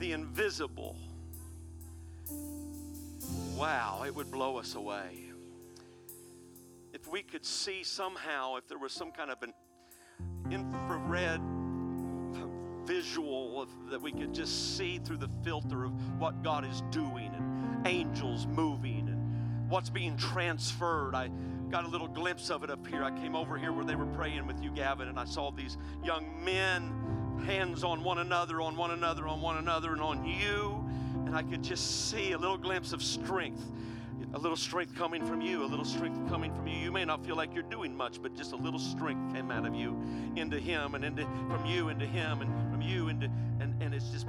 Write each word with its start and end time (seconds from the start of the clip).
the 0.00 0.12
invisible, 0.12 0.96
wow, 3.54 4.02
it 4.06 4.14
would 4.14 4.30
blow 4.30 4.56
us 4.56 4.74
away. 4.74 5.24
If 6.94 7.06
we 7.06 7.22
could 7.22 7.44
see 7.44 7.84
somehow, 7.84 8.56
if 8.56 8.66
there 8.66 8.78
was 8.78 8.92
some 8.92 9.12
kind 9.12 9.30
of 9.30 9.42
an 9.42 9.52
infrared 10.50 11.40
visual 12.84 13.60
of, 13.60 13.68
that 13.90 14.00
we 14.00 14.10
could 14.10 14.32
just 14.32 14.76
see 14.76 14.98
through 14.98 15.18
the 15.18 15.30
filter 15.44 15.84
of 15.84 15.92
what 16.18 16.42
God 16.42 16.64
is 16.64 16.82
doing 16.90 17.30
and 17.36 17.86
angels 17.86 18.46
moving 18.46 19.06
and 19.08 19.70
what's 19.70 19.90
being 19.90 20.16
transferred. 20.16 21.14
I 21.14 21.30
got 21.70 21.84
a 21.84 21.88
little 21.88 22.08
glimpse 22.08 22.50
of 22.50 22.64
it 22.64 22.70
up 22.70 22.84
here. 22.86 23.04
I 23.04 23.10
came 23.10 23.36
over 23.36 23.58
here 23.58 23.72
where 23.72 23.84
they 23.84 23.96
were 23.96 24.06
praying 24.06 24.46
with 24.46 24.62
you, 24.62 24.70
Gavin, 24.70 25.08
and 25.08 25.20
I 25.20 25.26
saw 25.26 25.50
these 25.50 25.76
young 26.02 26.42
men, 26.42 26.90
hands 27.40 27.84
on 27.84 28.02
one 28.04 28.18
another, 28.18 28.60
on 28.60 28.76
one 28.76 28.90
another, 28.90 29.26
on 29.26 29.40
one 29.40 29.56
another, 29.56 29.92
and 29.92 30.00
on 30.00 30.24
you. 30.24 30.84
And 31.26 31.36
I 31.36 31.42
could 31.42 31.62
just 31.62 32.10
see 32.10 32.32
a 32.32 32.38
little 32.38 32.58
glimpse 32.58 32.92
of 32.92 33.02
strength 33.02 33.62
a 34.34 34.38
little 34.38 34.56
strength 34.56 34.94
coming 34.94 35.26
from 35.26 35.40
you, 35.40 35.62
a 35.62 35.66
little 35.66 35.84
strength 35.84 36.28
coming 36.28 36.54
from 36.54 36.66
you. 36.66 36.78
You 36.78 36.92
may 36.92 37.04
not 37.04 37.24
feel 37.24 37.36
like 37.36 37.52
you're 37.52 37.62
doing 37.64 37.96
much, 37.96 38.22
but 38.22 38.36
just 38.36 38.52
a 38.52 38.56
little 38.56 38.78
strength 38.78 39.34
came 39.34 39.50
out 39.50 39.66
of 39.66 39.74
you 39.74 40.00
into 40.36 40.58
him 40.58 40.94
and 40.94 41.04
into 41.04 41.24
from 41.48 41.66
you 41.66 41.88
into 41.88 42.06
him 42.06 42.42
and 42.42 42.70
from 42.70 42.80
you 42.80 43.08
into 43.08 43.28
and, 43.60 43.82
and 43.82 43.94
it's 43.94 44.08
just 44.10 44.26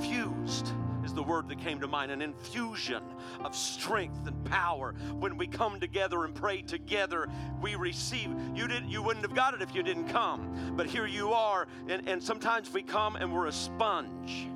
infused 0.00 0.72
is 1.04 1.12
the 1.12 1.22
word 1.22 1.48
that 1.48 1.58
came 1.58 1.78
to 1.80 1.86
mind 1.86 2.10
an 2.10 2.22
infusion 2.22 3.02
of 3.44 3.54
strength 3.54 4.26
and 4.26 4.44
power. 4.46 4.94
When 5.18 5.36
we 5.36 5.46
come 5.46 5.78
together 5.78 6.24
and 6.24 6.34
pray 6.34 6.62
together 6.62 7.28
we 7.60 7.74
receive. 7.74 8.30
You 8.54 8.66
didn't 8.66 8.88
you 8.88 9.02
wouldn't 9.02 9.24
have 9.26 9.34
got 9.34 9.52
it 9.54 9.60
if 9.60 9.74
you 9.74 9.82
didn't 9.82 10.08
come. 10.08 10.74
But 10.76 10.86
here 10.86 11.06
you 11.06 11.32
are 11.32 11.68
and, 11.88 12.08
and 12.08 12.22
sometimes 12.22 12.72
we 12.72 12.82
come 12.82 13.16
and 13.16 13.32
we're 13.32 13.46
a 13.46 13.52
sponge 13.52 14.48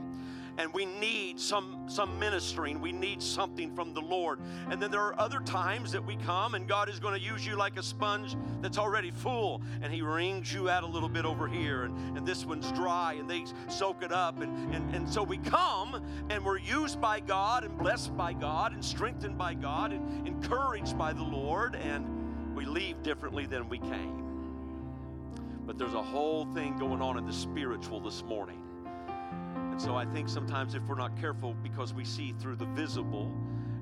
and 0.59 0.73
we 0.73 0.85
need 0.85 1.39
some 1.41 1.85
some 1.87 2.19
ministering. 2.19 2.81
We 2.81 2.93
need 2.93 3.23
something 3.23 3.75
from 3.75 3.93
the 3.93 4.01
lord. 4.01 4.41
And 4.71 4.81
then 4.81 4.91
there 4.91 5.01
are 5.01 5.19
other 5.19 5.41
times 5.41 5.93
that 5.93 6.05
we 6.05 6.17
come 6.17 6.55
and 6.55 6.69
god 6.69 6.89
is 6.89 7.01
going 7.01 7.19
to 7.19 7.25
use 7.25 7.47
you 7.47 7.57
like 7.57 7.77
a 7.77 7.83
sponge 7.83 8.37
that's 8.61 8.79
already 8.79 9.11
full 9.11 9.63
and 9.83 9.93
he 9.93 10.03
wrings 10.03 10.53
you 10.53 10.71
out 10.71 10.83
a 10.83 10.87
little 10.87 11.09
bit 11.09 11.25
over 11.25 11.47
here 11.47 11.85
and, 11.85 12.17
and 12.17 12.27
this 12.27 12.45
one's 12.45 12.71
dry 12.73 13.15
and 13.15 13.29
they 13.29 13.45
soak 13.69 14.03
it 14.03 14.13
up 14.13 14.41
and, 14.41 14.75
and, 14.75 14.95
and 14.95 15.09
so 15.09 15.23
we 15.23 15.39
come 15.39 16.03
and 16.31 16.45
we're 16.45 16.59
used 16.59 17.01
by 17.01 17.21
god 17.21 17.65
and 17.65 17.77
blessed 17.79 18.17
by 18.17 18.33
god 18.33 18.73
and 18.73 18.85
strengthened 18.85 19.37
by 19.37 19.55
god 19.55 19.93
and 19.93 20.27
encouraged 20.27 20.97
by 20.97 21.13
the 21.13 21.23
lord 21.23 21.75
and 21.77 22.07
we 22.55 22.65
leave 22.65 23.03
differently 23.03 23.47
than 23.47 23.69
we 23.69 23.79
came. 23.79 24.23
But 25.67 25.79
there's 25.79 25.95
a 25.95 26.03
whole 26.03 26.45
thing 26.55 26.79
going 26.79 27.01
on 27.03 27.19
in 27.19 27.27
the 27.27 27.33
spiritual 27.33 28.01
this 28.01 28.23
morning 28.23 28.64
and 29.75 29.83
so 29.83 29.97
I 29.97 30.05
think 30.05 30.29
sometimes 30.29 30.77
if 30.77 30.87
we're 30.87 30.95
not 30.95 31.21
careful, 31.21 31.53
because 31.55 31.93
we 31.93 32.05
see 32.05 32.33
through 32.39 32.55
the 32.55 32.65
visible 32.65 33.33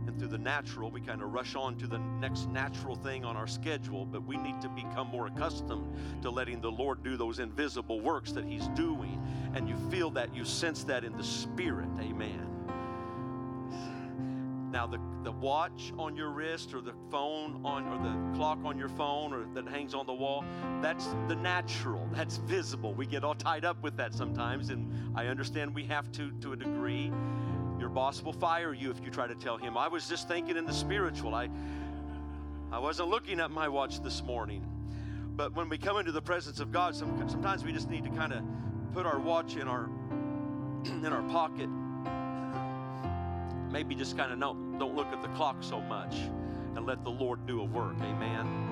and 0.06 0.18
through 0.18 0.28
the 0.28 0.38
natural, 0.38 0.90
we 0.90 1.02
kind 1.02 1.20
of 1.20 1.34
rush 1.34 1.54
on 1.54 1.76
to 1.76 1.86
the 1.86 1.98
next 1.98 2.48
natural 2.48 2.96
thing 2.96 3.26
on 3.26 3.36
our 3.36 3.46
schedule, 3.46 4.06
but 4.06 4.24
we 4.24 4.38
need 4.38 4.58
to 4.62 4.70
become 4.70 5.08
more 5.08 5.26
accustomed 5.26 5.94
to 6.22 6.30
letting 6.30 6.62
the 6.62 6.70
Lord 6.70 7.02
do 7.02 7.18
those 7.18 7.40
invisible 7.40 8.00
works 8.00 8.32
that 8.32 8.46
He's 8.46 8.68
doing. 8.68 9.22
And 9.52 9.68
you 9.68 9.76
feel 9.90 10.10
that, 10.12 10.34
you 10.34 10.46
sense 10.46 10.82
that 10.84 11.04
in 11.04 11.14
the 11.14 11.22
Spirit. 11.22 11.90
Amen. 12.00 12.48
Now, 14.72 14.86
the, 14.86 14.98
the 15.22 15.32
watch 15.32 15.92
on 15.98 16.16
your 16.16 16.30
wrist 16.30 16.72
or 16.72 16.80
the 16.80 16.94
phone 17.10 17.60
on 17.62 17.86
or 17.86 17.98
the 17.98 18.38
clock 18.38 18.58
on 18.64 18.78
your 18.78 18.88
phone 18.88 19.34
or 19.34 19.44
that 19.52 19.68
hangs 19.68 19.92
on 19.92 20.06
the 20.06 20.14
wall, 20.14 20.46
that's 20.80 21.08
the 21.28 21.36
natural. 21.36 22.08
That's 22.12 22.38
visible. 22.38 22.94
We 22.94 23.04
get 23.04 23.22
all 23.22 23.34
tied 23.34 23.66
up 23.66 23.82
with 23.82 23.98
that 23.98 24.14
sometimes, 24.14 24.70
and 24.70 24.90
I 25.14 25.26
understand 25.26 25.74
we 25.74 25.84
have 25.84 26.10
to 26.12 26.30
to 26.40 26.54
a 26.54 26.56
degree. 26.56 27.12
Your 27.78 27.90
boss 27.90 28.22
will 28.22 28.32
fire 28.32 28.72
you 28.72 28.90
if 28.90 29.04
you 29.04 29.10
try 29.10 29.26
to 29.26 29.34
tell 29.34 29.58
him, 29.58 29.76
I 29.76 29.88
was 29.88 30.08
just 30.08 30.26
thinking 30.26 30.56
in 30.56 30.64
the 30.64 30.72
spiritual. 30.72 31.34
I 31.34 31.50
I 32.72 32.78
wasn't 32.78 33.10
looking 33.10 33.40
at 33.40 33.50
my 33.50 33.68
watch 33.68 34.02
this 34.02 34.22
morning. 34.22 34.66
But 35.36 35.55
when 35.55 35.68
we 35.68 35.77
come 35.77 35.98
into 35.98 36.12
the 36.12 36.22
presence 36.22 36.61
of 36.61 36.72
God, 36.72 36.94
some, 36.94 37.28
sometimes 37.28 37.62
we 37.62 37.72
just 37.72 37.90
need 37.90 38.05
to 38.05 38.11
kind 38.11 38.32
of 38.32 38.42
put 38.94 39.05
our 39.05 39.18
watch 39.18 39.56
in 39.56 39.68
our 39.68 39.90
in 40.84 41.06
our 41.06 41.22
pocket 41.24 41.68
maybe 43.72 43.94
just 43.94 44.16
kind 44.16 44.30
of 44.33 44.38
don't, 44.38 44.78
don't 44.78 44.94
look 44.94 45.08
at 45.08 45.22
the 45.22 45.28
clock 45.28 45.56
so 45.60 45.80
much 45.80 46.14
and 46.77 46.86
let 46.86 47.02
the 47.02 47.10
Lord 47.10 47.46
do 47.46 47.62
a 47.62 47.64
work. 47.64 47.96
Amen. 48.02 48.68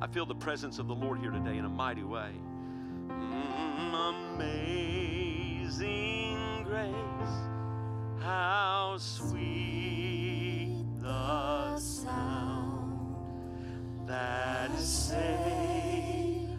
I 0.00 0.06
feel 0.06 0.24
the 0.26 0.34
presence 0.34 0.78
of 0.78 0.88
the 0.88 0.94
Lord 0.94 1.20
here 1.20 1.30
today 1.30 1.58
in 1.58 1.66
a 1.66 1.68
mighty 1.68 2.02
way. 2.02 2.30
Mm, 3.08 4.34
amazing 5.54 6.64
grace, 6.64 6.92
how 8.20 8.96
sweet 8.98 10.84
the 11.00 11.78
sound 11.78 13.16
that 14.06 14.76
saved 14.78 16.50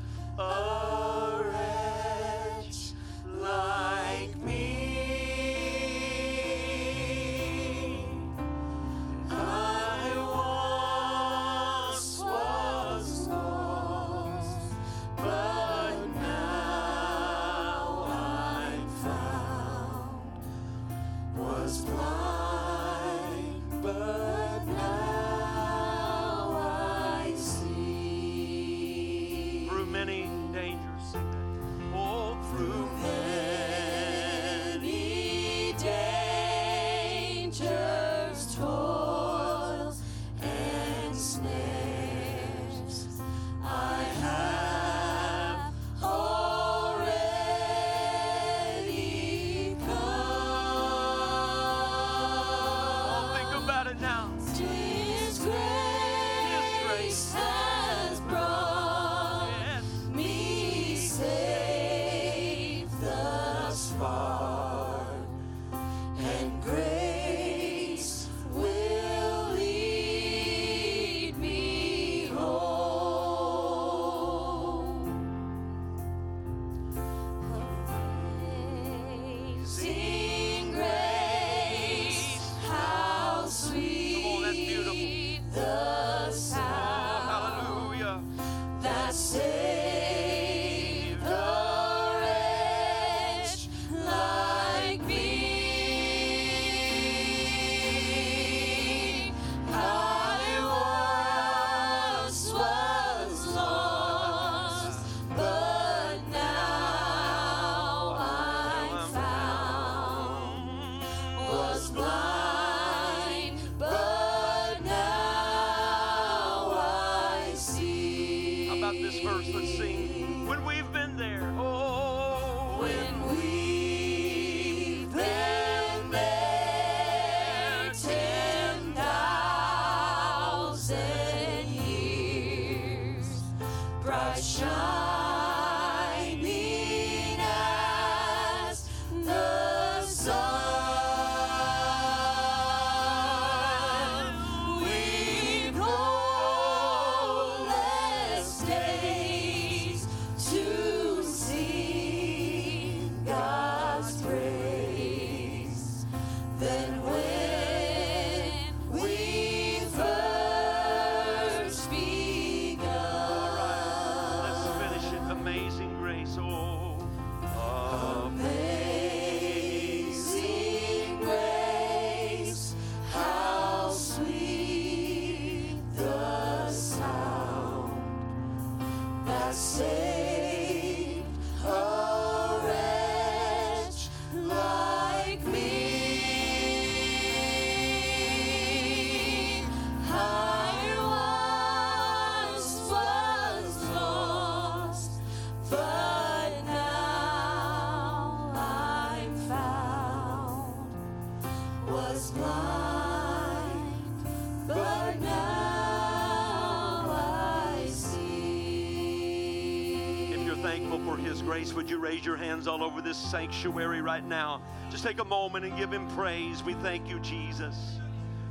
would 211.78 211.92
you 211.92 212.00
raise 212.00 212.26
your 212.26 212.36
hands 212.36 212.68
all 212.68 212.84
over 212.84 213.04
this 213.04 213.16
sanctuary 213.16 214.02
right 214.02 214.26
now? 214.26 214.60
Just 214.90 215.04
take 215.04 215.20
a 215.20 215.24
moment 215.24 215.64
and 215.64 215.78
give 215.78 215.92
him 215.92 216.08
praise. 216.16 216.64
We 216.64 216.74
thank 216.74 217.08
you, 217.08 217.20
Jesus. 217.20 217.76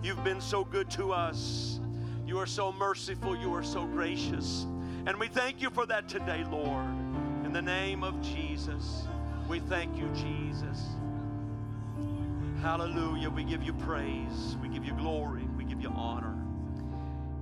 You've 0.00 0.22
been 0.22 0.40
so 0.40 0.64
good 0.64 0.88
to 0.92 1.12
us. 1.12 1.80
You 2.24 2.38
are 2.38 2.46
so 2.46 2.70
merciful. 2.70 3.36
You 3.36 3.52
are 3.52 3.64
so 3.64 3.84
gracious. 3.84 4.64
And 5.06 5.18
we 5.18 5.26
thank 5.26 5.60
you 5.60 5.70
for 5.70 5.86
that 5.86 6.08
today, 6.08 6.44
Lord. 6.52 6.86
In 7.44 7.52
the 7.52 7.60
name 7.60 8.04
of 8.04 8.22
Jesus, 8.22 9.02
we 9.48 9.58
thank 9.58 9.96
you, 9.96 10.08
Jesus. 10.14 10.84
Hallelujah. 12.62 13.28
We 13.28 13.42
give 13.42 13.64
you 13.64 13.72
praise. 13.72 14.56
We 14.62 14.68
give 14.68 14.84
you 14.84 14.92
glory. 14.92 15.48
We 15.58 15.64
give 15.64 15.80
you 15.80 15.88
honor. 15.88 16.36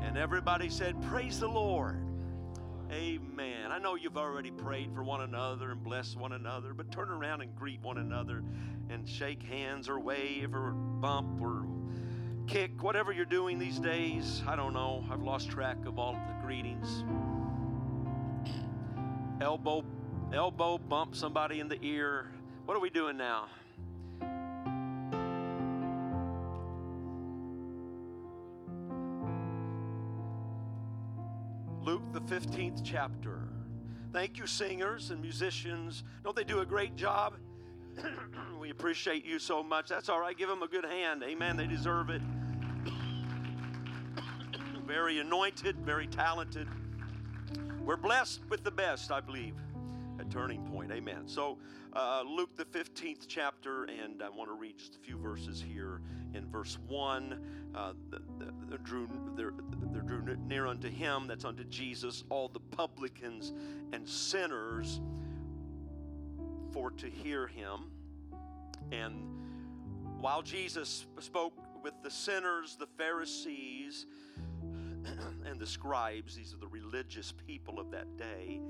And 0.00 0.16
everybody 0.16 0.70
said, 0.70 0.94
Praise 1.10 1.40
the 1.40 1.48
Lord. 1.48 2.04
Amen. 2.94 3.72
I 3.72 3.78
know 3.78 3.96
you've 3.96 4.16
already 4.16 4.50
prayed 4.50 4.94
for 4.94 5.02
one 5.02 5.22
another 5.22 5.73
and 5.84 5.90
blessed 5.90 6.16
one 6.16 6.32
another, 6.32 6.72
but 6.75 6.90
turn 6.90 7.10
around 7.10 7.42
and 7.42 7.54
greet 7.54 7.81
one 7.82 7.98
another 7.98 8.42
and 8.90 9.08
shake 9.08 9.42
hands 9.42 9.88
or 9.88 10.00
wave 10.00 10.54
or 10.54 10.72
bump 10.72 11.40
or 11.40 11.66
kick, 12.46 12.82
whatever 12.82 13.12
you're 13.12 13.25
doing 13.25 13.58
these 13.58 13.78
days. 13.78 14.42
I 14.46 14.56
don't 14.56 14.72
know. 14.72 15.04
I've 15.10 15.22
lost 15.22 15.50
track 15.50 15.76
of 15.86 15.98
all 15.98 16.14
of 16.14 16.20
the 16.28 16.46
greetings. 16.46 17.04
elbow, 19.40 19.84
elbow 20.32 20.78
bump 20.78 21.14
somebody 21.14 21.60
in 21.60 21.69
the 21.69 21.78
ear. 21.82 22.31
What 22.64 22.76
are 22.76 22.81
we 22.81 22.90
doing 22.90 23.16
now? 23.16 23.48
Luke, 31.82 32.02
the 32.12 32.20
15th 32.22 32.81
chapter. 32.82 33.53
Thank 34.14 34.38
you, 34.38 34.46
singers 34.46 35.11
and 35.11 35.20
musicians. 35.20 36.05
Don't 36.22 36.37
they 36.37 36.44
do 36.44 36.61
a 36.61 36.64
great 36.64 36.94
job? 36.94 37.34
we 38.61 38.70
appreciate 38.70 39.25
you 39.25 39.40
so 39.40 39.61
much. 39.61 39.88
That's 39.88 40.08
all 40.08 40.20
right. 40.20 40.38
Give 40.38 40.49
them 40.49 40.62
a 40.62 40.69
good 40.69 40.84
hand. 40.84 41.25
Amen. 41.25 41.56
They 41.56 41.66
deserve 41.66 42.11
it. 42.11 42.22
very 44.87 45.19
anointed, 45.19 45.81
very 45.81 46.06
talented. 46.06 46.69
We're 47.84 47.96
blessed 47.96 48.43
with 48.49 48.62
the 48.62 48.70
best, 48.70 49.11
I 49.11 49.19
believe, 49.19 49.56
at 50.20 50.31
Turning 50.31 50.64
Point. 50.67 50.93
Amen. 50.93 51.26
So, 51.26 51.58
uh, 51.93 52.22
Luke, 52.25 52.56
the 52.56 52.67
15th 52.67 53.26
chapter, 53.26 53.87
and 53.87 54.22
I 54.22 54.28
want 54.28 54.49
to 54.49 54.55
read 54.55 54.78
just 54.78 54.94
a 54.94 55.00
few 55.00 55.19
verses 55.19 55.60
here. 55.60 56.00
In 56.34 56.46
verse 56.46 56.78
1, 56.87 57.72
uh, 57.75 57.94
the, 58.10 58.20
the, 58.38 58.55
the 58.70 58.78
drew, 58.78 59.08
drew 60.06 60.36
near 60.46 60.66
unto 60.66 60.88
him, 60.88 61.26
that's 61.26 61.44
unto 61.44 61.64
Jesus, 61.64 62.24
all 62.30 62.48
the 62.48 62.60
publicans 62.60 63.52
and 63.92 64.08
sinners 64.08 65.00
for 66.72 66.90
to 66.92 67.06
hear 67.06 67.46
him. 67.46 67.90
And 68.92 69.28
while 70.20 70.42
Jesus 70.42 71.06
spoke 71.20 71.54
with 71.82 71.94
the 72.02 72.10
sinners, 72.10 72.76
the 72.78 72.86
Pharisees, 72.98 74.06
and 75.46 75.58
the 75.58 75.66
scribes, 75.66 76.34
these 76.34 76.52
are 76.54 76.58
the 76.58 76.66
religious 76.66 77.32
people 77.46 77.78
of 77.78 77.90
that 77.90 78.16
day, 78.16 78.60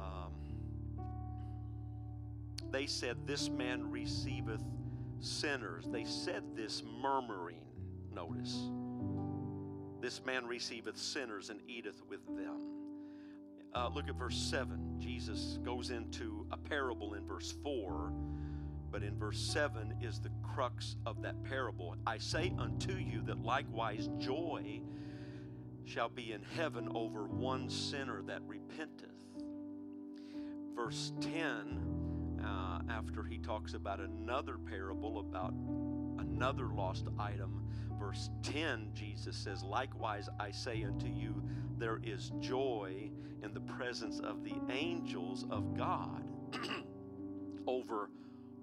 um, 0.00 0.32
they 2.70 2.86
said, 2.86 3.16
This 3.26 3.48
man 3.48 3.90
receiveth 3.90 4.62
sinners. 5.20 5.84
They 5.90 6.04
said 6.04 6.42
this 6.54 6.82
murmuring. 7.00 7.64
Notice. 8.12 8.70
This 10.00 10.24
man 10.24 10.46
receiveth 10.46 10.96
sinners 10.98 11.50
and 11.50 11.60
eateth 11.68 12.02
with 12.08 12.24
them. 12.26 12.60
Uh, 13.74 13.88
look 13.88 14.08
at 14.08 14.14
verse 14.14 14.36
7. 14.36 14.96
Jesus 14.98 15.58
goes 15.62 15.90
into 15.90 16.46
a 16.50 16.56
parable 16.56 17.14
in 17.14 17.26
verse 17.26 17.54
4, 17.62 18.12
but 18.90 19.02
in 19.02 19.18
verse 19.18 19.38
7 19.38 19.96
is 20.00 20.20
the 20.20 20.30
crux 20.42 20.96
of 21.04 21.22
that 21.22 21.42
parable. 21.44 21.94
I 22.06 22.18
say 22.18 22.52
unto 22.58 22.94
you 22.94 23.22
that 23.26 23.38
likewise 23.42 24.08
joy 24.18 24.80
shall 25.84 26.08
be 26.08 26.32
in 26.32 26.42
heaven 26.42 26.90
over 26.94 27.24
one 27.24 27.68
sinner 27.68 28.22
that 28.22 28.42
repenteth. 28.46 29.10
Verse 30.74 31.12
10 31.20 31.96
uh, 32.44 32.80
after 32.90 33.24
he 33.24 33.38
talks 33.38 33.74
about 33.74 34.00
another 34.00 34.56
parable 34.56 35.20
about 35.20 35.52
another 36.18 36.68
lost 36.68 37.06
item. 37.18 37.65
Verse 37.98 38.30
10, 38.42 38.90
Jesus 38.94 39.36
says, 39.36 39.62
Likewise 39.62 40.28
I 40.38 40.50
say 40.50 40.84
unto 40.84 41.08
you, 41.08 41.42
there 41.78 42.00
is 42.02 42.32
joy 42.40 43.10
in 43.42 43.54
the 43.54 43.60
presence 43.60 44.20
of 44.20 44.44
the 44.44 44.54
angels 44.70 45.44
of 45.50 45.76
God 45.76 46.24
over 47.66 48.10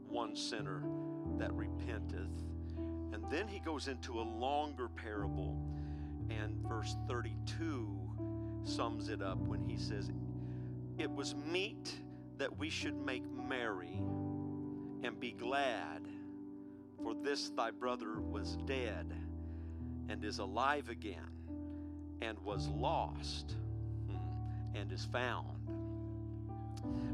one 0.07 0.35
sinner 0.35 0.83
that 1.37 1.53
repenteth. 1.53 2.43
And 2.77 3.23
then 3.29 3.47
he 3.47 3.59
goes 3.59 3.87
into 3.87 4.19
a 4.19 4.21
longer 4.21 4.87
parable, 4.87 5.57
and 6.29 6.55
verse 6.67 6.95
32 7.07 8.61
sums 8.63 9.09
it 9.09 9.21
up 9.21 9.37
when 9.39 9.61
he 9.61 9.77
says, 9.77 10.11
It 10.97 11.09
was 11.09 11.35
meet 11.35 11.93
that 12.37 12.57
we 12.57 12.69
should 12.69 12.95
make 12.95 13.23
merry 13.31 14.01
and 15.03 15.19
be 15.19 15.31
glad, 15.31 16.07
for 17.03 17.13
this 17.13 17.49
thy 17.49 17.71
brother 17.71 18.19
was 18.19 18.57
dead 18.65 19.13
and 20.09 20.23
is 20.23 20.39
alive 20.39 20.89
again, 20.89 21.29
and 22.21 22.37
was 22.39 22.67
lost 22.69 23.55
hmm, 24.07 24.77
and 24.77 24.91
is 24.91 25.05
found. 25.05 25.47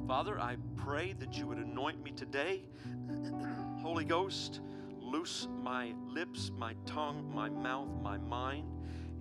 Father, 0.08 0.40
I 0.40 0.58
pray 0.76 1.14
that 1.14 1.38
you 1.38 1.48
would 1.48 1.60
anoint 1.60 2.04
me 2.04 2.12
today. 2.12 2.64
Holy 3.82 4.06
Ghost, 4.06 4.62
loose 5.00 5.48
my 5.64 5.94
lips, 6.08 6.52
my 6.58 6.74
tongue, 6.86 7.32
my 7.34 7.50
mouth, 7.50 7.90
my 8.02 8.18
mind 8.18 8.66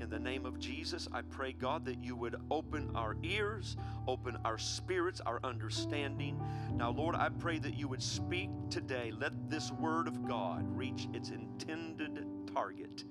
in 0.00 0.08
the 0.08 0.18
name 0.18 0.46
of 0.46 0.60
Jesus, 0.60 1.08
I 1.12 1.22
pray, 1.22 1.52
God, 1.52 1.84
that 1.86 2.02
you 2.02 2.14
would 2.14 2.36
open 2.50 2.90
our 2.94 3.16
ears, 3.24 3.76
open 4.06 4.38
our 4.44 4.56
spirits, 4.56 5.20
our 5.20 5.40
understanding. 5.42 6.40
Now, 6.74 6.90
Lord, 6.90 7.16
I 7.16 7.28
pray 7.30 7.58
that 7.58 7.76
you 7.76 7.88
would 7.88 8.02
speak 8.02 8.50
today. 8.70 9.12
Let 9.18 9.50
this 9.50 9.72
word 9.72 10.06
of 10.06 10.26
God 10.26 10.64
reach 10.76 11.08
its 11.12 11.30
intended 11.30 12.24
target. 12.54 13.04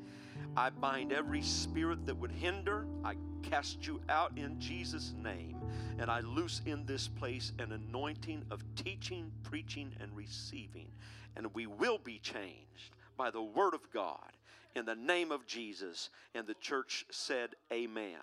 I 0.58 0.72
bind 0.72 1.14
every 1.14 1.44
spirit 1.44 2.08
that 2.08 2.18
would 2.18 2.32
hinder. 2.32 2.88
I 3.06 3.14
cast 3.44 3.86
you 3.86 4.02
out 4.10 4.32
in 4.36 4.60
Jesus' 4.60 5.14
name. 5.16 5.56
And 6.00 6.10
I 6.10 6.22
loose 6.22 6.62
in 6.66 6.84
this 6.88 7.08
place 7.08 7.52
an 7.60 7.72
anointing 7.72 8.44
of 8.50 8.64
teaching, 8.76 9.32
preaching, 9.44 9.92
and 10.02 10.12
receiving. 10.16 10.88
And 11.36 11.54
we 11.54 11.68
will 11.68 12.00
be 12.00 12.18
changed 12.18 12.96
by 13.18 13.30
the 13.30 13.42
word 13.42 13.76
of 13.76 13.82
God 13.94 14.32
in 14.76 14.86
the 14.86 14.96
name 14.96 15.32
of 15.32 15.46
Jesus. 15.46 16.10
And 16.34 16.48
the 16.48 16.56
church 16.56 17.06
said, 17.12 17.52
Amen. 17.72 18.18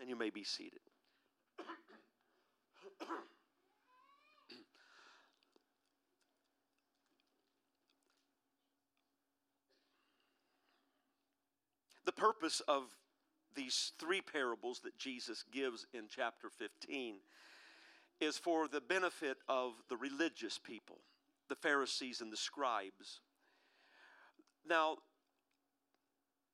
And 0.00 0.08
you 0.08 0.16
may 0.16 0.30
be 0.30 0.42
seated. 0.42 0.80
Purpose 12.20 12.60
of 12.68 12.82
these 13.56 13.92
three 13.98 14.20
parables 14.20 14.80
that 14.84 14.98
Jesus 14.98 15.42
gives 15.50 15.86
in 15.94 16.04
chapter 16.14 16.50
15 16.50 17.16
is 18.20 18.36
for 18.36 18.68
the 18.68 18.82
benefit 18.82 19.38
of 19.48 19.72
the 19.88 19.96
religious 19.96 20.58
people, 20.58 20.98
the 21.48 21.54
Pharisees 21.54 22.20
and 22.20 22.30
the 22.30 22.36
scribes. 22.36 23.20
Now, 24.68 24.98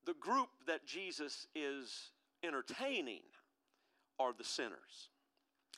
the 0.04 0.14
group 0.20 0.50
that 0.68 0.86
Jesus 0.86 1.48
is 1.56 2.12
entertaining 2.44 3.22
are 4.20 4.32
the 4.32 4.44
sinners. 4.44 5.10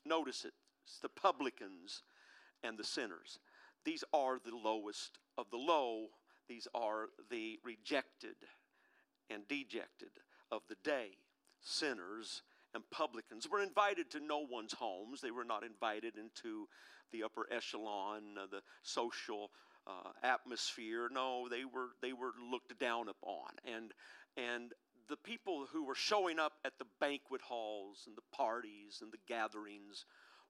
Notice 0.04 0.44
it, 0.44 0.52
it's 0.84 0.98
the 1.00 1.08
publicans 1.08 2.02
and 2.62 2.76
the 2.76 2.84
sinners. 2.84 3.38
These 3.86 4.04
are 4.12 4.38
the 4.38 4.54
lowest 4.54 5.18
of 5.38 5.46
the 5.50 5.56
low, 5.56 6.08
these 6.46 6.68
are 6.74 7.06
the 7.30 7.58
rejected 7.64 8.36
and 9.30 9.46
dejected 9.48 10.10
of 10.50 10.62
the 10.68 10.76
day. 10.84 11.18
Sinners 11.60 12.42
and 12.74 12.88
publicans 12.90 13.48
were 13.50 13.60
invited 13.60 14.10
to 14.10 14.20
no 14.20 14.46
one's 14.48 14.74
homes. 14.74 15.20
They 15.20 15.30
were 15.30 15.44
not 15.44 15.64
invited 15.64 16.16
into 16.16 16.68
the 17.10 17.22
upper 17.22 17.46
echelon, 17.50 18.36
uh, 18.40 18.46
the 18.50 18.62
social 18.82 19.50
uh, 19.86 20.10
atmosphere. 20.22 21.08
No, 21.10 21.48
they 21.48 21.64
were 21.64 21.88
they 22.02 22.12
were 22.12 22.32
looked 22.50 22.78
down 22.78 23.08
upon, 23.08 23.48
and 23.64 23.92
and 24.36 24.72
the 25.08 25.16
people 25.16 25.66
who 25.72 25.84
were 25.84 25.94
showing 25.94 26.38
up 26.38 26.52
at 26.64 26.78
the 26.78 26.84
banquet 27.00 27.40
halls 27.40 28.04
and 28.06 28.16
the 28.16 28.36
parties 28.36 28.98
and 29.00 29.10
the 29.10 29.18
gatherings 29.26 30.04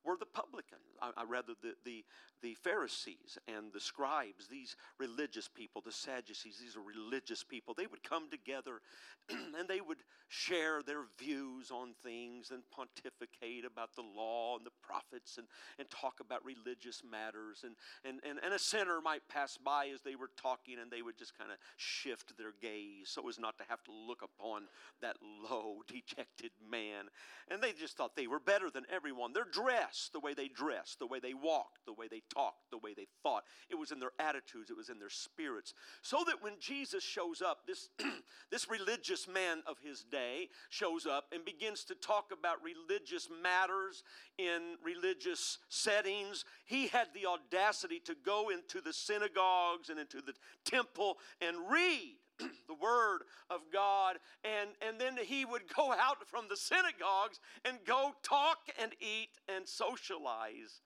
were 0.08 0.16
the 0.18 0.26
publicans, 0.26 0.80
I, 1.02 1.10
I 1.18 1.24
rather 1.24 1.52
the, 1.62 1.74
the, 1.84 2.02
the 2.42 2.54
Pharisees 2.54 3.36
and 3.46 3.72
the 3.72 3.80
scribes, 3.80 4.48
these 4.48 4.74
religious 4.98 5.48
people, 5.48 5.82
the 5.84 5.92
Sadducees, 5.92 6.56
these 6.58 6.76
are 6.76 6.80
religious 6.80 7.44
people. 7.44 7.74
They 7.74 7.86
would 7.86 8.02
come 8.02 8.30
together 8.30 8.80
and 9.30 9.68
they 9.68 9.82
would 9.82 9.98
share 10.28 10.82
their 10.82 11.04
views 11.18 11.70
on 11.70 11.94
things 12.02 12.50
and 12.50 12.62
pontificate 12.70 13.64
about 13.64 13.94
the 13.94 14.02
law 14.02 14.56
and 14.56 14.64
the 14.64 14.70
prophets 14.82 15.36
and, 15.36 15.46
and 15.78 15.88
talk 15.90 16.20
about 16.20 16.44
religious 16.44 17.02
matters. 17.08 17.64
And, 17.64 17.74
and, 18.04 18.20
and, 18.28 18.38
and 18.42 18.54
a 18.54 18.58
sinner 18.58 19.00
might 19.02 19.28
pass 19.28 19.58
by 19.62 19.88
as 19.92 20.02
they 20.02 20.16
were 20.16 20.30
talking 20.40 20.78
and 20.80 20.90
they 20.90 21.02
would 21.02 21.18
just 21.18 21.36
kind 21.36 21.50
of 21.50 21.58
shift 21.76 22.36
their 22.38 22.52
gaze 22.60 23.08
so 23.08 23.28
as 23.28 23.38
not 23.38 23.58
to 23.58 23.64
have 23.68 23.82
to 23.84 23.92
look 23.92 24.22
upon 24.22 24.64
that 25.02 25.16
low, 25.50 25.82
dejected 25.86 26.52
man. 26.70 27.06
And 27.50 27.62
they 27.62 27.72
just 27.72 27.96
thought 27.96 28.16
they 28.16 28.26
were 28.26 28.40
better 28.40 28.70
than 28.70 28.84
everyone. 28.90 29.32
Their 29.32 29.44
dress, 29.50 29.97
the 30.12 30.20
way 30.20 30.34
they 30.34 30.48
dressed, 30.48 30.98
the 30.98 31.06
way 31.06 31.20
they 31.20 31.34
walked, 31.34 31.84
the 31.86 31.92
way 31.92 32.06
they 32.08 32.22
talked, 32.32 32.70
the 32.70 32.78
way 32.78 32.94
they 32.94 33.06
thought. 33.22 33.44
It 33.68 33.76
was 33.76 33.90
in 33.90 34.00
their 34.00 34.12
attitudes, 34.18 34.70
it 34.70 34.76
was 34.76 34.88
in 34.88 34.98
their 34.98 35.10
spirits. 35.10 35.74
So 36.02 36.18
that 36.26 36.42
when 36.42 36.54
Jesus 36.60 37.02
shows 37.02 37.42
up, 37.42 37.66
this, 37.66 37.90
this 38.50 38.70
religious 38.70 39.26
man 39.28 39.62
of 39.66 39.76
his 39.82 40.04
day 40.04 40.48
shows 40.70 41.06
up 41.06 41.26
and 41.32 41.44
begins 41.44 41.84
to 41.84 41.94
talk 41.94 42.32
about 42.32 42.58
religious 42.62 43.28
matters 43.42 44.02
in 44.38 44.76
religious 44.82 45.58
settings, 45.68 46.44
he 46.64 46.88
had 46.88 47.08
the 47.14 47.26
audacity 47.26 48.00
to 48.04 48.14
go 48.24 48.50
into 48.50 48.80
the 48.80 48.92
synagogues 48.92 49.88
and 49.90 49.98
into 49.98 50.20
the 50.20 50.34
temple 50.64 51.18
and 51.40 51.56
read 51.70 52.16
the 52.68 52.74
word 52.80 53.20
of 53.50 53.60
God, 53.72 54.16
and, 54.44 54.70
and 54.86 55.00
then 55.00 55.16
he 55.24 55.44
would 55.44 55.62
go 55.74 55.92
out 55.98 56.26
from 56.26 56.46
the 56.48 56.56
synagogues 56.56 57.40
and 57.64 57.78
go 57.86 58.12
talk 58.22 58.58
and 58.80 58.92
eat 59.00 59.38
and 59.54 59.68
socialize 59.68 60.80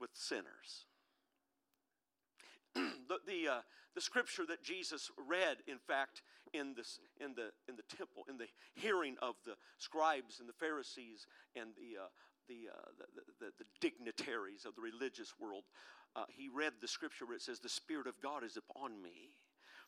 with 0.00 0.10
sinners. 0.12 0.86
the, 2.74 3.18
the, 3.26 3.48
uh, 3.48 3.60
the 3.94 4.00
scripture 4.00 4.44
that 4.46 4.62
Jesus 4.62 5.10
read, 5.16 5.58
in 5.66 5.78
fact, 5.78 6.22
in, 6.52 6.74
this, 6.76 7.00
in, 7.20 7.34
the, 7.34 7.50
in 7.68 7.76
the 7.76 7.96
temple, 7.96 8.24
in 8.28 8.38
the 8.38 8.46
hearing 8.74 9.16
of 9.20 9.34
the 9.44 9.54
scribes 9.78 10.40
and 10.40 10.48
the 10.48 10.52
Pharisees 10.52 11.26
and 11.56 11.70
the, 11.76 12.00
uh, 12.02 12.08
the, 12.48 12.68
uh, 12.72 12.90
the, 12.98 13.46
the, 13.46 13.52
the, 13.58 13.64
dignitaries 13.80 14.64
of 14.64 14.74
the 14.74 14.80
religious 14.80 15.34
world, 15.38 15.64
uh, 16.16 16.24
he 16.28 16.48
read 16.48 16.72
the 16.80 16.88
scripture 16.88 17.26
where 17.26 17.36
it 17.36 17.42
says, 17.42 17.60
The 17.60 17.68
Spirit 17.68 18.06
of 18.06 18.20
God 18.20 18.44
is 18.44 18.56
upon 18.56 19.02
me 19.02 19.36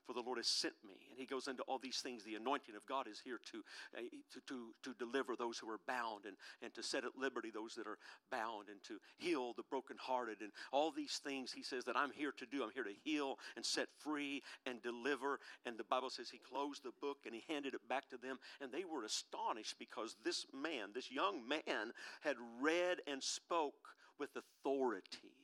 for 0.06 0.12
the 0.12 0.20
Lord 0.20 0.38
has 0.38 0.46
sent 0.46 0.74
me. 0.86 0.94
And 1.10 1.18
he 1.18 1.26
goes 1.26 1.48
into 1.48 1.62
all 1.64 1.78
these 1.78 2.00
things. 2.00 2.24
The 2.24 2.34
anointing 2.34 2.74
of 2.74 2.86
God 2.86 3.06
is 3.06 3.20
here 3.22 3.40
to, 3.52 3.58
uh, 3.96 4.02
to, 4.32 4.40
to, 4.48 4.74
to 4.82 4.94
deliver 4.98 5.36
those 5.36 5.58
who 5.58 5.68
are 5.70 5.80
bound 5.86 6.24
and, 6.26 6.36
and 6.62 6.74
to 6.74 6.82
set 6.82 7.04
at 7.04 7.16
liberty 7.18 7.50
those 7.52 7.74
that 7.74 7.86
are 7.86 7.98
bound 8.30 8.68
and 8.68 8.82
to 8.84 8.98
heal 9.18 9.52
the 9.54 9.62
brokenhearted 9.68 10.40
and 10.40 10.52
all 10.72 10.90
these 10.90 11.20
things 11.22 11.52
he 11.52 11.62
says 11.62 11.84
that 11.84 11.96
I'm 11.96 12.12
here 12.12 12.32
to 12.36 12.46
do. 12.46 12.62
I'm 12.62 12.70
here 12.74 12.84
to 12.84 12.94
heal 13.04 13.38
and 13.56 13.64
set 13.64 13.88
free 13.98 14.42
and 14.66 14.82
deliver. 14.82 15.40
And 15.66 15.78
the 15.78 15.84
Bible 15.84 16.10
says 16.10 16.30
he 16.30 16.38
closed 16.38 16.84
the 16.84 16.92
book 17.00 17.18
and 17.26 17.34
he 17.34 17.44
handed 17.48 17.74
it 17.74 17.88
back 17.88 18.08
to 18.10 18.16
them. 18.16 18.38
And 18.60 18.72
they 18.72 18.84
were 18.84 19.04
astonished 19.04 19.76
because 19.78 20.16
this 20.24 20.46
man, 20.52 20.90
this 20.94 21.10
young 21.10 21.46
man, 21.46 21.92
had 22.20 22.36
read 22.60 22.98
and 23.06 23.22
spoke 23.22 23.94
with 24.18 24.30
authority. 24.36 25.39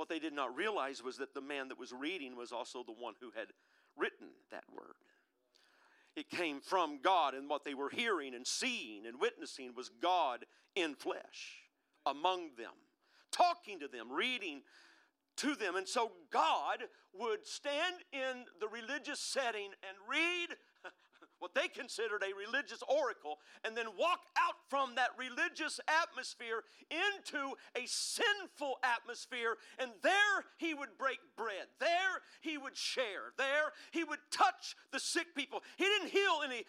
What 0.00 0.08
they 0.08 0.18
did 0.18 0.32
not 0.32 0.56
realize 0.56 1.04
was 1.04 1.18
that 1.18 1.34
the 1.34 1.42
man 1.42 1.68
that 1.68 1.78
was 1.78 1.92
reading 1.92 2.34
was 2.34 2.52
also 2.52 2.82
the 2.82 2.90
one 2.90 3.12
who 3.20 3.32
had 3.36 3.48
written 3.98 4.28
that 4.50 4.64
word. 4.74 4.94
It 6.16 6.30
came 6.30 6.62
from 6.62 7.00
God, 7.02 7.34
and 7.34 7.50
what 7.50 7.64
they 7.64 7.74
were 7.74 7.90
hearing 7.90 8.34
and 8.34 8.46
seeing 8.46 9.04
and 9.04 9.20
witnessing 9.20 9.74
was 9.76 9.90
God 10.00 10.46
in 10.74 10.94
flesh 10.94 11.58
among 12.06 12.52
them, 12.56 12.72
talking 13.30 13.78
to 13.80 13.88
them, 13.88 14.10
reading 14.10 14.62
to 15.36 15.54
them. 15.54 15.76
And 15.76 15.86
so 15.86 16.12
God 16.30 16.78
would 17.12 17.46
stand 17.46 17.96
in 18.10 18.46
the 18.58 18.68
religious 18.68 19.20
setting 19.20 19.68
and 19.86 19.98
read 20.08 20.56
what 21.40 21.54
they 21.54 21.68
considered 21.68 22.22
a 22.22 22.36
religious 22.36 22.82
oracle, 22.88 23.38
and 23.64 23.76
then 23.76 23.86
walk 23.98 24.20
out 24.38 24.54
from 24.68 24.94
that 24.94 25.10
religious 25.18 25.80
atmosphere 25.88 26.62
into 26.90 27.56
a 27.74 27.86
sinful 27.86 28.78
atmosphere. 28.84 29.56
And 29.78 29.90
there 30.02 30.44
he 30.58 30.74
would 30.74 30.96
break 30.98 31.18
bread. 31.36 31.66
There 31.80 32.22
he 32.40 32.56
would 32.56 32.76
share. 32.76 33.32
There 33.36 33.72
he 33.90 34.04
would 34.04 34.20
touch 34.30 34.76
the 34.92 35.00
sick 35.00 35.34
people. 35.34 35.62
He 35.76 35.84
didn't 35.84 36.10
heal 36.10 36.42
any, 36.44 36.64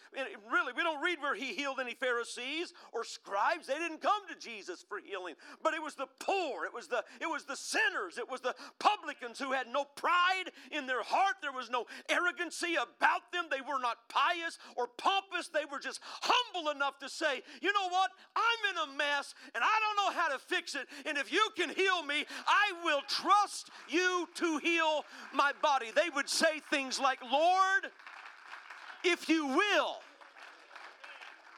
really, 0.50 0.72
we 0.74 0.82
don't 0.82 1.02
read 1.02 1.20
where 1.20 1.34
he 1.34 1.54
healed 1.54 1.78
any 1.80 1.94
Pharisees 1.94 2.72
or 2.92 3.04
scribes. 3.04 3.66
They 3.66 3.78
didn't 3.78 4.00
come 4.00 4.26
to 4.28 4.38
Jesus 4.38 4.84
for 4.88 4.98
healing. 4.98 5.34
But 5.62 5.74
it 5.74 5.82
was 5.82 5.94
the 5.94 6.08
poor, 6.18 6.64
it 6.64 6.74
was 6.74 6.88
the, 6.88 7.04
it 7.20 7.26
was 7.26 7.44
the 7.44 7.56
sinners, 7.56 8.18
it 8.18 8.30
was 8.30 8.40
the 8.40 8.54
publicans 8.78 9.38
who 9.38 9.52
had 9.52 9.66
no 9.68 9.84
pride 9.96 10.50
in 10.70 10.86
their 10.86 11.02
heart. 11.02 11.36
There 11.42 11.52
was 11.52 11.70
no 11.70 11.86
arrogancy 12.08 12.74
about 12.74 13.30
them. 13.32 13.46
They 13.50 13.60
were 13.60 13.80
not 13.80 14.08
pious 14.08 14.58
or 14.76 14.88
pompous. 14.98 15.48
They 15.48 15.64
were 15.70 15.78
just 15.78 16.00
humble 16.02 16.70
enough 16.70 16.98
to 17.00 17.08
say, 17.08 17.42
you 17.60 17.72
know 17.72 17.88
what? 17.88 18.10
I'm 18.36 18.70
in 18.70 18.90
a 18.90 18.96
mess 18.96 19.34
and 19.54 19.62
I 19.62 19.80
don't 19.80 20.14
know 20.14 20.20
how 20.20 20.28
to 20.28 20.38
fix 20.38 20.74
it. 20.74 20.86
And 21.06 21.18
if 21.18 21.32
you 21.32 21.46
can 21.56 21.70
heal 21.70 22.02
me, 22.02 22.24
I 22.46 22.72
will 22.84 23.02
trust 23.08 23.70
you 23.88 24.28
to 24.34 24.58
heal 24.58 25.04
my 25.34 25.52
body. 25.62 25.86
They 25.94 26.10
would 26.14 26.28
say 26.28 26.60
things 26.70 27.00
like, 27.00 27.20
Lord, 27.22 27.90
if 29.04 29.28
you 29.28 29.46
will. 29.46 29.96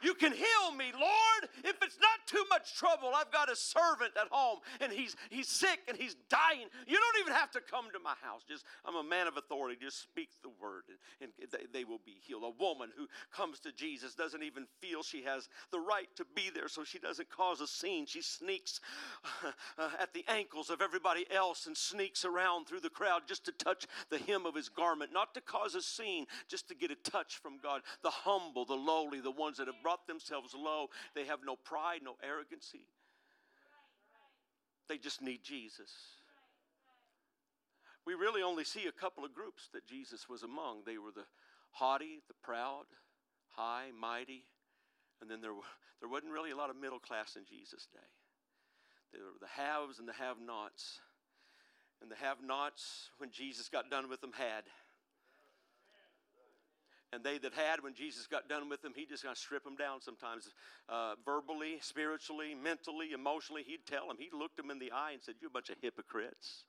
You 0.05 0.15
can 0.15 0.33
heal 0.33 0.77
me, 0.77 0.93
Lord. 0.93 1.51
If 1.65 1.77
it's 1.83 1.99
not 1.99 2.27
too 2.27 2.45
much 2.51 2.77
trouble, 2.77 3.13
I've 3.15 3.33
got 3.33 3.51
a 3.51 3.57
servant 3.57 4.13
at 4.21 4.29
home 4.31 4.59
and 4.81 4.93
he's 4.93 5.17
he's 5.31 5.49
sick 5.49 5.81
and 5.89 5.97
he's 5.97 6.15
dying. 6.29 6.69
You 6.87 6.99
don't 6.99 7.21
even 7.21 7.33
have 7.33 7.51
to 7.53 7.61
come 7.61 7.87
to 7.93 7.99
my 7.99 8.15
house. 8.21 8.43
Just 8.47 8.65
I'm 8.85 8.97
a 8.97 9.03
man 9.03 9.27
of 9.27 9.39
authority. 9.39 9.79
Just 9.81 10.03
speak 10.03 10.29
the 10.43 10.51
word 10.61 10.83
and, 11.21 11.31
and 11.41 11.51
they, 11.51 11.81
they 11.81 11.85
will 11.85 12.01
be 12.05 12.17
healed. 12.21 12.43
A 12.45 12.63
woman 12.63 12.91
who 12.97 13.07
comes 13.35 13.61
to 13.61 13.73
Jesus 13.73 14.15
doesn't 14.15 14.43
even 14.43 14.67
feel 14.81 15.03
she 15.03 15.23
has 15.23 15.49
the 15.73 15.81
right 15.81 16.09
to 16.17 16.27
be 16.35 16.51
there, 16.55 16.69
so 16.69 16.85
she 16.85 16.99
doesn't 16.99 17.31
cause 17.31 17.63
a 17.63 17.67
scene. 17.67 18.05
She 18.05 18.21
sneaks 18.21 18.81
uh, 19.79 19.91
at 19.99 20.13
the 20.13 20.25
ankles 20.29 20.69
of 20.69 20.83
everybody 20.83 21.25
else 21.31 21.67
and 21.67 21.77
sneaks 21.77 22.27
around 22.27 22.67
through 22.67 22.81
the 22.81 22.91
crowd 22.91 23.23
just 23.27 23.47
to 23.47 23.53
touch 23.53 23.87
the 24.11 24.19
hem 24.19 24.45
of 24.45 24.55
his 24.55 24.69
garment, 24.69 25.13
not 25.15 25.33
to 25.33 25.41
cause 25.41 25.75
a 25.75 25.83
scene, 25.83 26.27
just 26.49 26.69
to 26.69 26.75
get 26.75 26.91
a 26.91 27.11
touch 27.11 27.39
from 27.39 27.59
God. 27.63 27.81
The 28.03 28.11
humble, 28.11 28.67
the 28.67 28.75
lowly, 28.75 29.21
the 29.21 29.31
ones 29.31 29.57
that 29.57 29.67
have 29.67 29.83
brought 29.83 29.94
brought 29.95 30.07
themselves 30.07 30.55
low. 30.55 30.89
They 31.15 31.27
have 31.27 31.41
no 31.45 31.57
pride, 31.57 32.01
no 32.03 32.17
arrogancy. 32.23 32.87
They 34.89 34.99
just 34.99 35.23
need 35.23 35.43
Jesus. 35.43 35.91
We 38.07 38.15
really 38.15 38.43
only 38.43 38.65
see 38.65 38.87
a 38.87 38.93
couple 38.93 39.25
of 39.25 39.35
groups 39.35 39.69
that 39.73 39.87
Jesus 39.87 40.29
was 40.29 40.43
among. 40.43 40.83
They 40.85 40.99
were 40.99 41.13
the 41.15 41.25
haughty, 41.71 42.23
the 42.29 42.35
proud, 42.43 42.85
high, 43.51 43.87
mighty, 43.99 44.45
and 45.21 45.31
then 45.31 45.41
there, 45.41 45.53
there 46.01 46.09
wasn't 46.09 46.33
really 46.33 46.51
a 46.51 46.57
lot 46.57 46.71
of 46.71 46.77
middle 46.77 46.99
class 46.99 47.37
in 47.37 47.45
Jesus' 47.45 47.87
day. 47.93 48.11
There 49.13 49.23
were 49.23 49.41
the 49.41 49.63
haves 49.63 50.01
and 50.01 50.09
the 50.09 50.13
have 50.13 50.37
nots. 50.45 51.01
And 52.03 52.11
the 52.11 52.17
have 52.17 52.39
nots, 52.45 53.11
when 53.19 53.31
Jesus 53.31 53.69
got 53.69 53.91
done 53.91 54.11
with 54.11 54.21
them, 54.21 54.33
had. 54.35 54.65
And 57.15 57.23
they 57.23 57.39
that 57.39 57.55
had, 57.55 57.81
when 57.81 57.95
Jesus 57.95 58.27
got 58.27 58.49
done 58.49 58.69
with 58.69 58.83
them, 58.83 58.93
he 58.97 59.07
just 59.07 59.23
kind 59.23 59.33
of 59.33 59.39
strip 59.39 59.63
them 59.63 59.77
down 59.77 60.01
sometimes, 60.03 60.51
uh, 60.89 61.15
verbally, 61.25 61.79
spiritually, 61.81 62.57
mentally, 62.59 63.13
emotionally. 63.15 63.63
He'd 63.63 63.87
tell 63.87 64.09
them. 64.09 64.17
He 64.19 64.31
looked 64.37 64.57
them 64.57 64.71
in 64.71 64.81
the 64.81 64.91
eye 64.91 65.13
and 65.13 65.23
said, 65.23 65.37
You're 65.41 65.49
a 65.49 65.53
bunch 65.53 65.71
of 65.71 65.77
hypocrites." 65.81 66.65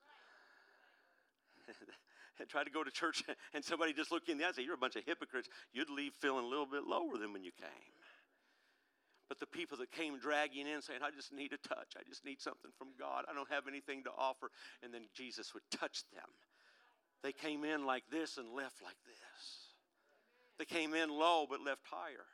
and 2.40 2.48
try 2.48 2.64
to 2.64 2.70
go 2.70 2.84
to 2.84 2.92
church 2.92 3.24
and 3.56 3.66
somebody 3.66 3.92
just 3.92 4.12
look 4.12 4.28
you 4.28 4.34
in 4.34 4.38
the 4.38 4.44
eye 4.44 4.48
and 4.48 4.56
say, 4.56 4.62
You're 4.62 4.76
a 4.76 4.78
bunch 4.78 4.96
of 4.96 5.04
hypocrites, 5.06 5.50
you'd 5.74 5.90
leave 5.90 6.14
feeling 6.14 6.46
a 6.46 6.48
little 6.48 6.68
bit 6.68 6.84
lower 6.86 7.18
than 7.18 7.34
when 7.34 7.44
you 7.44 7.52
came. 7.58 7.96
But 9.28 9.40
the 9.40 9.48
people 9.48 9.80
that 9.80 9.92
came 9.92 10.20
dragging 10.20 10.68
in 10.68 10.84
saying, 10.84 11.00
I 11.02 11.10
just 11.10 11.34
need 11.34 11.54
a 11.54 11.68
touch, 11.68 11.98
I 11.98 12.06
just 12.08 12.24
need 12.24 12.40
something 12.40 12.70
from 12.78 12.90
God, 13.00 13.26
I 13.28 13.34
don't 13.34 13.50
have 13.50 13.68
anything 13.68 14.04
to 14.04 14.12
offer, 14.16 14.52
and 14.84 14.94
then 14.94 15.10
Jesus 15.16 15.56
would 15.56 15.64
touch 15.72 16.04
them. 16.14 16.30
They 17.24 17.32
came 17.32 17.66
in 17.66 17.88
like 17.88 18.04
this 18.12 18.38
and 18.38 18.54
left 18.54 18.84
like 18.84 19.02
this. 19.08 19.65
They 20.58 20.66
came 20.66 20.94
in 20.94 21.10
low 21.10 21.46
but 21.50 21.62
left 21.62 21.82
higher. 21.90 22.26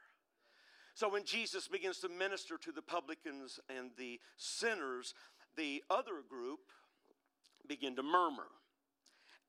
So 0.93 1.09
when 1.09 1.23
Jesus 1.23 1.67
begins 1.67 1.99
to 1.99 2.09
minister 2.09 2.57
to 2.57 2.71
the 2.71 2.81
publicans 2.81 3.59
and 3.69 3.91
the 3.97 4.19
sinners, 4.37 5.13
the 5.55 5.83
other 5.89 6.21
group 6.29 6.59
begin 7.67 7.95
to 7.95 8.03
murmur. 8.03 8.47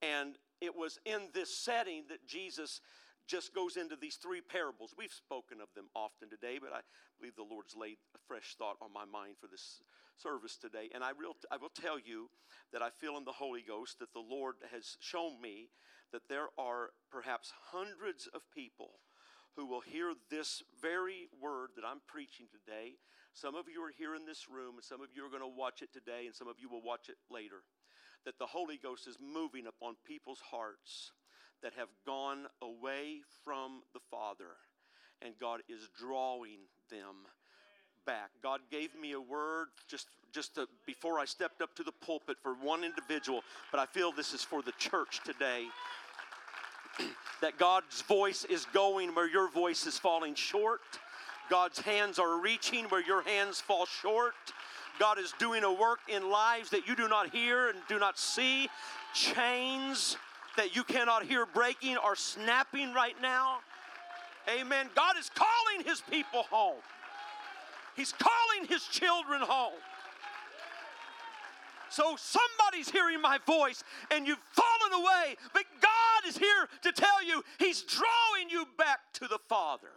And 0.01 0.35
it 0.61 0.75
was 0.75 0.99
in 1.05 1.29
this 1.33 1.55
setting 1.55 2.03
that 2.09 2.27
Jesus 2.27 2.81
just 3.27 3.53
goes 3.53 3.77
into 3.77 3.95
these 3.95 4.15
three 4.15 4.41
parables. 4.41 4.93
We've 4.97 5.13
spoken 5.13 5.61
of 5.61 5.67
them 5.75 5.85
often 5.95 6.29
today, 6.29 6.59
but 6.61 6.73
I 6.73 6.81
believe 7.17 7.35
the 7.35 7.43
Lord's 7.43 7.75
laid 7.75 7.97
a 8.15 8.19
fresh 8.27 8.55
thought 8.57 8.75
on 8.81 8.91
my 8.93 9.05
mind 9.05 9.35
for 9.39 9.47
this 9.47 9.81
service 10.17 10.57
today. 10.57 10.89
And 10.93 11.03
I, 11.03 11.13
will, 11.13 11.35
I 11.51 11.57
will 11.57 11.71
tell 11.71 11.99
you 11.99 12.29
that 12.71 12.81
I 12.81 12.89
feel 12.89 13.17
in 13.17 13.23
the 13.23 13.31
Holy 13.31 13.63
Ghost 13.65 13.99
that 13.99 14.13
the 14.13 14.19
Lord 14.19 14.55
has 14.71 14.97
shown 14.99 15.41
me 15.41 15.69
that 16.13 16.29
there 16.29 16.47
are 16.57 16.91
perhaps 17.11 17.51
hundreds 17.71 18.27
of 18.33 18.41
people 18.55 18.91
who 19.55 19.65
will 19.65 19.81
hear 19.81 20.13
this 20.31 20.63
very 20.81 21.27
word 21.41 21.69
that 21.75 21.85
I'm 21.85 22.01
preaching 22.07 22.47
today 22.49 22.93
Some 23.33 23.55
of 23.55 23.65
you 23.67 23.81
are 23.81 23.91
here 23.97 24.13
in 24.15 24.25
this 24.25 24.47
room, 24.47 24.75
and 24.75 24.83
some 24.83 25.01
of 25.01 25.09
you 25.15 25.25
are 25.25 25.29
going 25.29 25.41
to 25.41 25.57
watch 25.57 25.81
it 25.81 25.91
today, 25.91 26.25
and 26.27 26.35
some 26.35 26.47
of 26.47 26.57
you 26.59 26.69
will 26.69 26.83
watch 26.83 27.09
it 27.09 27.17
later. 27.31 27.65
That 28.25 28.37
the 28.37 28.45
Holy 28.45 28.77
Ghost 28.77 29.07
is 29.07 29.17
moving 29.19 29.65
upon 29.65 29.95
people's 30.05 30.39
hearts 30.39 31.11
that 31.63 31.73
have 31.73 31.89
gone 32.05 32.45
away 32.61 33.21
from 33.43 33.81
the 33.93 33.99
Father, 34.11 34.53
and 35.21 35.33
God 35.39 35.61
is 35.67 35.89
drawing 35.99 36.69
them 36.91 37.25
back. 38.05 38.29
God 38.41 38.61
gave 38.69 38.93
me 38.95 39.13
a 39.13 39.21
word 39.21 39.67
just 39.89 40.07
just 40.33 40.55
to, 40.55 40.67
before 40.87 41.19
I 41.19 41.25
stepped 41.25 41.61
up 41.61 41.75
to 41.75 41.83
the 41.83 41.91
pulpit 41.91 42.37
for 42.41 42.55
one 42.55 42.83
individual, 42.83 43.43
but 43.71 43.79
I 43.79 43.85
feel 43.85 44.11
this 44.11 44.33
is 44.33 44.41
for 44.41 44.63
the 44.63 44.71
church 44.79 45.21
today. 45.23 45.65
That 47.41 47.57
God's 47.57 48.01
voice 48.03 48.45
is 48.45 48.65
going 48.73 49.13
where 49.15 49.29
your 49.29 49.49
voice 49.49 49.85
is 49.85 49.97
falling 49.99 50.35
short. 50.35 50.81
God's 51.49 51.79
hands 51.79 52.19
are 52.19 52.39
reaching 52.39 52.85
where 52.85 53.05
your 53.05 53.21
hands 53.21 53.59
fall 53.59 53.85
short. 53.85 54.33
God 54.99 55.19
is 55.19 55.33
doing 55.39 55.63
a 55.63 55.73
work 55.73 55.99
in 56.07 56.29
lives 56.29 56.69
that 56.69 56.87
you 56.87 56.95
do 56.95 57.07
not 57.07 57.31
hear 57.31 57.69
and 57.69 57.79
do 57.89 57.99
not 57.99 58.17
see. 58.17 58.69
Chains 59.13 60.17
that 60.55 60.75
you 60.75 60.83
cannot 60.83 61.23
hear 61.23 61.45
breaking 61.45 61.97
are 61.97 62.15
snapping 62.15 62.93
right 62.93 63.15
now. 63.21 63.57
Amen. 64.49 64.87
God 64.95 65.15
is 65.19 65.29
calling 65.33 65.85
his 65.85 66.01
people 66.09 66.43
home. 66.43 66.81
He's 67.95 68.13
calling 68.13 68.67
his 68.69 68.83
children 68.83 69.41
home. 69.41 69.79
So 71.89 72.15
somebody's 72.17 72.89
hearing 72.89 73.21
my 73.21 73.37
voice 73.45 73.83
and 74.09 74.25
you've 74.25 74.41
fallen 74.51 75.01
away, 75.03 75.35
but 75.53 75.63
God 75.79 76.02
is 76.27 76.37
here 76.37 76.67
to 76.81 76.91
tell 76.91 77.23
you 77.25 77.43
He's 77.59 77.81
drawing 77.81 78.49
you 78.49 78.65
back 78.77 78.99
to 79.13 79.27
the 79.27 79.39
Father. 79.49 79.89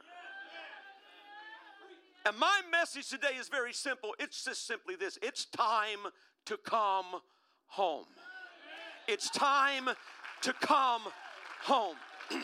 And 2.26 2.36
my 2.38 2.60
message 2.72 3.08
today 3.08 3.36
is 3.38 3.48
very 3.48 3.72
simple. 3.72 4.14
It's 4.18 4.44
just 4.44 4.66
simply 4.66 4.96
this 4.96 5.18
it's 5.22 5.44
time 5.44 6.00
to 6.46 6.56
come 6.56 7.20
home. 7.68 8.06
It's 9.06 9.30
time 9.30 9.88
to 10.42 10.52
come 10.54 11.02
home. 11.62 11.96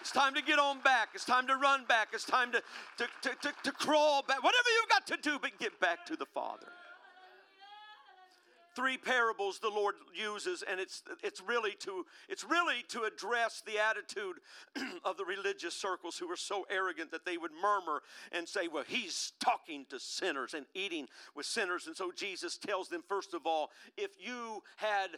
It's 0.00 0.12
time 0.12 0.32
to 0.34 0.42
get 0.42 0.58
on 0.58 0.80
back. 0.80 1.10
It's 1.12 1.26
time 1.26 1.46
to 1.48 1.56
run 1.56 1.84
back. 1.86 2.08
It's 2.14 2.24
time 2.24 2.50
to, 2.52 2.62
to, 2.96 3.06
to, 3.22 3.30
to, 3.42 3.52
to 3.64 3.72
crawl 3.72 4.22
back. 4.26 4.42
Whatever 4.42 4.68
you've 4.74 4.88
got 4.88 5.06
to 5.08 5.18
do, 5.20 5.38
but 5.38 5.50
get 5.58 5.78
back 5.80 6.06
to 6.06 6.16
the 6.16 6.24
Father 6.24 6.68
three 8.78 8.96
parables 8.96 9.58
the 9.58 9.68
Lord 9.68 9.96
uses, 10.14 10.62
and 10.62 10.78
it's, 10.78 11.02
it's, 11.24 11.42
really, 11.44 11.72
to, 11.80 12.06
it's 12.28 12.44
really 12.44 12.84
to 12.90 13.02
address 13.02 13.60
the 13.66 13.72
attitude 13.76 14.36
of 15.04 15.16
the 15.16 15.24
religious 15.24 15.74
circles 15.74 16.16
who 16.16 16.28
were 16.28 16.36
so 16.36 16.64
arrogant 16.70 17.10
that 17.10 17.24
they 17.24 17.36
would 17.36 17.50
murmur 17.60 18.02
and 18.30 18.48
say, 18.48 18.68
Well, 18.68 18.84
he's 18.86 19.32
talking 19.40 19.84
to 19.90 19.98
sinners 19.98 20.54
and 20.54 20.64
eating 20.74 21.08
with 21.34 21.44
sinners. 21.44 21.88
And 21.88 21.96
so 21.96 22.12
Jesus 22.14 22.56
tells 22.56 22.88
them, 22.88 23.02
first 23.08 23.34
of 23.34 23.46
all, 23.46 23.70
if 23.96 24.12
you 24.20 24.62
had 24.76 25.08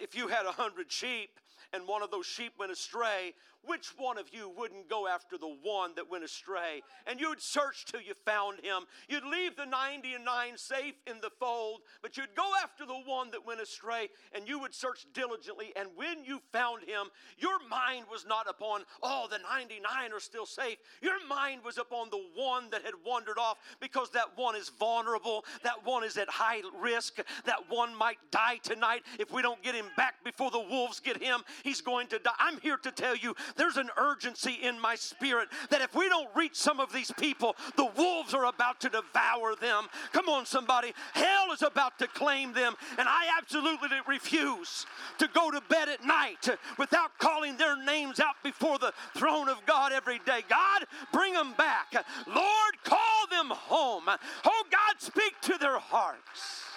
if 0.00 0.14
you 0.14 0.28
had 0.28 0.46
a 0.46 0.52
hundred 0.52 0.90
sheep 0.90 1.30
and 1.72 1.86
one 1.86 2.02
of 2.02 2.10
those 2.10 2.26
sheep 2.26 2.52
went 2.58 2.72
astray, 2.72 3.34
which 3.66 3.92
one 3.96 4.18
of 4.18 4.32
you 4.32 4.50
wouldn't 4.56 4.88
go 4.88 5.06
after 5.06 5.36
the 5.36 5.54
one 5.62 5.92
that 5.96 6.10
went 6.10 6.24
astray? 6.24 6.82
And 7.06 7.20
you'd 7.20 7.40
search 7.40 7.84
till 7.84 8.00
you 8.00 8.14
found 8.24 8.60
him. 8.60 8.84
You'd 9.08 9.24
leave 9.24 9.56
the 9.56 9.66
99 9.66 10.56
safe 10.56 10.94
in 11.06 11.20
the 11.20 11.30
fold, 11.38 11.80
but 12.02 12.16
you'd 12.16 12.34
go 12.34 12.50
after 12.62 12.86
the 12.86 13.00
one 13.04 13.30
that 13.32 13.46
went 13.46 13.60
astray, 13.60 14.08
and 14.32 14.48
you 14.48 14.58
would 14.60 14.74
search 14.74 15.06
diligently. 15.12 15.72
And 15.76 15.88
when 15.94 16.24
you 16.24 16.40
found 16.52 16.82
him, 16.82 17.08
your 17.38 17.58
mind 17.68 18.06
was 18.10 18.26
not 18.26 18.48
upon, 18.48 18.82
oh, 19.02 19.26
the 19.30 19.38
99 19.38 20.12
are 20.12 20.20
still 20.20 20.46
safe. 20.46 20.78
Your 21.02 21.24
mind 21.28 21.62
was 21.64 21.78
upon 21.78 22.10
the 22.10 22.24
one 22.34 22.70
that 22.70 22.84
had 22.84 22.94
wandered 23.04 23.38
off 23.38 23.58
because 23.80 24.10
that 24.10 24.36
one 24.36 24.56
is 24.56 24.70
vulnerable, 24.78 25.44
that 25.62 25.84
one 25.84 26.04
is 26.04 26.16
at 26.16 26.28
high 26.28 26.62
risk, 26.80 27.18
that 27.44 27.68
one 27.68 27.94
might 27.94 28.18
die 28.30 28.58
tonight. 28.62 29.02
If 29.18 29.32
we 29.32 29.42
don't 29.42 29.62
get 29.62 29.74
him 29.74 29.86
back 29.96 30.22
before 30.24 30.50
the 30.50 30.60
wolves 30.60 31.00
get 31.00 31.22
him, 31.22 31.40
he's 31.62 31.80
going 31.80 32.06
to 32.08 32.18
die. 32.18 32.30
I'm 32.38 32.58
here 32.60 32.76
to 32.78 32.90
tell 32.90 33.16
you 33.16 33.34
there's 33.56 33.76
an 33.76 33.90
urgency 33.96 34.58
in 34.62 34.80
my 34.80 34.94
spirit 34.94 35.48
that 35.70 35.80
if 35.80 35.94
we 35.94 36.08
don't 36.08 36.28
reach 36.34 36.56
some 36.56 36.80
of 36.80 36.92
these 36.92 37.12
people, 37.12 37.56
the 37.76 37.90
wolves 37.96 38.34
are 38.34 38.46
about 38.46 38.80
to 38.80 38.88
devour 38.88 39.54
them. 39.56 39.86
Come 40.12 40.28
on, 40.28 40.46
somebody. 40.46 40.92
Hell 41.14 41.52
is 41.52 41.62
about 41.62 41.98
to 41.98 42.06
claim 42.06 42.52
them. 42.52 42.74
And 42.98 43.08
I 43.08 43.36
absolutely 43.38 43.88
refuse 44.06 44.86
to 45.18 45.28
go 45.28 45.50
to 45.50 45.60
bed 45.68 45.88
at 45.88 46.04
night 46.04 46.48
without 46.78 47.18
calling 47.18 47.56
their 47.56 47.82
names 47.82 48.20
out 48.20 48.34
before 48.42 48.78
the 48.78 48.92
throne 49.16 49.48
of 49.48 49.64
God 49.66 49.92
every 49.92 50.18
day. 50.20 50.42
God, 50.48 50.84
bring 51.12 51.32
them 51.32 51.54
back. 51.56 51.92
Lord, 52.26 52.84
call 52.84 53.26
them 53.30 53.50
home. 53.50 54.04
Oh, 54.44 54.64
God, 54.70 54.94
speak 54.98 55.40
to 55.42 55.58
their 55.58 55.78
hearts. 55.78 56.69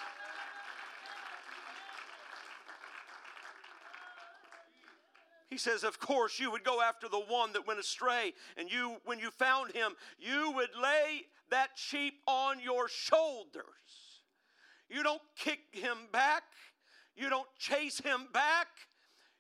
He 5.53 5.59
says, 5.59 5.83
Of 5.83 5.99
course, 5.99 6.39
you 6.39 6.49
would 6.49 6.63
go 6.63 6.81
after 6.81 7.07
the 7.07 7.19
one 7.19 7.53
that 7.53 7.67
went 7.67 7.79
astray, 7.79 8.33
and 8.57 8.71
you, 8.71 8.95
when 9.05 9.19
you 9.19 9.29
found 9.29 9.71
him, 9.71 9.93
you 10.17 10.51
would 10.55 10.71
lay 10.81 11.27
that 11.51 11.69
sheep 11.75 12.15
on 12.25 12.59
your 12.59 12.89
shoulders. 12.89 14.23
You 14.89 15.03
don't 15.03 15.21
kick 15.37 15.59
him 15.71 16.07
back, 16.11 16.41
you 17.15 17.29
don't 17.29 17.47
chase 17.59 17.99
him 17.99 18.29
back, 18.33 18.65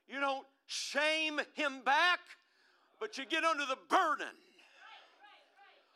you 0.07 0.19
don't 0.19 0.45
shame 0.67 1.41
him 1.55 1.81
back, 1.83 2.19
but 2.99 3.17
you 3.17 3.25
get 3.25 3.43
under 3.43 3.65
the 3.65 3.79
burden 3.89 4.35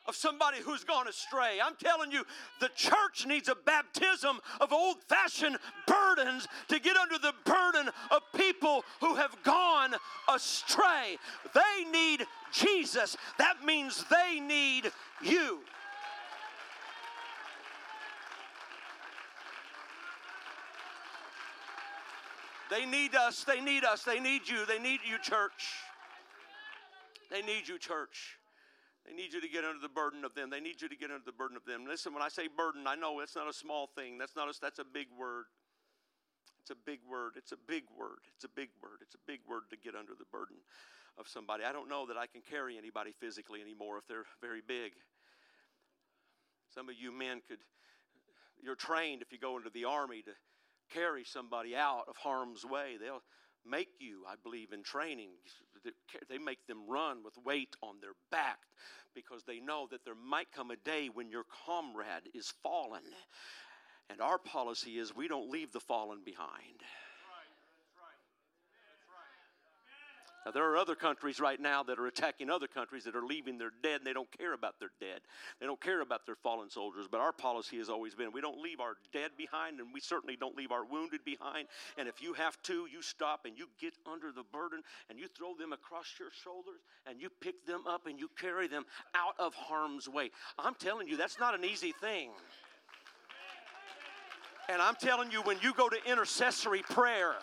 of 0.07 0.15
somebody 0.15 0.57
who's 0.63 0.83
gone 0.83 1.07
astray. 1.07 1.59
I'm 1.63 1.75
telling 1.75 2.11
you, 2.11 2.23
the 2.59 2.69
church 2.75 3.25
needs 3.27 3.49
a 3.49 3.55
baptism 3.55 4.39
of 4.61 4.71
old 4.71 4.97
fashioned 5.07 5.57
burdens 5.85 6.47
to 6.69 6.79
get 6.79 6.95
under 6.95 7.17
the 7.17 7.33
burden 7.45 7.89
of 8.11 8.21
people 8.35 8.83
who 9.01 9.15
have 9.15 9.35
gone 9.43 9.95
astray. 10.33 11.17
They 11.53 11.89
need 11.91 12.25
Jesus. 12.51 13.17
That 13.37 13.65
means 13.65 14.05
they 14.09 14.39
need 14.39 14.91
you. 15.21 15.59
They 22.69 22.85
need 22.85 23.15
us. 23.15 23.43
They 23.43 23.61
need 23.61 23.83
us. 23.83 24.03
They 24.03 24.19
need 24.19 24.47
you. 24.47 24.65
They 24.65 24.79
need 24.79 24.99
you, 25.09 25.17
church. 25.19 25.75
They 27.29 27.41
need 27.41 27.67
you, 27.67 27.77
church. 27.77 28.36
They 29.07 29.13
need 29.13 29.31
you 29.31 29.39
to 29.39 29.47
get 29.47 29.63
under 29.63 29.79
the 29.79 29.89
burden 29.89 30.25
of 30.25 30.35
them. 30.35 30.49
They 30.49 30.59
need 30.59 30.81
you 30.81 30.89
to 30.89 30.95
get 30.95 31.11
under 31.11 31.23
the 31.25 31.31
burden 31.31 31.55
of 31.55 31.63
them. 31.63 31.85
Listen, 31.87 32.13
when 32.13 32.21
I 32.21 32.27
say 32.27 32.47
burden, 32.47 32.85
I 32.85 32.95
know 32.95 33.21
it's 33.21 33.35
not 33.35 33.47
a 33.49 33.53
small 33.53 33.87
thing. 33.95 34.17
That's 34.17 34.35
not 34.35 34.49
a, 34.49 34.53
that's 34.61 34.79
a 34.79 34.83
big 34.83 35.07
word. 35.17 35.45
It's 36.59 36.71
a 36.71 36.75
big 36.75 36.99
word. 37.09 37.33
It's 37.37 37.53
a 37.53 37.57
big 37.67 37.83
word. 37.97 38.19
It's 38.35 38.43
a 38.43 38.49
big 38.49 38.69
word. 38.83 38.99
It's 39.01 39.15
a 39.15 39.23
big 39.25 39.39
word 39.47 39.63
to 39.69 39.77
get 39.77 39.95
under 39.95 40.11
the 40.11 40.25
burden 40.29 40.57
of 41.17 41.27
somebody. 41.29 41.63
I 41.63 41.71
don't 41.71 41.87
know 41.87 42.05
that 42.07 42.17
I 42.17 42.27
can 42.27 42.41
carry 42.41 42.77
anybody 42.77 43.13
physically 43.17 43.61
anymore 43.61 43.97
if 43.97 44.07
they're 44.07 44.27
very 44.41 44.61
big. 44.65 44.91
Some 46.75 46.89
of 46.89 46.95
you 46.99 47.13
men 47.13 47.39
could, 47.47 47.59
you're 48.61 48.75
trained 48.75 49.21
if 49.21 49.31
you 49.31 49.39
go 49.39 49.55
into 49.55 49.69
the 49.69 49.85
army 49.85 50.21
to 50.23 50.31
carry 50.93 51.23
somebody 51.23 51.75
out 51.75 52.03
of 52.09 52.17
harm's 52.17 52.65
way. 52.65 52.97
They'll 52.99 53.23
make 53.65 53.87
you, 53.99 54.23
I 54.27 54.35
believe, 54.41 54.73
in 54.73 54.83
training. 54.83 55.29
They 56.29 56.37
make 56.37 56.65
them 56.67 56.87
run 56.87 57.23
with 57.23 57.37
weight 57.43 57.75
on 57.81 57.95
their 58.01 58.15
back 58.31 58.59
because 59.15 59.43
they 59.43 59.59
know 59.59 59.87
that 59.91 60.05
there 60.05 60.15
might 60.15 60.51
come 60.51 60.71
a 60.71 60.75
day 60.75 61.09
when 61.13 61.29
your 61.29 61.43
comrade 61.65 62.29
is 62.33 62.53
fallen. 62.63 63.03
And 64.09 64.21
our 64.21 64.37
policy 64.37 64.99
is 64.99 65.15
we 65.15 65.27
don't 65.27 65.49
leave 65.49 65.71
the 65.73 65.79
fallen 65.79 66.19
behind. 66.23 66.81
Now, 70.47 70.51
there 70.51 70.71
are 70.71 70.77
other 70.77 70.95
countries 70.95 71.41
right 71.41 71.59
now 71.59 71.83
that 71.83 71.99
are 71.99 72.07
attacking 72.07 72.49
other 72.49 72.67
countries 72.67 73.03
that 73.03 73.17
are 73.17 73.25
leaving 73.25 73.57
their 73.57 73.73
dead 73.83 73.97
and 73.97 74.05
they 74.07 74.13
don't 74.13 74.31
care 74.31 74.53
about 74.53 74.79
their 74.79 74.91
dead. 74.97 75.19
They 75.59 75.65
don't 75.65 75.81
care 75.81 75.99
about 75.99 76.25
their 76.25 76.37
fallen 76.37 76.69
soldiers. 76.69 77.05
But 77.11 77.19
our 77.19 77.33
policy 77.33 77.77
has 77.79 77.89
always 77.89 78.15
been 78.15 78.31
we 78.31 78.39
don't 78.39 78.61
leave 78.61 78.79
our 78.79 78.93
dead 79.11 79.31
behind 79.37 79.81
and 79.81 79.89
we 79.93 79.99
certainly 79.99 80.37
don't 80.39 80.55
leave 80.55 80.71
our 80.71 80.85
wounded 80.85 81.25
behind. 81.25 81.67
And 81.97 82.07
if 82.07 82.21
you 82.21 82.31
have 82.31 82.61
to, 82.61 82.87
you 82.89 83.01
stop 83.01 83.41
and 83.43 83.57
you 83.57 83.67
get 83.77 83.95
under 84.09 84.31
the 84.31 84.43
burden 84.53 84.83
and 85.09 85.19
you 85.19 85.27
throw 85.27 85.53
them 85.53 85.73
across 85.73 86.13
your 86.17 86.29
shoulders 86.41 86.79
and 87.05 87.21
you 87.21 87.29
pick 87.41 87.65
them 87.65 87.81
up 87.85 88.07
and 88.07 88.17
you 88.17 88.29
carry 88.39 88.69
them 88.69 88.85
out 89.15 89.33
of 89.39 89.53
harm's 89.53 90.07
way. 90.07 90.31
I'm 90.57 90.75
telling 90.75 91.09
you, 91.09 91.17
that's 91.17 91.41
not 91.41 91.55
an 91.55 91.65
easy 91.65 91.91
thing. 91.91 92.29
And 94.69 94.81
I'm 94.81 94.95
telling 94.95 95.29
you, 95.29 95.41
when 95.41 95.57
you 95.61 95.73
go 95.73 95.89
to 95.89 95.97
intercessory 96.09 96.83
prayer, 96.83 97.35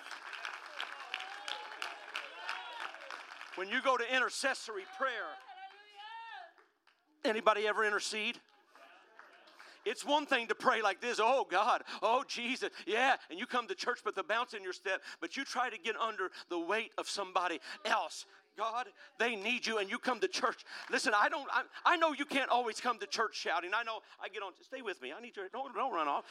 When 3.56 3.68
you 3.68 3.80
go 3.82 3.96
to 3.96 4.14
intercessory 4.14 4.82
prayer, 4.98 5.30
anybody 7.24 7.66
ever 7.66 7.84
intercede? 7.84 8.38
It's 9.84 10.04
one 10.04 10.24
thing 10.24 10.46
to 10.46 10.54
pray 10.54 10.80
like 10.82 11.00
this, 11.00 11.20
oh 11.22 11.46
God, 11.48 11.82
oh 12.02 12.24
Jesus, 12.26 12.70
yeah, 12.86 13.16
and 13.28 13.38
you 13.38 13.46
come 13.46 13.68
to 13.68 13.74
church 13.74 14.00
with 14.04 14.14
the 14.14 14.22
bounce 14.22 14.54
in 14.54 14.62
your 14.62 14.72
step, 14.72 15.02
but 15.20 15.36
you 15.36 15.44
try 15.44 15.68
to 15.68 15.78
get 15.78 15.94
under 15.96 16.30
the 16.48 16.58
weight 16.58 16.92
of 16.96 17.06
somebody 17.08 17.60
else. 17.84 18.24
God, 18.56 18.86
they 19.18 19.36
need 19.36 19.66
you, 19.66 19.78
and 19.78 19.90
you 19.90 19.98
come 19.98 20.20
to 20.20 20.28
church. 20.28 20.64
Listen, 20.90 21.12
I 21.14 21.28
don't. 21.28 21.48
I, 21.52 21.62
I 21.84 21.96
know 21.96 22.12
you 22.12 22.24
can't 22.24 22.50
always 22.50 22.80
come 22.80 23.00
to 23.00 23.06
church 23.06 23.34
shouting. 23.34 23.70
I 23.74 23.82
know. 23.82 23.98
I 24.22 24.28
get 24.28 24.44
on. 24.44 24.52
Stay 24.62 24.80
with 24.80 25.02
me. 25.02 25.12
I 25.16 25.20
need 25.20 25.36
you. 25.36 25.42
Don't 25.52 25.74
don't 25.74 25.92
run 25.92 26.06
off. 26.06 26.24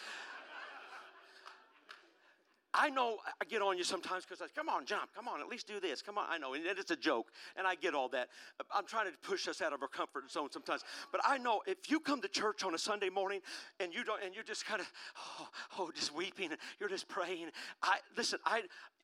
I 2.73 2.89
know 2.89 3.17
I 3.41 3.45
get 3.45 3.61
on 3.61 3.77
you 3.77 3.83
sometimes 3.83 4.25
because 4.25 4.41
I 4.41 4.47
come 4.55 4.67
on, 4.69 4.85
jump, 4.85 5.09
come 5.15 5.27
on, 5.27 5.39
at 5.41 5.47
least 5.47 5.67
do 5.67 5.79
this, 5.79 6.01
come 6.01 6.17
on. 6.17 6.25
I 6.29 6.37
know, 6.37 6.53
and 6.53 6.65
it's 6.65 6.91
a 6.91 6.95
joke, 6.95 7.27
and 7.55 7.67
I 7.67 7.75
get 7.75 7.93
all 7.93 8.09
that. 8.09 8.29
I'm 8.73 8.85
trying 8.85 9.11
to 9.11 9.17
push 9.19 9.47
us 9.47 9.61
out 9.61 9.73
of 9.73 9.81
our 9.81 9.87
comfort 9.87 10.31
zone 10.31 10.49
sometimes, 10.51 10.83
but 11.11 11.21
I 11.23 11.37
know 11.37 11.61
if 11.67 11.89
you 11.89 11.99
come 11.99 12.21
to 12.21 12.27
church 12.27 12.63
on 12.63 12.73
a 12.73 12.77
Sunday 12.79 13.09
morning 13.09 13.41
and 13.79 13.93
you 13.93 14.03
don't, 14.03 14.23
and 14.23 14.33
you're 14.33 14.43
just 14.43 14.65
kind 14.65 14.81
of, 14.81 14.91
oh, 15.17 15.47
oh, 15.79 15.91
just 15.93 16.15
weeping, 16.15 16.49
you're 16.79 16.89
just 16.89 17.07
praying. 17.07 17.49
I 17.81 17.97
listen. 18.17 18.39
I 18.45 18.63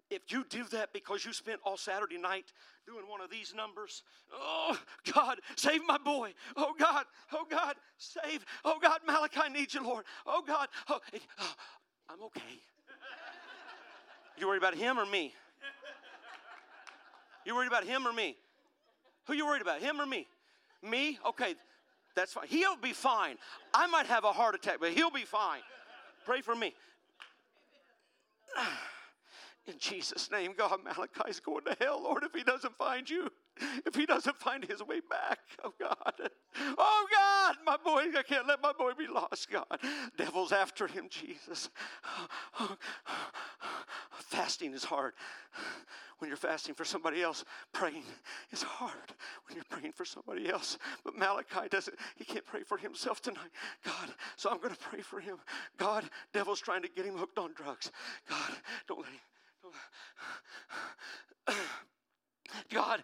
if 0.09 0.21
you 0.29 0.43
do 0.49 0.63
that 0.71 0.91
because 0.91 1.23
you 1.23 1.33
spent 1.33 1.59
all 1.63 1.77
Saturday 1.77 2.17
night 2.17 2.51
doing 2.87 3.07
one 3.07 3.21
of 3.21 3.29
these 3.29 3.53
numbers, 3.55 4.03
oh 4.33 4.77
God, 5.13 5.37
save 5.55 5.81
my 5.85 5.97
boy. 5.97 6.33
Oh 6.57 6.73
God, 6.77 7.05
oh 7.33 7.45
God, 7.49 7.75
save. 7.97 8.43
Oh 8.65 8.79
God, 8.81 9.01
Malachi 9.05 9.49
needs 9.51 9.73
you, 9.75 9.83
Lord. 9.83 10.05
Oh 10.25 10.41
God, 10.45 10.67
oh, 10.89 10.99
oh 11.39 11.53
I'm 12.09 12.23
okay. 12.23 12.63
You 14.39 14.47
worried 14.47 14.57
about 14.57 14.75
him 14.75 14.97
or 14.97 15.05
me? 15.05 15.33
You 17.45 17.55
worried 17.55 17.67
about 17.67 17.83
him 17.83 18.07
or 18.07 18.13
me? 18.13 18.35
Who 19.27 19.33
you 19.33 19.45
worried 19.45 19.61
about, 19.61 19.81
him 19.81 19.99
or 20.01 20.05
me? 20.05 20.27
Me? 20.81 21.19
Okay, 21.25 21.55
that's 22.15 22.33
fine. 22.33 22.47
He'll 22.47 22.75
be 22.75 22.93
fine. 22.93 23.37
I 23.73 23.87
might 23.87 24.07
have 24.07 24.23
a 24.23 24.31
heart 24.31 24.55
attack, 24.55 24.77
but 24.79 24.91
he'll 24.91 25.11
be 25.11 25.23
fine. 25.23 25.61
Pray 26.25 26.41
for 26.41 26.55
me. 26.55 26.73
In 29.67 29.75
Jesus' 29.77 30.31
name, 30.31 30.53
God, 30.57 30.79
Malachi's 30.83 31.39
going 31.39 31.63
to 31.65 31.75
hell, 31.79 32.01
Lord, 32.03 32.23
if 32.23 32.33
he 32.33 32.43
doesn't 32.43 32.75
find 32.75 33.07
you, 33.07 33.29
if 33.85 33.93
he 33.93 34.07
doesn't 34.07 34.37
find 34.37 34.65
his 34.65 34.81
way 34.81 34.99
back. 35.07 35.39
Oh, 35.63 35.73
God. 35.79 36.29
Oh, 36.77 37.07
God, 37.15 37.55
my 37.65 37.77
boy, 37.77 38.05
I 38.17 38.23
can't 38.23 38.47
let 38.47 38.63
my 38.63 38.73
boy 38.73 38.93
be 38.97 39.05
lost, 39.07 39.49
God. 39.51 39.65
Devil's 40.17 40.51
after 40.51 40.87
him, 40.87 41.07
Jesus. 41.09 41.69
Oh, 42.03 42.27
oh, 42.59 42.75
Fasting 44.29 44.73
is 44.73 44.83
hard. 44.83 45.13
When 46.19 46.27
you're 46.27 46.37
fasting 46.37 46.75
for 46.75 46.85
somebody 46.85 47.23
else, 47.23 47.43
praying 47.73 48.03
is 48.51 48.61
hard 48.61 48.93
when 49.47 49.55
you're 49.55 49.65
praying 49.69 49.93
for 49.93 50.05
somebody 50.05 50.49
else. 50.49 50.77
But 51.03 51.17
Malachi 51.17 51.67
doesn't, 51.67 51.97
he 52.15 52.25
can't 52.25 52.45
pray 52.45 52.61
for 52.61 52.77
himself 52.77 53.23
tonight. 53.23 53.49
God, 53.83 54.13
so 54.35 54.51
I'm 54.51 54.59
going 54.59 54.73
to 54.73 54.79
pray 54.79 55.01
for 55.01 55.19
him. 55.19 55.37
God, 55.77 56.03
devil's 56.31 56.59
trying 56.59 56.83
to 56.83 56.89
get 56.89 57.05
him 57.05 57.17
hooked 57.17 57.39
on 57.39 57.53
drugs. 57.55 57.91
God, 58.29 58.51
don't 58.87 58.99
let 58.99 59.09
him. 61.55 61.55
God, 62.71 63.03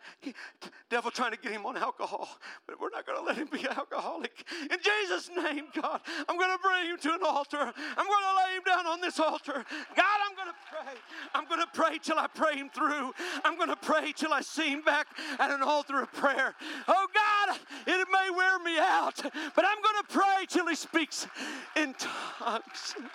devil 0.90 1.12
trying 1.12 1.32
to 1.32 1.38
get 1.38 1.52
him 1.52 1.66
on 1.66 1.78
alcohol, 1.78 2.30
but 2.68 2.80
we're 2.80 2.90
not 2.90 3.06
going 3.06 3.20
to 3.20 3.26
let 3.26 3.38
him 3.38 3.48
be 3.52 3.60
an 3.62 3.68
alcoholic. 3.78 4.46
In 4.72 4.78
Jesus' 4.82 5.30
name, 5.30 5.66
God, 5.74 6.02
I'm 6.28 6.38
going 6.38 6.52
to 6.52 6.62
bring 6.62 6.86
him 6.88 6.98
to 6.98 7.14
an 7.14 7.24
altar. 7.24 7.58
I'm 7.60 8.06
going 8.06 8.24
to 8.24 8.36
lay 8.46 8.56
him 8.58 8.64
down 8.66 8.88
on 8.88 9.02
this 9.02 9.20
altar. 9.20 9.66
God, 9.96 10.20
I'm 10.30 10.36
going 10.36 10.48
to 10.48 10.56
pray. 10.70 10.94
I'm 11.34 11.46
going 11.48 11.62
to 11.62 11.68
pray 11.74 11.98
till 12.02 12.18
I 12.18 12.28
pray 12.28 12.58
him 12.58 12.70
through. 12.70 13.12
I'm 13.44 13.58
going 13.58 13.70
to 13.70 13.76
pray 13.76 14.14
till 14.16 14.34
I 14.34 14.42
see 14.42 14.70
him 14.70 14.82
back 14.82 15.08
at 15.40 15.52
an 15.52 15.62
altar 15.62 16.02
of 16.02 16.12
prayer. 16.14 16.56
Oh, 16.88 17.08
God, 17.14 17.58
it 17.88 18.08
may 18.12 18.30
wear 18.36 18.60
me 18.60 18.78
out, 18.80 19.22
but 19.22 19.66
I'm 19.66 19.82
going 19.82 20.04
to 20.04 20.08
pray 20.10 20.46
till 20.48 20.68
he 20.68 20.76
speaks 20.76 21.28
in 21.76 21.94
tongues. 21.94 22.96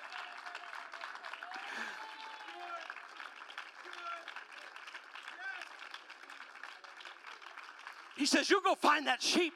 He 8.20 8.26
says, 8.26 8.50
You 8.50 8.60
go 8.62 8.74
find 8.74 9.06
that 9.06 9.22
sheep. 9.22 9.54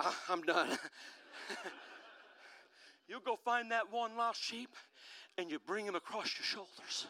Uh, 0.00 0.10
I'm 0.28 0.42
done. 0.42 0.68
you 3.08 3.20
go 3.24 3.38
find 3.44 3.70
that 3.70 3.92
one 3.92 4.16
lost 4.16 4.42
sheep 4.42 4.70
and 5.38 5.48
you 5.48 5.60
bring 5.64 5.86
him 5.86 5.94
across 5.94 6.36
your 6.36 6.44
shoulders. 6.44 7.06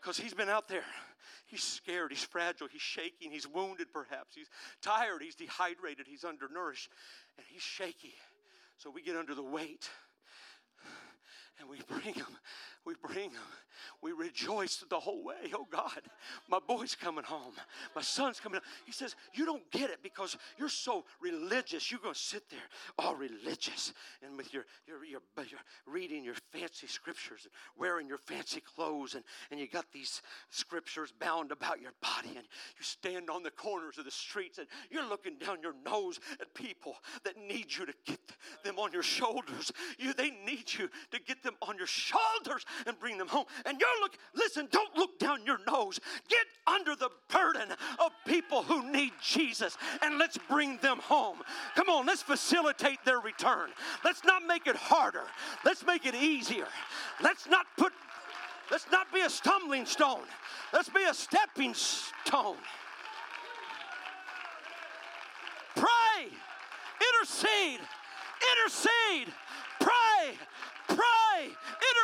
Because 0.00 0.16
he's 0.16 0.34
been 0.34 0.48
out 0.48 0.68
there. 0.68 0.84
He's 1.46 1.64
scared, 1.64 2.12
he's 2.12 2.22
fragile, 2.22 2.68
he's 2.70 2.80
shaking, 2.80 3.32
he's 3.32 3.46
wounded 3.46 3.88
perhaps, 3.92 4.36
he's 4.36 4.48
tired, 4.80 5.20
he's 5.20 5.34
dehydrated, 5.34 6.06
he's 6.06 6.24
undernourished, 6.24 6.88
and 7.36 7.44
he's 7.50 7.60
shaky. 7.60 8.14
So 8.78 8.88
we 8.88 9.02
get 9.02 9.16
under 9.16 9.34
the 9.34 9.42
weight 9.42 9.90
and 11.58 11.68
we 11.68 11.80
bring 11.88 12.14
him 12.14 12.38
we 12.84 12.94
bring 13.02 13.32
them. 13.32 13.42
We 14.00 14.12
rejoice 14.12 14.84
the 14.88 14.98
whole 14.98 15.24
way. 15.24 15.52
Oh 15.54 15.66
God, 15.70 16.00
my 16.48 16.58
boy's 16.66 16.94
coming 16.94 17.24
home. 17.24 17.54
My 17.94 18.02
son's 18.02 18.40
coming 18.40 18.60
home. 18.60 18.70
He 18.84 18.92
says, 18.92 19.14
You 19.34 19.46
don't 19.46 19.68
get 19.70 19.90
it 19.90 19.98
because 20.02 20.36
you're 20.58 20.68
so 20.68 21.04
religious. 21.20 21.90
You're 21.90 22.00
going 22.00 22.14
to 22.14 22.20
sit 22.20 22.48
there 22.50 22.60
all 22.98 23.14
religious 23.14 23.92
and 24.22 24.36
with 24.36 24.52
your, 24.52 24.64
your, 24.86 25.04
your, 25.04 25.20
your 25.36 25.60
reading 25.86 26.24
your 26.24 26.34
fancy 26.52 26.86
scriptures 26.86 27.40
and 27.44 27.52
wearing 27.78 28.08
your 28.08 28.18
fancy 28.18 28.60
clothes 28.60 29.14
and, 29.14 29.24
and 29.50 29.60
you 29.60 29.68
got 29.68 29.86
these 29.92 30.22
scriptures 30.50 31.12
bound 31.18 31.52
about 31.52 31.80
your 31.80 31.92
body 32.00 32.36
and 32.36 32.46
you 32.76 32.82
stand 32.82 33.30
on 33.30 33.42
the 33.42 33.50
corners 33.50 33.98
of 33.98 34.04
the 34.04 34.10
streets 34.10 34.58
and 34.58 34.66
you're 34.90 35.08
looking 35.08 35.36
down 35.38 35.58
your 35.62 35.74
nose 35.84 36.20
at 36.40 36.52
people 36.54 36.96
that 37.24 37.36
need 37.36 37.66
you 37.74 37.86
to 37.86 37.94
get 38.04 38.20
them 38.64 38.78
on 38.78 38.92
your 38.92 39.02
shoulders. 39.02 39.72
You, 39.98 40.12
they 40.12 40.30
need 40.30 40.72
you 40.72 40.88
to 41.10 41.20
get 41.20 41.42
them 41.42 41.54
on 41.62 41.78
your 41.78 41.86
shoulders 41.86 42.64
and 42.86 42.98
bring 42.98 43.18
them 43.18 43.28
home. 43.28 43.46
And 43.66 43.80
you're 43.80 44.00
look, 44.00 44.16
listen, 44.34 44.68
don't 44.70 44.96
look 44.96 45.18
down 45.18 45.44
your 45.44 45.58
nose. 45.66 46.00
Get 46.28 46.46
under 46.66 46.94
the 46.94 47.10
burden 47.28 47.68
of 47.98 48.12
people 48.26 48.62
who 48.62 48.90
need 48.90 49.12
Jesus 49.22 49.76
and 50.02 50.18
let's 50.18 50.38
bring 50.48 50.78
them 50.78 50.98
home. 50.98 51.38
Come 51.74 51.88
on, 51.88 52.06
let's 52.06 52.22
facilitate 52.22 52.98
their 53.04 53.20
return. 53.20 53.70
Let's 54.04 54.24
not 54.24 54.46
make 54.46 54.66
it 54.66 54.76
harder. 54.76 55.24
Let's 55.64 55.84
make 55.84 56.06
it 56.06 56.14
easier. 56.14 56.66
Let's 57.22 57.48
not 57.48 57.66
put 57.76 57.92
let's 58.70 58.86
not 58.90 59.12
be 59.12 59.20
a 59.20 59.30
stumbling 59.30 59.86
stone. 59.86 60.24
Let's 60.72 60.88
be 60.88 61.02
a 61.08 61.14
stepping 61.14 61.74
stone. 61.74 62.56
Pray, 65.74 66.28
intercede, 67.00 67.80
intercede, 68.52 69.32
pray, 69.80 70.34
Pray, 71.32 71.48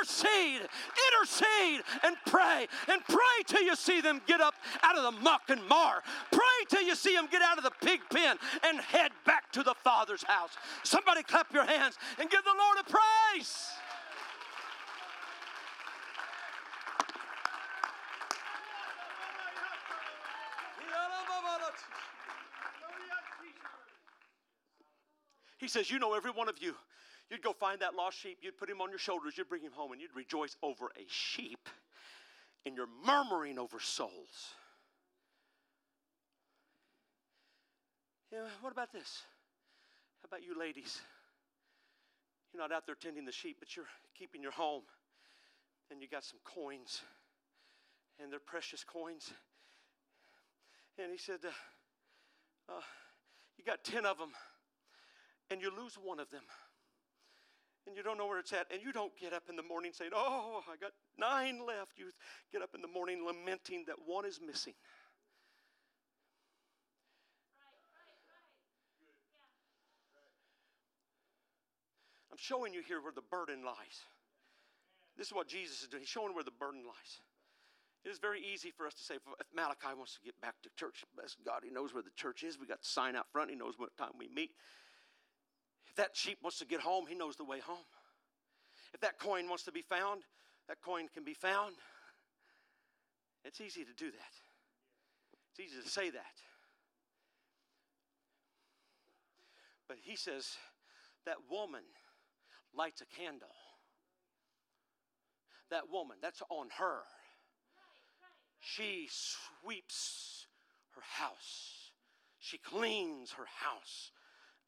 intercede, 0.01 0.63
intercede, 1.07 1.83
and 2.03 2.17
pray. 2.27 2.67
And 2.89 3.03
pray 3.05 3.43
till 3.47 3.63
you 3.63 3.77
see 3.77 4.01
them 4.01 4.21
get 4.27 4.41
up 4.41 4.55
out 4.83 4.97
of 4.97 5.03
the 5.03 5.21
muck 5.21 5.43
and 5.49 5.63
mar. 5.69 6.03
Pray 6.31 6.41
till 6.69 6.83
you 6.83 6.95
see 6.95 7.15
them 7.15 7.27
get 7.31 7.43
out 7.43 7.59
of 7.59 7.65
the 7.65 7.73
pig 7.83 8.01
pen 8.11 8.37
and 8.65 8.81
head 8.81 9.13
back 9.27 9.51
to 9.53 9.63
the 9.63 9.75
Father's 9.85 10.23
house. 10.23 10.53
Somebody 10.83 11.23
clap 11.23 11.53
your 11.53 11.65
hands 11.65 11.97
and 12.19 12.31
give 12.31 12.43
the 12.45 12.51
Lord 12.51 12.79
a 12.81 12.85
praise. 12.85 13.69
He 25.59 25.67
says, 25.67 25.91
You 25.91 25.99
know, 25.99 26.15
every 26.15 26.31
one 26.31 26.49
of 26.49 26.63
you 26.63 26.75
You'd 27.31 27.43
go 27.43 27.53
find 27.53 27.81
that 27.81 27.95
lost 27.95 28.19
sheep, 28.19 28.39
you'd 28.41 28.57
put 28.57 28.71
him 28.71 28.81
on 28.81 28.89
your 28.89 28.99
shoulders, 28.99 29.37
you'd 29.37 29.49
bring 29.49 29.63
him 29.63 29.73
home, 29.73 29.93
and 29.93 30.01
you'd 30.01 30.15
rejoice 30.17 30.57
over 30.63 30.87
a 30.97 31.05
sheep, 31.09 31.69
and 32.65 32.75
you're 32.75 32.89
murmuring 33.07 33.59
over 33.59 33.79
souls. 33.81 34.55
What 38.61 38.73
about 38.73 38.93
this? 38.93 39.23
How 40.23 40.37
about 40.37 40.47
you 40.47 40.59
ladies? 40.59 41.01
You're 42.53 42.63
not 42.63 42.73
out 42.73 42.87
there 42.87 42.95
tending 42.95 43.27
the 43.27 43.33
sheep, 43.33 43.57
but 43.59 43.77
you're 43.77 43.89
keeping 44.19 44.43
your 44.43 44.53
home, 44.53 44.83
and 45.91 46.01
you 46.01 46.09
got 46.09 46.25
some 46.25 46.39
coins, 46.45 47.03
and 48.19 48.33
they're 48.33 48.41
precious 48.41 48.85
coins. 48.85 49.33
And 50.99 51.13
he 51.13 51.19
said, 51.19 51.41
uh, 51.45 52.73
uh, 52.73 52.81
You 53.59 53.65
got 53.65 53.85
10 53.85 54.07
of 54.07 54.17
them, 54.17 54.31
and 55.51 55.61
you 55.61 55.71
lose 55.77 55.99
one 56.03 56.21
of 56.21 56.31
them 56.31 56.43
and 57.89 57.97
you 57.97 58.03
don't 58.03 58.19
know 58.19 58.27
where 58.27 58.39
it's 58.39 58.53
at, 58.53 58.67
and 58.71 58.83
you 58.83 58.93
don't 58.93 59.13
get 59.19 59.33
up 59.33 59.45
in 59.49 59.57
the 59.57 59.63
morning 59.63 59.93
saying, 59.93 60.11
Oh, 60.15 60.63
I 60.71 60.77
got 60.77 60.93
nine 61.19 61.67
left. 61.67 61.97
You 61.97 62.13
get 62.53 62.63
up 62.63 62.75
in 62.75 62.83
the 62.83 62.89
morning 62.89 63.25
lamenting 63.27 63.85
that 63.87 63.97
one 64.07 64.27
is 64.27 64.41
missing. 64.45 64.75
I'm 72.31 72.39
showing 72.39 72.75
you 72.75 72.83
here 72.87 73.01
where 73.03 73.13
the 73.13 73.23
burden 73.23 73.65
lies. 73.65 74.05
This 75.17 75.29
is 75.29 75.33
what 75.33 75.49
Jesus 75.49 75.83
is 75.83 75.89
doing. 75.89 76.03
He's 76.03 76.11
showing 76.11 76.35
where 76.35 76.45
the 76.45 76.53
burden 76.53 76.83
lies. 76.87 77.21
It 78.05 78.11
is 78.11 78.21
very 78.21 78.41
easy 78.41 78.71
for 78.71 78.87
us 78.87 78.95
to 78.95 79.03
say, 79.03 79.15
if 79.17 79.47
Malachi 79.53 79.97
wants 79.97 80.15
to 80.15 80.21
get 80.25 80.41
back 80.41 80.55
to 80.63 80.71
church, 80.77 81.03
bless 81.17 81.35
God, 81.45 81.63
he 81.65 81.71
knows 81.71 81.93
where 81.93 82.03
the 82.03 82.15
church 82.15 82.45
is. 82.45 82.57
We 82.57 82.67
got 82.67 82.81
the 82.83 82.87
sign 82.87 83.17
out 83.17 83.27
front. 83.33 83.51
He 83.51 83.57
knows 83.57 83.75
what 83.77 83.97
time 83.97 84.13
we 84.17 84.29
meet 84.29 84.53
that 85.99 86.17
sheep 86.17 86.39
wants 86.43 86.59
to 86.59 86.65
get 86.65 86.81
home, 86.81 87.05
he 87.07 87.15
knows 87.15 87.37
the 87.37 87.45
way 87.45 87.59
home. 87.61 87.85
If 88.95 89.01
that 89.01 89.19
coin 89.19 89.49
wants 89.49 89.65
to 89.65 89.73
be 89.73 89.83
found, 89.83 90.23
that 90.69 90.81
coin 90.81 91.09
can 91.13 91.25
be 91.25 91.35
found. 91.35 91.75
It's 93.45 93.61
easy 93.61 93.85
to 93.85 93.93
do 93.97 94.11
that. 94.11 94.35
It's 95.51 95.61
easy 95.61 95.83
to 95.83 95.89
say 95.89 96.11
that. 96.11 96.35
But 99.89 99.99
he 100.03 100.17
says 100.17 100.57
that 101.27 101.37
woman 101.51 101.83
lights 102.75 103.01
a 103.01 103.21
candle. 103.21 103.49
That 105.71 105.91
woman, 105.91 106.19
that's 106.23 106.43
on 106.49 106.69
her. 106.79 107.01
She 108.61 109.09
sweeps 109.11 110.47
her 110.95 111.03
house. 111.03 111.91
She 112.39 112.59
cleans 112.59 113.33
her 113.33 113.47
house 113.47 114.13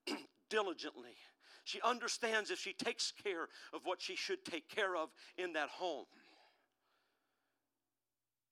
diligently. 0.50 1.16
She 1.64 1.80
understands 1.82 2.50
if 2.50 2.58
she 2.58 2.72
takes 2.72 3.12
care 3.22 3.44
of 3.72 3.82
what 3.84 4.02
she 4.02 4.16
should 4.16 4.44
take 4.44 4.68
care 4.68 4.96
of 4.96 5.08
in 5.38 5.54
that 5.54 5.68
home, 5.68 6.06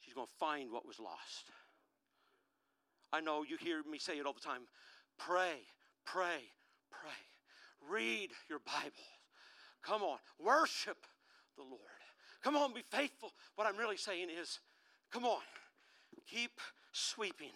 she's 0.00 0.14
going 0.14 0.26
to 0.26 0.32
find 0.38 0.70
what 0.70 0.86
was 0.86 0.98
lost. 0.98 1.50
I 3.12 3.20
know 3.20 3.42
you 3.42 3.56
hear 3.58 3.82
me 3.90 3.98
say 3.98 4.18
it 4.18 4.26
all 4.26 4.32
the 4.32 4.40
time 4.40 4.62
pray, 5.18 5.56
pray, 6.04 6.44
pray. 6.90 7.90
Read 7.90 8.30
your 8.48 8.60
Bible. 8.60 9.08
Come 9.82 10.02
on, 10.02 10.18
worship 10.38 10.98
the 11.56 11.62
Lord. 11.62 11.80
Come 12.42 12.56
on, 12.56 12.72
be 12.72 12.84
faithful. 12.90 13.32
What 13.56 13.66
I'm 13.66 13.76
really 13.76 13.96
saying 13.96 14.28
is, 14.30 14.60
come 15.10 15.24
on, 15.24 15.40
keep 16.26 16.60
sweeping, 16.92 17.52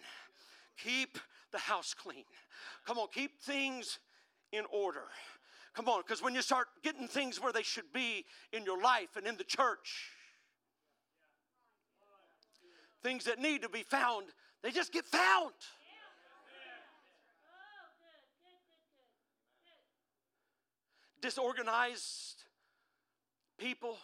keep 0.77 1.17
the 1.51 1.59
house 1.59 1.93
clean. 1.93 2.25
Come 2.85 2.97
on, 2.97 3.07
keep 3.13 3.39
things 3.41 3.99
in 4.53 4.65
order. 4.71 5.03
Come 5.73 5.89
on, 5.89 6.01
because 6.05 6.21
when 6.21 6.35
you 6.35 6.43
start 6.43 6.67
getting 6.83 7.07
things 7.07 7.41
where 7.41 7.51
they 7.51 7.63
should 7.63 7.91
be 7.91 8.25
in 8.51 8.63
your 8.63 8.79
life 8.81 9.17
and 9.17 9.25
in 9.25 9.37
the 9.37 9.43
church, 9.43 10.11
things 13.01 13.25
that 13.25 13.39
need 13.39 13.63
to 13.63 13.69
be 13.69 13.81
found, 13.81 14.27
they 14.61 14.71
just 14.71 14.93
get 14.93 15.05
found. 15.05 15.53
Disorganized 21.21 22.43
people, 23.57 23.97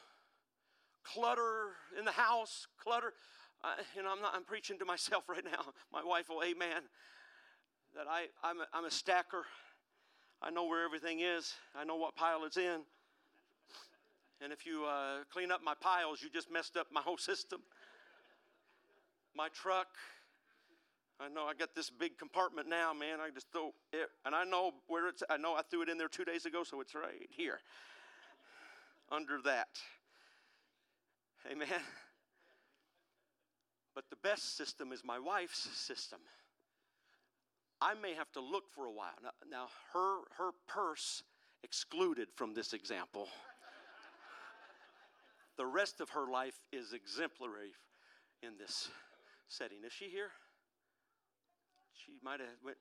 clutter 1.04 1.72
in 1.98 2.06
the 2.06 2.12
house, 2.12 2.66
clutter. 2.82 3.14
Uh, 3.62 3.74
know, 4.02 4.10
I'm 4.10 4.22
not. 4.22 4.34
I'm 4.34 4.46
preaching 4.46 4.80
to 4.80 4.86
myself 4.86 5.26
right 5.30 5.44
now. 5.44 5.74
My 5.92 6.04
wife 6.04 6.30
will, 6.30 6.42
amen. 6.44 6.84
That 7.96 8.06
I, 8.08 8.28
I'm 8.44 8.62
a, 8.62 8.68
I'm 8.74 8.86
a 8.86 8.92
stacker. 8.92 9.44
I 10.42 10.50
know 10.52 10.66
where 10.66 10.86
everything 10.86 11.20
is. 11.20 11.54
I 11.76 11.84
know 11.84 11.98
what 11.98 12.16
pile 12.16 12.46
it's 12.46 12.58
in. 12.58 12.82
And 14.42 14.54
if 14.54 14.66
you 14.66 14.86
uh, 14.86 15.24
clean 15.32 15.52
up 15.52 15.62
my 15.64 15.74
piles, 15.80 16.22
you 16.22 16.30
just 16.30 16.50
messed 16.52 16.78
up 16.78 16.88
my 16.92 17.02
whole 17.02 17.18
system. 17.32 17.62
My 19.36 19.50
truck. 19.50 19.88
I 21.20 21.28
know 21.28 21.44
I 21.44 21.54
got 21.54 21.76
this 21.76 21.90
big 21.90 22.18
compartment 22.18 22.70
now, 22.70 22.94
man. 22.94 23.20
I 23.20 23.30
just 23.30 23.52
throw 23.52 23.74
it, 23.92 24.08
and 24.26 24.34
I 24.34 24.46
know 24.46 24.72
where 24.88 25.10
it's. 25.10 25.22
I 25.30 25.36
know 25.36 25.54
I 25.54 25.62
threw 25.70 25.82
it 25.82 25.90
in 25.90 25.98
there 25.98 26.08
two 26.08 26.24
days 26.24 26.46
ago, 26.46 26.64
so 26.64 26.80
it's 26.80 26.96
right 26.96 27.28
here, 27.30 27.60
under 29.12 29.42
that. 29.44 29.68
Amen. 31.52 31.68
But 33.94 34.06
the 34.10 34.16
best 34.16 34.56
system 34.56 34.94
is 34.94 35.04
my 35.04 35.20
wife's 35.20 35.68
system. 35.78 36.20
I 37.82 37.94
may 37.94 38.14
have 38.14 38.32
to 38.34 38.42
look 38.42 38.66
for 38.76 38.86
a 38.86 38.92
while. 38.92 39.16
Now, 39.24 39.32
now 39.50 39.68
her, 39.94 40.20
her 40.38 40.52
purse 40.68 41.24
excluded 41.64 42.28
from 42.36 42.54
this 42.54 42.74
example. 42.74 43.28
the 45.58 45.66
rest 45.66 46.02
of 46.02 46.10
her 46.10 46.30
life 46.32 46.60
is 46.74 46.94
exemplary 46.94 47.72
in 48.44 48.58
this 48.58 48.90
setting. 49.48 49.80
Is 49.86 49.94
she 49.94 50.06
here? 50.06 50.32
She 51.94 52.14
might 52.24 52.40
have 52.40 52.50
went 52.64 52.78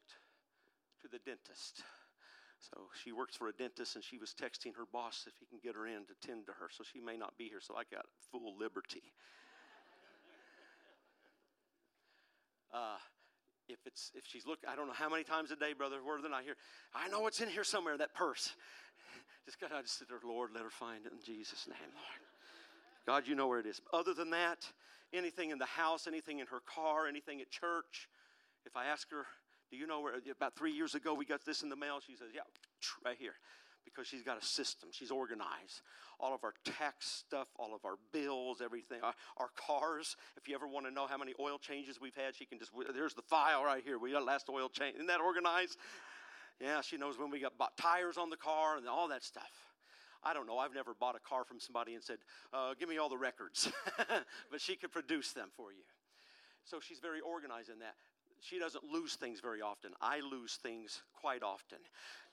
to 1.03 1.09
the 1.09 1.19
dentist. 1.19 1.83
So 2.59 2.89
she 3.03 3.13
works 3.13 3.37
for 3.37 3.49
a 3.49 3.53
dentist 3.53 3.95
and 3.95 4.03
she 4.05 4.19
was 4.19 4.35
texting 4.35 4.75
her 4.75 4.85
boss 4.93 5.27
if 5.29 5.35
he 5.39 5.47
can 5.47 5.59
get 5.63 5.77
her 5.77 5.87
in 5.87 6.07
to 6.07 6.27
tend 6.27 6.47
to 6.47 6.53
her. 6.53 6.69
So 6.71 6.83
she 6.83 7.01
may 7.01 7.17
not 7.17 7.39
be 7.39 7.49
here, 7.49 7.61
so 7.61 7.75
I 7.77 7.83
got 7.91 8.07
full 8.31 8.57
liberty. 8.59 9.03
Uh, 12.71 12.99
if 13.69 13.79
it's 13.87 14.11
if 14.15 14.25
she's 14.27 14.47
looking, 14.47 14.69
I 14.69 14.77
don't 14.77 14.87
know 14.87 14.95
how 14.95 15.09
many 15.09 15.25
times 15.25 15.51
a 15.51 15.57
day, 15.57 15.73
brother, 15.73 15.97
word 16.05 16.23
than 16.23 16.33
I 16.33 16.43
hear, 16.43 16.55
I 16.95 17.09
know 17.09 17.27
it's 17.27 17.41
in 17.41 17.49
here 17.49 17.65
somewhere, 17.65 17.97
that 17.99 18.15
purse. 18.15 18.55
Just 19.47 19.61
gotta 19.61 19.83
just 19.83 19.99
sit 19.99 20.09
there, 20.09 20.19
Lord, 20.25 20.51
let 20.53 20.63
her 20.63 20.71
find 20.71 21.07
it 21.07 21.13
in 21.13 21.19
Jesus' 21.25 21.67
name, 21.67 21.79
Lord. 21.95 22.21
God, 23.07 23.27
you 23.27 23.35
know 23.35 23.47
where 23.47 23.61
it 23.61 23.67
is. 23.67 23.81
Other 23.93 24.13
than 24.13 24.31
that, 24.31 24.59
anything 25.15 25.51
in 25.51 25.59
the 25.59 25.67
house, 25.67 26.07
anything 26.07 26.41
in 26.41 26.47
her 26.49 26.61
car, 26.67 27.07
anything 27.09 27.41
at 27.41 27.51
church, 27.51 28.09
if 28.67 28.77
I 28.77 28.87
ask 28.87 29.11
her, 29.11 29.25
do 29.71 29.79
you 29.79 29.87
know 29.87 30.01
where 30.01 30.15
about 30.31 30.57
three 30.57 30.73
years 30.73 30.95
ago 30.95 31.15
we 31.15 31.25
got 31.25 31.45
this 31.47 31.63
in 31.63 31.69
the 31.69 31.77
mail? 31.77 32.01
She 32.07 32.15
says, 32.17 32.29
Yeah, 32.35 32.43
right 33.05 33.17
here 33.19 33.35
because 33.95 34.07
she's 34.07 34.23
got 34.23 34.41
a 34.41 34.45
system. 34.45 34.89
She's 34.93 35.11
organized. 35.11 35.83
All 36.21 36.35
of 36.35 36.45
our 36.45 36.55
tax 36.65 37.07
stuff, 37.07 37.49
all 37.57 37.75
of 37.75 37.85
our 37.85 37.97
bills, 38.13 38.61
everything. 38.63 39.01
Our, 39.03 39.15
our, 39.37 39.49
cars, 39.57 40.17
if 40.37 40.49
you 40.49 40.55
ever 40.55 40.67
want 40.67 40.87
to 40.87 40.93
know 40.93 41.07
how 41.07 41.17
many 41.17 41.33
oil 41.41 41.59
changes 41.59 42.01
we've 42.01 42.15
had, 42.15 42.35
she 42.35 42.45
can 42.45 42.59
just, 42.59 42.73
there's 42.95 43.15
the 43.15 43.23
file 43.23 43.65
right 43.65 43.83
here. 43.85 43.99
We 43.99 44.13
got 44.13 44.25
last 44.25 44.49
oil 44.49 44.69
change. 44.69 44.97
Isn't 44.97 45.07
that 45.07 45.21
organized? 45.21 45.77
Yeah, 46.61 46.81
she 46.81 46.97
knows 46.97 47.19
when 47.19 47.31
we 47.31 47.41
got 47.41 47.57
bought 47.57 47.77
tires 47.77 48.17
on 48.17 48.31
the 48.31 48.37
car 48.37 48.77
and 48.77 48.89
all 48.89 49.09
that 49.09 49.23
stuff. 49.23 49.51
I 50.25 50.35
don't 50.35 50.47
know. 50.47 50.59
I've 50.59 50.75
never 50.75 50.95
bought 50.95 51.15
a 51.15 51.21
car 51.21 51.45
from 51.45 51.61
somebody 51.61 51.95
and 51.95 52.03
said, 52.03 52.19
uh, 52.53 52.75
give 52.79 52.89
me 52.89 52.99
all 52.99 53.09
the 53.09 53.19
records. 53.19 53.71
but 54.51 54.61
she 54.61 54.75
could 54.75 54.91
produce 54.91 55.33
them 55.33 55.49
for 55.57 55.71
you. 55.71 55.85
So 56.65 56.81
she's 56.81 56.99
very 56.99 57.21
organized 57.21 57.71
in 57.71 57.79
that 57.79 57.95
she 58.41 58.59
doesn't 58.59 58.85
lose 58.85 59.15
things 59.15 59.41
very 59.41 59.61
often. 59.61 59.93
I 60.01 60.21
lose 60.21 60.59
things 60.63 61.03
quite 61.13 61.43
often. 61.43 61.79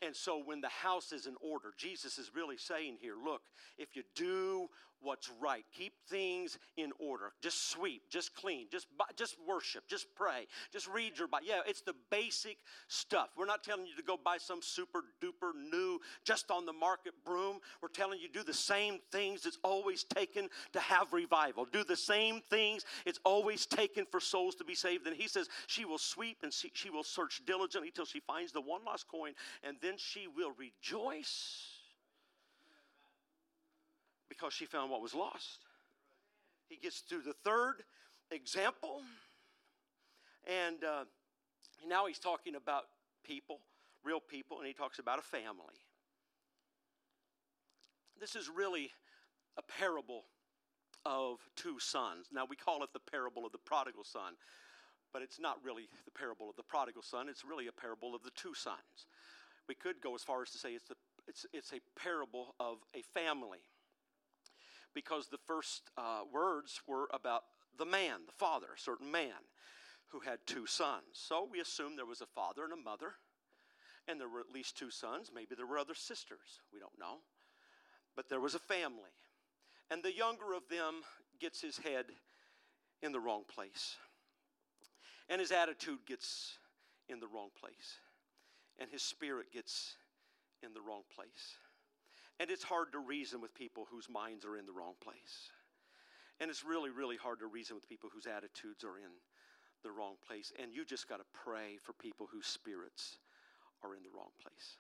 And 0.02 0.16
so 0.16 0.42
when 0.44 0.62
the 0.62 0.70
house 0.70 1.12
is 1.12 1.26
in 1.26 1.36
order, 1.42 1.74
Jesus 1.78 2.18
is 2.18 2.32
really 2.36 2.58
saying 2.58 2.98
here 3.02 3.16
look, 3.24 3.42
if 3.78 3.96
you 3.96 4.04
do 4.16 4.70
what's 5.06 5.32
right, 5.40 5.64
keep 5.72 5.94
things 6.10 6.58
in 6.78 6.92
order, 7.00 7.32
just 7.42 7.70
sweep, 7.70 8.02
just 8.10 8.36
clean, 8.36 8.68
just, 8.72 8.88
just 9.16 9.38
worship, 9.48 9.88
just 9.88 10.08
pray, 10.16 10.48
just 10.74 10.88
read 10.88 11.18
your 11.18 11.28
Bible. 11.28 11.46
Yeah, 11.48 11.62
it's 11.68 11.82
the 11.82 11.94
basic 12.10 12.58
stuff. 12.88 13.30
We're 13.38 13.46
not 13.46 13.64
telling 13.64 13.86
you 13.86 13.96
to 13.96 14.04
go 14.04 14.18
buy 14.22 14.38
some 14.38 14.62
super 14.62 15.04
duper 15.24 15.52
new, 15.72 16.00
just 16.26 16.50
on 16.50 16.66
the 16.66 16.74
market 16.74 17.14
broom. 17.24 17.60
We're 17.82 17.90
telling 17.90 18.20
you 18.20 18.28
do 18.28 18.44
the 18.44 18.54
same 18.54 19.00
things 19.12 19.46
it's 19.46 19.60
always 19.64 20.04
taken 20.04 20.50
to 20.74 20.80
have 20.80 21.14
revival. 21.14 21.66
Do 21.72 21.84
the 21.84 21.96
same 21.96 22.42
things 22.50 22.84
it's 23.06 23.20
always 23.24 23.66
taken 23.66 24.06
for 24.10 24.20
souls 24.20 24.56
to 24.56 24.66
be 24.66 24.76
saved. 24.76 25.06
And 25.06 25.16
he 25.16 25.28
says 25.28 25.48
she 25.68 25.86
will 25.86 26.00
sweep 26.00 26.38
and 26.44 26.52
she 26.52 26.90
will 26.90 27.04
search 27.04 27.42
diligently 27.46 27.92
till 27.92 28.06
she 28.06 28.20
finds 28.20 28.52
the 28.52 28.62
one 28.62 28.84
lost 28.84 29.08
coin, 29.08 29.34
and 29.64 29.78
then 29.82 29.94
she 29.98 30.28
will 30.28 30.52
rejoice 30.58 31.75
because 34.30 34.54
she 34.54 34.66
found 34.66 34.92
what 34.92 35.02
was 35.02 35.14
lost. 35.14 35.60
He 36.68 36.78
gets 36.78 37.02
to 37.10 37.20
the 37.20 37.34
third 37.44 37.84
example, 38.32 39.02
and 40.48 40.84
uh, 40.84 41.06
now 41.88 42.06
he's 42.08 42.20
talking 42.20 42.56
about 42.56 42.84
people, 43.24 43.60
real 44.04 44.20
people, 44.20 44.58
and 44.58 44.68
he 44.68 44.74
talks 44.74 45.00
about 45.00 45.20
a 45.20 45.22
family. 45.22 45.76
This 48.20 48.36
is 48.36 48.50
really 48.50 48.92
a 49.58 49.62
parable 49.62 50.24
of 51.06 51.38
two 51.56 51.80
sons. 51.80 52.28
Now, 52.34 52.46
we 52.50 52.56
call 52.56 52.84
it 52.84 52.90
the 52.94 53.00
parable 53.00 53.46
of 53.46 53.52
the 53.52 53.60
prodigal 53.60 54.04
son, 54.04 54.34
but 55.14 55.22
it's 55.22 55.40
not 55.40 55.58
really 55.64 55.88
the 56.06 56.12
parable 56.12 56.50
of 56.50 56.56
the 56.56 56.64
prodigal 56.64 57.04
son, 57.04 57.30
it's 57.30 57.46
really 57.46 57.68
a 57.68 57.72
parable 57.72 58.16
of 58.16 58.24
the 58.24 58.32
two 58.36 58.54
sons. 58.54 59.08
We 59.68 59.76
could 59.76 60.02
go 60.02 60.16
as 60.16 60.24
far 60.24 60.42
as 60.42 60.50
to 60.52 60.58
say 60.58 60.74
it's, 60.74 60.88
the, 60.88 60.96
it's, 61.28 61.46
it's 61.54 61.74
a 61.74 61.80
parable 62.00 62.56
of 62.60 62.78
a 62.96 63.02
family 63.14 63.60
because 64.96 65.28
the 65.28 65.38
first 65.46 65.92
uh, 65.98 66.22
words 66.34 66.82
were 66.88 67.08
about 67.14 67.44
the 67.78 67.86
man, 67.86 68.22
the 68.26 68.32
father, 68.32 68.68
a 68.76 68.80
certain 68.80 69.12
man 69.12 69.46
who 70.08 70.22
had 70.22 70.40
two 70.48 70.66
sons. 70.66 71.04
So 71.14 71.48
we 71.52 71.60
assume 71.60 71.96
there 71.96 72.06
was 72.06 72.22
a 72.22 72.26
father 72.26 72.64
and 72.64 72.74
a 72.74 72.78
mother, 72.78 73.16
and 74.08 74.20
there 74.20 74.30
were 74.30 74.40
at 74.40 74.54
least 74.54 74.78
two 74.78 74.90
sons. 74.90 75.30
Maybe 75.34 75.56
there 75.56 75.68
were 75.68 75.78
other 75.78 75.94
sisters. 75.94 76.62
We 76.74 76.80
don't 76.80 76.98
know. 76.98 77.18
But 78.16 78.30
there 78.30 78.40
was 78.40 78.56
a 78.56 78.60
family. 78.60 79.12
And 79.92 80.02
the 80.02 80.16
younger 80.16 80.54
of 80.56 80.64
them 80.70 81.02
gets 81.40 81.62
his 81.62 81.78
head 81.78 82.06
in 83.02 83.12
the 83.12 83.20
wrong 83.20 83.44
place. 83.54 83.98
And 85.28 85.42
his 85.42 85.52
attitude 85.52 86.00
gets 86.08 86.58
in 87.10 87.20
the 87.20 87.28
wrong 87.28 87.50
place. 87.60 88.00
And 88.80 88.90
his 88.90 89.02
spirit 89.02 89.52
gets 89.52 89.96
in 90.64 90.74
the 90.74 90.82
wrong 90.82 91.02
place. 91.14 91.58
And 92.40 92.52
it's 92.52 92.64
hard 92.64 92.92
to 92.92 93.00
reason 93.00 93.42
with 93.42 93.54
people 93.54 93.88
whose 93.90 94.10
minds 94.10 94.46
are 94.46 94.58
in 94.58 94.66
the 94.66 94.74
wrong 94.74 94.94
place. 95.02 95.50
And 96.40 96.50
it's 96.50 96.66
really, 96.66 96.90
really 96.90 97.16
hard 97.16 97.40
to 97.40 97.48
reason 97.48 97.76
with 97.76 97.88
people 97.88 98.10
whose 98.14 98.28
attitudes 98.28 98.84
are 98.84 98.98
in 98.98 99.12
the 99.84 99.92
wrong 99.92 100.16
place. 100.28 100.52
And 100.62 100.74
you 100.74 100.84
just 100.84 101.08
got 101.08 101.18
to 101.18 101.26
pray 101.34 101.78
for 101.82 101.94
people 101.94 102.28
whose 102.30 102.46
spirits 102.46 103.18
are 103.84 103.96
in 103.96 104.04
the 104.04 104.10
wrong 104.16 104.32
place. 104.42 104.78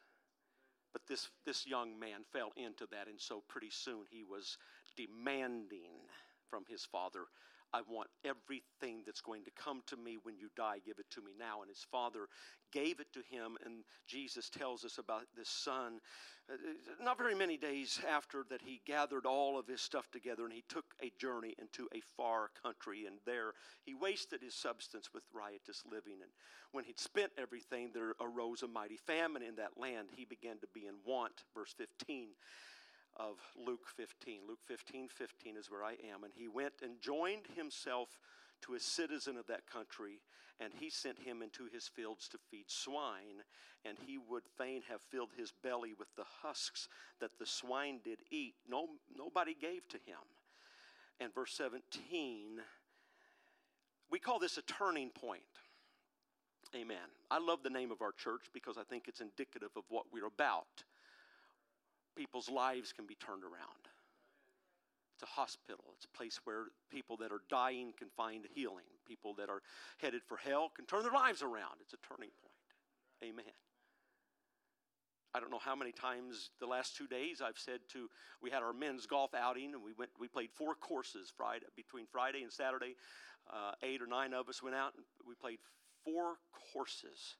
But 0.91 1.03
this, 1.07 1.29
this 1.45 1.67
young 1.67 1.99
man 1.99 2.23
fell 2.31 2.51
into 2.55 2.87
that, 2.91 3.07
and 3.07 3.19
so 3.19 3.43
pretty 3.47 3.69
soon 3.69 4.05
he 4.09 4.23
was 4.23 4.57
demanding 4.95 6.07
from 6.49 6.63
his 6.69 6.85
father, 6.85 7.25
I 7.73 7.81
want 7.89 8.07
everything 8.23 9.03
that's 9.05 9.21
going 9.21 9.43
to 9.45 9.51
come 9.51 9.81
to 9.87 9.97
me 9.97 10.17
when 10.23 10.37
you 10.37 10.49
die, 10.55 10.77
give 10.85 10.99
it 10.99 11.09
to 11.11 11.21
me 11.21 11.31
now. 11.37 11.61
And 11.61 11.69
his 11.69 11.85
father 11.91 12.27
gave 12.71 12.99
it 12.99 13.11
to 13.13 13.19
him. 13.29 13.57
And 13.65 13.83
Jesus 14.07 14.49
tells 14.49 14.85
us 14.85 14.97
about 14.97 15.23
this 15.35 15.49
son. 15.49 15.99
Uh, 16.51 16.55
not 17.03 17.17
very 17.17 17.35
many 17.35 17.57
days 17.57 17.99
after 18.09 18.45
that, 18.49 18.61
he 18.61 18.81
gathered 18.85 19.25
all 19.25 19.57
of 19.57 19.67
his 19.67 19.81
stuff 19.81 20.09
together 20.11 20.43
and 20.43 20.53
he 20.53 20.63
took 20.69 20.85
a 21.01 21.11
journey 21.19 21.55
into 21.59 21.87
a 21.93 22.01
far 22.15 22.49
country. 22.61 23.05
And 23.05 23.17
there 23.25 23.53
he 23.83 23.93
wasted 23.93 24.41
his 24.41 24.55
substance 24.55 25.09
with 25.13 25.23
riotous 25.33 25.83
living. 25.91 26.21
And 26.21 26.31
when 26.71 26.85
he'd 26.85 26.99
spent 26.99 27.31
everything, 27.37 27.89
there 27.93 28.13
arose 28.21 28.63
a 28.63 28.67
mighty 28.67 28.97
famine 28.97 29.41
in 29.41 29.55
that 29.55 29.77
land. 29.77 30.09
He 30.15 30.25
began 30.25 30.59
to 30.59 30.67
be 30.73 30.85
in 30.85 30.95
want. 31.05 31.43
Verse 31.53 31.73
15 31.77 32.29
of 33.17 33.37
Luke 33.55 33.87
15. 33.95 34.41
Luke 34.47 34.59
15 34.65 35.07
15 35.09 35.57
is 35.57 35.71
where 35.71 35.83
I 35.83 35.93
am. 36.13 36.23
And 36.23 36.33
he 36.35 36.47
went 36.47 36.73
and 36.83 36.99
joined 37.01 37.47
himself 37.55 38.19
to 38.61 38.73
a 38.73 38.79
citizen 38.79 39.37
of 39.37 39.47
that 39.47 39.67
country, 39.67 40.21
and 40.59 40.71
he 40.73 40.89
sent 40.89 41.19
him 41.19 41.41
into 41.41 41.67
his 41.71 41.87
fields 41.87 42.27
to 42.29 42.37
feed 42.49 42.65
swine. 42.67 43.43
And 43.83 43.97
he 44.05 44.17
would 44.17 44.43
fain 44.57 44.81
have 44.89 45.01
filled 45.01 45.29
his 45.37 45.51
belly 45.63 45.93
with 45.97 46.07
the 46.15 46.25
husks 46.41 46.87
that 47.19 47.37
the 47.37 47.45
swine 47.45 47.99
did 48.03 48.19
eat. 48.31 48.55
No, 48.67 48.87
nobody 49.15 49.53
gave 49.53 49.87
to 49.89 49.97
him. 49.97 50.17
And 51.19 51.33
verse 51.33 51.53
17, 51.53 52.59
we 54.09 54.19
call 54.19 54.39
this 54.39 54.57
a 54.57 54.63
turning 54.63 55.09
point. 55.09 55.41
Amen. 56.75 56.97
I 57.29 57.39
love 57.39 57.59
the 57.63 57.69
name 57.69 57.91
of 57.91 58.01
our 58.01 58.11
church 58.11 58.47
because 58.53 58.77
I 58.77 58.83
think 58.83 59.07
it's 59.07 59.21
indicative 59.21 59.69
of 59.77 59.83
what 59.89 60.05
we're 60.11 60.25
about 60.25 60.83
people's 62.15 62.49
lives 62.49 62.93
can 62.93 63.05
be 63.05 63.15
turned 63.15 63.43
around. 63.43 63.85
It's 65.15 65.23
a 65.23 65.39
hospital. 65.39 65.85
It's 65.95 66.05
a 66.05 66.17
place 66.17 66.39
where 66.43 66.65
people 66.91 67.15
that 67.17 67.31
are 67.31 67.41
dying 67.49 67.93
can 67.97 68.09
find 68.17 68.45
healing. 68.53 68.85
People 69.07 69.33
that 69.35 69.49
are 69.49 69.61
headed 69.97 70.21
for 70.27 70.35
hell 70.35 70.71
can 70.75 70.85
turn 70.85 71.03
their 71.03 71.11
lives 71.11 71.41
around. 71.41 71.79
It's 71.79 71.93
a 71.93 71.97
turning 71.97 72.31
point. 72.41 73.31
Amen. 73.31 73.53
I 75.33 75.39
don't 75.39 75.51
know 75.51 75.59
how 75.59 75.75
many 75.75 75.91
times 75.91 76.51
the 76.59 76.65
last 76.65 76.95
two 76.95 77.07
days 77.07 77.41
I've 77.41 77.57
said 77.57 77.79
to 77.89 78.09
we 78.41 78.49
had 78.49 78.63
our 78.63 78.71
men's 78.71 79.05
golf 79.05 79.33
outing 79.33 79.73
and 79.73 79.83
we 79.83 79.91
went 79.97 80.11
we 80.17 80.29
played 80.29 80.49
four 80.53 80.75
courses 80.75 81.31
Friday 81.35 81.65
between 81.75 82.05
Friday 82.09 82.43
and 82.43 82.51
Saturday. 82.51 82.95
Uh, 83.51 83.71
eight 83.83 84.01
or 84.01 84.07
nine 84.07 84.33
of 84.33 84.47
us 84.47 84.63
went 84.63 84.75
out 84.75 84.93
and 84.95 85.03
we 85.27 85.35
played 85.35 85.59
four 86.05 86.35
courses. 86.73 87.35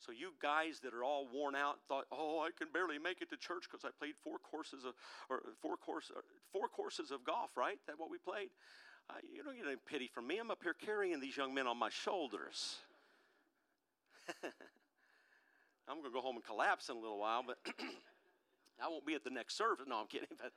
So 0.00 0.12
you 0.12 0.32
guys 0.40 0.80
that 0.80 0.94
are 0.94 1.04
all 1.04 1.28
worn 1.32 1.54
out 1.54 1.78
thought, 1.86 2.06
"Oh, 2.10 2.40
I 2.40 2.50
can 2.56 2.68
barely 2.72 2.98
make 2.98 3.20
it 3.20 3.28
to 3.30 3.36
church 3.36 3.68
because 3.70 3.84
I 3.84 3.90
played 3.98 4.16
four 4.24 4.38
courses 4.38 4.84
of 4.84 4.94
or 5.28 5.42
four 5.60 5.76
course 5.76 6.10
four 6.52 6.68
courses 6.68 7.10
of 7.10 7.24
golf, 7.24 7.56
right? 7.56 7.78
That 7.86 7.98
what 7.98 8.10
we 8.10 8.18
played. 8.18 8.48
Uh, 9.10 9.14
you 9.22 9.42
don't 9.42 9.56
get 9.56 9.66
any 9.66 9.76
pity 9.86 10.06
from 10.06 10.26
me. 10.26 10.38
I'm 10.38 10.50
up 10.50 10.62
here 10.62 10.74
carrying 10.74 11.18
these 11.20 11.36
young 11.36 11.52
men 11.52 11.66
on 11.66 11.76
my 11.76 11.88
shoulders. 11.88 12.76
I'm 15.88 15.96
going 15.96 16.04
to 16.04 16.14
go 16.14 16.20
home 16.20 16.36
and 16.36 16.44
collapse 16.44 16.88
in 16.88 16.96
a 16.96 17.00
little 17.00 17.18
while, 17.18 17.42
but 17.44 17.58
I 18.80 18.88
won't 18.88 19.04
be 19.04 19.14
at 19.14 19.24
the 19.24 19.30
next 19.30 19.56
service. 19.56 19.86
No, 19.88 19.96
I'm 19.96 20.06
kidding. 20.06 20.28
But 20.38 20.52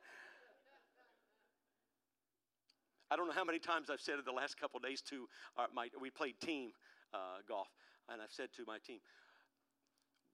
I 3.10 3.16
don't 3.16 3.26
know 3.28 3.34
how 3.34 3.44
many 3.44 3.58
times 3.58 3.90
I've 3.90 4.00
said 4.00 4.18
it 4.18 4.24
the 4.24 4.32
last 4.32 4.58
couple 4.58 4.80
days 4.80 5.02
to 5.02 5.28
our, 5.56 5.68
my. 5.74 5.88
We 6.00 6.10
played 6.10 6.40
team 6.40 6.72
uh, 7.12 7.44
golf, 7.46 7.68
and 8.08 8.20
I've 8.20 8.32
said 8.32 8.48
to 8.56 8.64
my 8.66 8.78
team, 8.78 8.98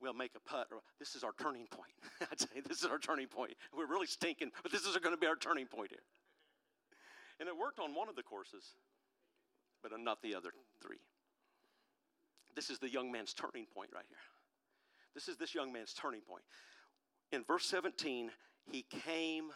we'll 0.00 0.14
make 0.14 0.32
a 0.36 0.40
putt. 0.40 0.68
Or, 0.72 0.78
this 0.98 1.14
is 1.14 1.24
our 1.24 1.32
turning 1.40 1.66
point. 1.66 1.92
I'd 2.32 2.40
say 2.40 2.60
this 2.66 2.82
is 2.82 2.90
our 2.90 2.98
turning 2.98 3.28
point. 3.28 3.52
We're 3.76 3.86
really 3.86 4.06
stinking, 4.06 4.50
but 4.62 4.72
this 4.72 4.84
is 4.84 4.96
going 4.96 5.14
to 5.14 5.20
be 5.20 5.26
our 5.26 5.36
turning 5.36 5.66
point 5.66 5.90
here. 5.90 6.02
And 7.38 7.48
it 7.48 7.56
worked 7.56 7.78
on 7.78 7.94
one 7.94 8.08
of 8.08 8.16
the 8.16 8.22
courses, 8.22 8.64
but 9.82 9.92
not 9.98 10.22
the 10.22 10.34
other 10.34 10.50
three. 10.82 11.00
This 12.54 12.70
is 12.70 12.78
the 12.78 12.90
young 12.90 13.10
man's 13.10 13.32
turning 13.32 13.66
point 13.74 13.90
right 13.94 14.04
here. 14.08 14.18
This 15.14 15.28
is 15.28 15.36
this 15.36 15.54
young 15.54 15.72
man's 15.72 15.94
turning 15.94 16.20
point. 16.20 16.44
In 17.32 17.44
verse 17.44 17.64
17, 17.66 18.30
he 18.70 18.84
came 19.04 19.50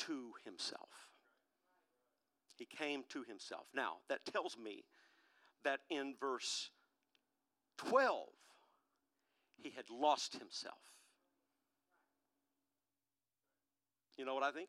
to 0.00 0.32
himself. 0.44 0.88
He 2.56 2.64
came 2.64 3.02
to 3.10 3.24
himself. 3.24 3.66
Now, 3.74 3.96
that 4.08 4.24
tells 4.24 4.56
me 4.56 4.84
that 5.64 5.80
in 5.90 6.14
verse 6.18 6.70
12, 7.78 8.28
he 9.62 9.70
had 9.70 9.84
lost 9.90 10.38
himself. 10.38 10.92
You 14.18 14.24
know 14.24 14.34
what 14.34 14.42
I 14.42 14.50
think? 14.50 14.68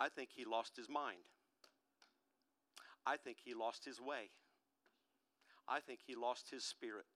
I 0.00 0.08
think 0.08 0.30
he 0.34 0.44
lost 0.44 0.76
his 0.76 0.88
mind. 0.88 1.24
I 3.06 3.16
think 3.16 3.38
he 3.44 3.54
lost 3.54 3.84
his 3.84 4.00
way. 4.00 4.30
I 5.68 5.80
think 5.80 6.00
he 6.06 6.14
lost 6.14 6.50
his 6.50 6.64
spirit. 6.64 7.06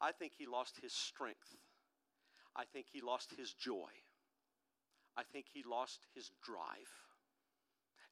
I 0.00 0.12
think 0.12 0.32
he 0.38 0.46
lost 0.46 0.76
his 0.80 0.92
strength. 0.92 1.56
I 2.56 2.64
think 2.64 2.86
he 2.92 3.00
lost 3.00 3.34
his 3.36 3.52
joy. 3.52 3.90
I 5.16 5.22
think 5.22 5.46
he 5.52 5.62
lost 5.68 6.06
his 6.14 6.30
drive. 6.42 7.07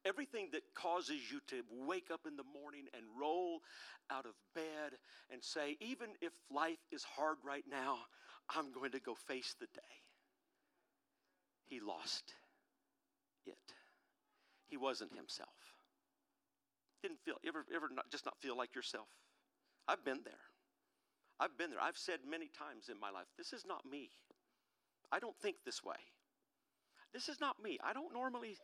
Everything 0.07 0.49
that 0.53 0.63
causes 0.75 1.21
you 1.31 1.41
to 1.49 1.63
wake 1.87 2.11
up 2.13 2.21
in 2.27 2.37
the 2.37 2.45
morning 2.45 2.85
and 2.95 3.05
roll 3.21 3.61
out 4.11 4.25
of 4.25 4.33
bed 4.55 4.99
and 5.33 5.43
say, 5.43 5.77
even 5.81 6.09
if 6.21 6.33
life 6.51 6.79
is 6.93 7.03
hard 7.03 7.39
right 7.45 7.65
now, 7.69 7.99
I'm 8.55 8.73
going 8.73 8.93
to 8.93 9.01
go 9.01 9.15
face 9.15 9.57
the 9.59 9.67
day. 9.67 9.95
He 11.67 11.81
lost 11.81 12.33
it. 13.47 13.57
He 14.69 14.77
wasn't 14.77 15.15
himself. 15.17 15.49
Didn't 17.03 17.21
feel, 17.25 17.37
ever, 17.47 17.65
ever 17.75 17.89
not, 17.93 18.11
just 18.11 18.25
not 18.25 18.39
feel 18.41 18.57
like 18.57 18.75
yourself? 18.75 19.09
I've 19.89 20.05
been 20.05 20.21
there. 20.25 20.35
I've 21.41 21.59
been 21.59 21.71
there. 21.71 21.83
I've 21.83 21.99
said 21.99 22.21
many 22.29 22.49
times 22.57 22.89
in 22.91 22.99
my 22.99 23.11
life, 23.11 23.27
this 23.37 23.53
is 23.53 23.65
not 23.67 23.83
me. 23.85 24.11
I 25.13 25.19
don't 25.19 25.37
think 25.39 25.57
this 25.65 25.85
way. 25.85 25.97
This 27.13 27.29
is 27.29 27.41
not 27.41 27.57
me. 27.63 27.79
I 27.83 27.93
don't 27.93 28.13
normally 28.13 28.57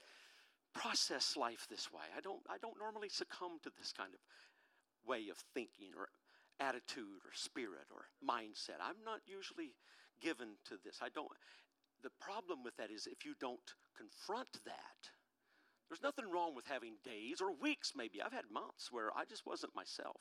process 0.75 1.37
life 1.37 1.67
this 1.69 1.93
way. 1.93 2.05
I 2.17 2.21
don't, 2.21 2.43
I 2.49 2.59
don't 2.59 2.79
normally 2.79 3.09
succumb 3.09 3.59
to 3.63 3.71
this 3.79 3.93
kind 3.93 4.13
of 4.15 4.21
way 5.07 5.29
of 5.31 5.39
thinking 5.55 5.93
or 5.97 6.09
attitude 6.61 7.23
or 7.25 7.33
spirit 7.35 7.91
or 7.91 8.09
mindset. 8.23 8.81
I'm 8.81 9.03
not 9.05 9.21
usually 9.27 9.75
given 10.21 10.57
to 10.67 10.79
this. 10.85 10.99
I 11.03 11.09
don't. 11.15 11.31
The 12.03 12.15
problem 12.21 12.63
with 12.65 12.77
that 12.77 12.91
is 12.91 13.07
if 13.07 13.25
you 13.25 13.35
don't 13.41 13.75
confront 13.97 14.53
that, 14.65 15.11
there's 15.89 16.03
nothing 16.03 16.31
wrong 16.31 16.55
with 16.55 16.67
having 16.67 16.97
days 17.05 17.41
or 17.41 17.53
weeks, 17.53 17.93
maybe. 17.95 18.23
I've 18.23 18.33
had 18.33 18.51
months 18.51 18.91
where 18.91 19.11
I 19.17 19.25
just 19.29 19.45
wasn't 19.45 19.77
myself. 19.77 20.17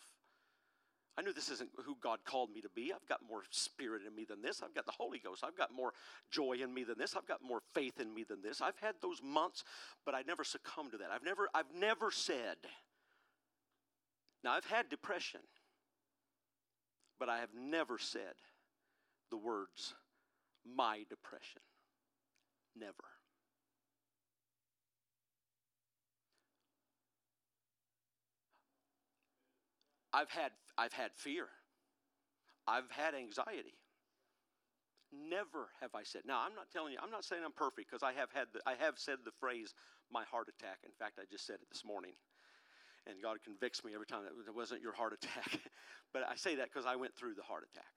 I 1.18 1.22
knew 1.22 1.34
this 1.34 1.50
isn't 1.50 1.70
who 1.86 1.98
God 2.02 2.20
called 2.26 2.52
me 2.54 2.62
to 2.62 2.70
be. 2.74 2.92
I've 2.94 3.08
got 3.08 3.20
more 3.28 3.44
spirit 3.50 4.02
in 4.08 4.16
me 4.16 4.26
than 4.26 4.42
this. 4.42 4.62
I've 4.64 4.74
got 4.74 4.86
the 4.86 4.94
Holy 4.98 5.20
Ghost. 5.20 5.44
I've 5.46 5.58
got 5.58 5.74
more 5.74 5.92
joy 6.32 6.58
in 6.64 6.74
me 6.74 6.84
than 6.84 6.98
this. 6.98 7.16
I've 7.16 7.28
got 7.28 7.44
more 7.44 7.62
faith 7.74 8.00
in 8.00 8.14
me 8.14 8.24
than 8.24 8.42
this. 8.42 8.62
I've 8.62 8.78
had 8.80 8.96
those 9.02 9.22
months, 9.22 9.64
but 10.06 10.16
I 10.16 10.22
never 10.26 10.44
succumbed 10.44 10.92
to 10.92 10.98
that. 11.00 11.12
I've 11.14 11.24
never, 11.24 11.50
I've 11.54 11.74
never 11.78 12.12
said, 12.12 12.56
now 14.44 14.54
I've 14.54 14.66
had 14.66 14.90
depression, 14.90 15.42
but 17.20 17.30
I 17.30 17.40
have 17.40 17.54
never 17.54 17.98
said 18.00 18.34
the 19.30 19.38
words, 19.38 19.94
my 20.66 21.04
depression. 21.10 21.62
Never. 22.80 22.94
I've 30.14 30.30
had, 30.30 30.52
I've 30.82 30.94
had 30.94 31.12
fear. 31.14 31.46
I've 32.66 32.90
had 32.90 33.14
anxiety. 33.14 33.78
Never 35.14 35.70
have 35.80 35.94
I 35.94 36.02
said. 36.02 36.24
Now, 36.26 36.42
I'm 36.42 36.56
not 36.56 36.72
telling 36.74 36.94
you, 36.94 37.00
I'm 37.04 37.12
not 37.12 37.24
saying 37.24 37.44
I'm 37.46 37.54
perfect 37.54 37.92
because 37.92 38.02
I 38.02 38.14
have 38.14 38.32
had 38.34 38.48
I 38.66 38.74
have 38.80 38.98
said 38.98 39.22
the 39.24 39.36
phrase 39.40 39.76
my 40.10 40.24
heart 40.24 40.48
attack. 40.50 40.80
In 40.84 40.92
fact, 40.98 41.20
I 41.22 41.30
just 41.30 41.46
said 41.46 41.62
it 41.62 41.70
this 41.70 41.86
morning. 41.86 42.14
And 43.06 43.22
God 43.22 43.38
convicts 43.44 43.84
me 43.84 43.94
every 43.94 44.06
time 44.06 44.24
that 44.24 44.34
it 44.34 44.56
wasn't 44.56 44.82
your 44.82 44.94
heart 44.94 45.14
attack. 45.14 45.60
but 46.14 46.24
I 46.28 46.36
say 46.36 46.56
that 46.56 46.70
because 46.74 46.86
I 46.88 46.96
went 46.96 47.14
through 47.14 47.36
the 47.36 47.44
heart 47.46 47.66
attack. 47.72 47.94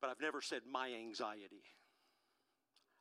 But 0.00 0.10
I've 0.10 0.20
never 0.20 0.40
said 0.40 0.62
my 0.70 0.92
anxiety. 0.94 1.66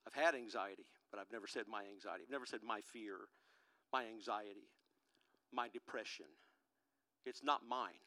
I've 0.05 0.17
had 0.17 0.33
anxiety, 0.33 0.85
but 1.11 1.19
I've 1.19 1.31
never 1.31 1.45
said 1.45 1.65
my 1.69 1.83
anxiety. 1.93 2.23
I've 2.25 2.31
never 2.31 2.45
said 2.45 2.61
my 2.65 2.81
fear, 2.81 3.29
my 3.93 4.05
anxiety, 4.05 4.69
my 5.51 5.67
depression, 5.67 6.25
it's 7.27 7.43
not 7.43 7.61
mine. 7.67 7.99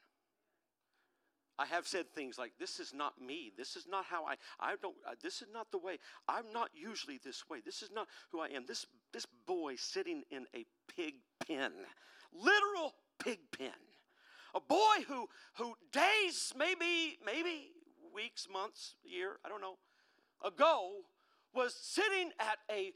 I 1.59 1.67
have 1.67 1.87
said 1.87 2.11
things 2.11 2.39
like, 2.39 2.53
"This 2.59 2.81
is 2.81 2.95
not 2.95 3.21
me. 3.21 3.53
This 3.57 3.77
is 3.77 3.87
not 3.87 4.07
how 4.07 4.25
I. 4.25 4.37
I 4.59 4.77
don't. 4.81 4.97
Uh, 5.07 5.15
this 5.23 5.43
is 5.43 5.49
not 5.53 5.71
the 5.71 5.79
way. 5.79 5.99
I'm 6.27 6.53
not 6.53 6.71
usually 6.75 7.19
this 7.23 7.49
way. 7.51 7.61
This 7.61 7.83
is 7.83 7.91
not 7.91 8.09
who 8.31 8.41
I 8.41 8.49
am. 8.49 8.65
This 8.67 8.87
this 9.13 9.27
boy 9.47 9.77
sitting 9.77 10.23
in 10.31 10.47
a 10.55 10.65
pig 10.97 11.17
pen, 11.47 11.73
literal 12.33 12.95
pig 13.19 13.41
pen, 13.57 13.79
a 14.55 14.61
boy 14.61 15.05
who 15.07 15.29
who 15.57 15.75
days, 15.93 16.55
maybe 16.57 17.19
maybe 17.25 17.73
weeks, 18.15 18.49
months, 18.51 18.95
year, 19.05 19.39
I 19.45 19.51
don't 19.51 19.61
know, 19.61 19.77
ago, 20.43 20.93
was 21.53 21.75
sitting 21.75 22.31
at 22.39 22.59
a 22.71 22.93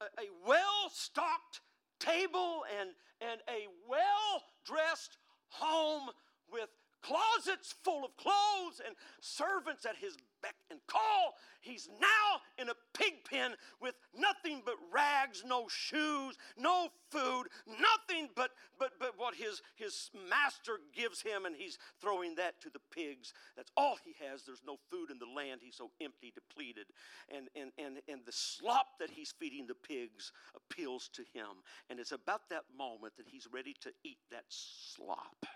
a, 0.00 0.28
well 0.46 0.90
stocked 0.92 1.60
table 1.98 2.64
and, 2.78 2.90
and 3.20 3.40
a 3.48 3.66
well 3.88 4.42
dressed 4.64 5.18
home 5.50 6.10
with 6.52 6.68
closets 7.02 7.74
full 7.84 8.04
of 8.04 8.16
clothes 8.16 8.80
and 8.84 8.94
servants 9.20 9.86
at 9.86 9.96
his 9.96 10.16
beck 10.42 10.54
and 10.70 10.80
call. 10.86 11.34
He's 11.60 11.88
now 12.00 12.40
in 12.58 12.68
a 12.68 12.74
pig 12.94 13.24
pen 13.28 13.54
with 13.80 13.94
nothing 14.16 14.62
but 14.64 14.74
rags, 14.92 15.42
no 15.46 15.66
shoes, 15.68 16.36
no 16.56 16.88
food, 17.10 17.44
nothing 17.66 18.28
but, 18.36 18.50
but, 18.78 18.92
but 19.00 19.14
what 19.16 19.34
his, 19.34 19.62
his 19.76 20.10
master 20.28 20.78
gives 20.94 21.20
him, 21.20 21.46
and 21.46 21.56
he's 21.56 21.78
throwing 22.00 22.34
that 22.36 22.60
to 22.62 22.70
the 22.70 22.80
pigs. 22.94 23.32
That's 23.56 23.72
all 23.76 23.96
he 24.04 24.14
has. 24.24 24.42
There's 24.42 24.62
no 24.66 24.76
food 24.90 25.10
in 25.10 25.18
the 25.18 25.26
land. 25.34 25.60
He's 25.62 25.76
so 25.76 25.90
empty, 26.00 26.32
depleted. 26.32 26.86
And, 27.34 27.48
and, 27.56 27.72
and, 27.78 27.98
and 28.08 28.20
the 28.24 28.32
slop 28.32 28.98
that 29.00 29.10
he's 29.10 29.32
feeding 29.38 29.66
the 29.66 29.74
pigs 29.74 30.32
appeals 30.54 31.10
to 31.14 31.22
him. 31.32 31.62
And 31.90 31.98
it's 31.98 32.12
about 32.12 32.48
that 32.50 32.64
moment 32.76 33.14
that 33.16 33.26
he's 33.26 33.48
ready 33.52 33.74
to 33.82 33.90
eat 34.04 34.18
that 34.30 34.44
slop 34.48 35.46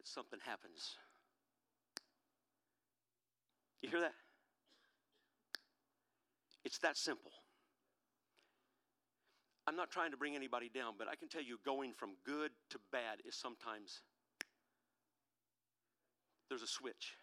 that 0.00 0.08
something 0.08 0.38
happens. 0.46 0.96
You 3.82 3.90
hear 3.90 4.00
that? 4.00 4.14
It's 6.64 6.78
that 6.78 6.96
simple. 6.96 7.32
I'm 9.66 9.76
not 9.76 9.90
trying 9.90 10.10
to 10.12 10.16
bring 10.16 10.34
anybody 10.34 10.70
down, 10.74 10.94
but 10.98 11.06
I 11.06 11.16
can 11.16 11.28
tell 11.28 11.42
you 11.42 11.58
going 11.66 11.92
from 11.92 12.12
good 12.24 12.50
to 12.70 12.78
bad 12.90 13.20
is 13.28 13.36
sometimes 13.36 14.00
there's 16.48 16.62
a 16.62 16.66
switch 16.66 17.19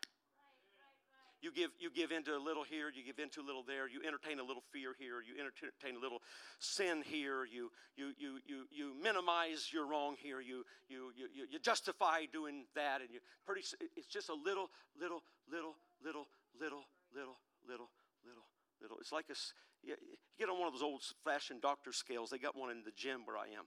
you 1.41 1.51
give, 1.51 1.71
you 1.79 1.89
give 1.91 2.11
into 2.11 2.35
a 2.35 2.41
little 2.41 2.63
here, 2.63 2.89
you 2.93 3.03
give 3.03 3.19
into 3.19 3.41
a 3.41 3.45
little 3.45 3.63
there, 3.63 3.87
you 3.87 4.01
entertain 4.05 4.39
a 4.39 4.43
little 4.43 4.63
fear 4.71 4.95
here, 4.97 5.21
you 5.21 5.39
entertain 5.39 5.95
a 5.95 5.99
little 5.99 6.21
sin 6.59 7.03
here, 7.05 7.45
you, 7.45 7.71
you, 7.95 8.13
you, 8.17 8.39
you, 8.45 8.65
you 8.71 8.93
minimize 9.01 9.69
your 9.71 9.87
wrong 9.87 10.15
here, 10.21 10.41
you, 10.41 10.63
you, 10.89 11.11
you, 11.15 11.45
you 11.49 11.59
justify 11.59 12.25
doing 12.31 12.65
that, 12.75 13.01
and 13.01 13.09
you 13.11 13.19
pretty, 13.45 13.61
it's 13.95 14.07
just 14.07 14.29
a 14.29 14.35
little, 14.35 14.69
little, 14.99 15.23
little, 15.51 15.75
little, 16.03 16.27
little, 16.59 16.83
little, 17.13 17.37
little, 17.67 17.89
little. 18.25 18.43
Little. 18.79 18.97
It's 19.01 19.11
like 19.11 19.25
a, 19.31 19.35
you 19.81 19.95
get 20.37 20.49
on 20.49 20.59
one 20.59 20.67
of 20.67 20.73
those 20.75 20.83
old-fashioned 20.83 21.63
doctor 21.63 21.91
scales. 21.91 22.29
They 22.29 22.37
got 22.37 22.55
one 22.55 22.69
in 22.69 22.83
the 22.85 22.91
gym 22.95 23.25
where 23.25 23.35
I 23.35 23.45
am, 23.45 23.65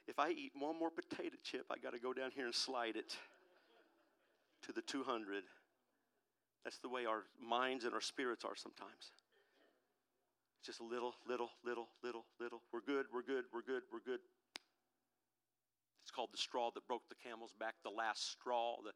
If 0.06 0.18
I 0.18 0.30
eat 0.30 0.52
one 0.58 0.78
more 0.78 0.90
potato 0.90 1.36
chip, 1.42 1.66
I 1.70 1.78
got 1.78 1.92
to 1.92 1.98
go 1.98 2.12
down 2.12 2.30
here 2.34 2.44
and 2.44 2.54
slide 2.54 2.96
it 2.96 3.16
to 4.62 4.72
the 4.72 4.82
200. 4.82 5.44
That's 6.62 6.78
the 6.78 6.88
way 6.88 7.06
our 7.06 7.24
minds 7.40 7.84
and 7.84 7.94
our 7.94 8.00
spirits 8.00 8.44
are 8.44 8.56
sometimes. 8.56 9.12
Just 10.64 10.80
a 10.80 10.84
little, 10.84 11.14
little, 11.28 11.50
little, 11.64 11.88
little, 12.02 12.24
little. 12.40 12.60
We're 12.72 12.80
good, 12.80 13.06
we're 13.12 13.22
good, 13.22 13.44
we're 13.52 13.62
good, 13.62 13.82
we're 13.92 14.04
good. 14.04 14.20
It's 16.02 16.10
called 16.10 16.30
the 16.32 16.38
straw 16.38 16.70
that 16.74 16.86
broke 16.86 17.08
the 17.08 17.16
camel's 17.16 17.52
back, 17.58 17.74
the 17.82 17.90
last 17.90 18.32
straw, 18.32 18.76
the 18.84 18.92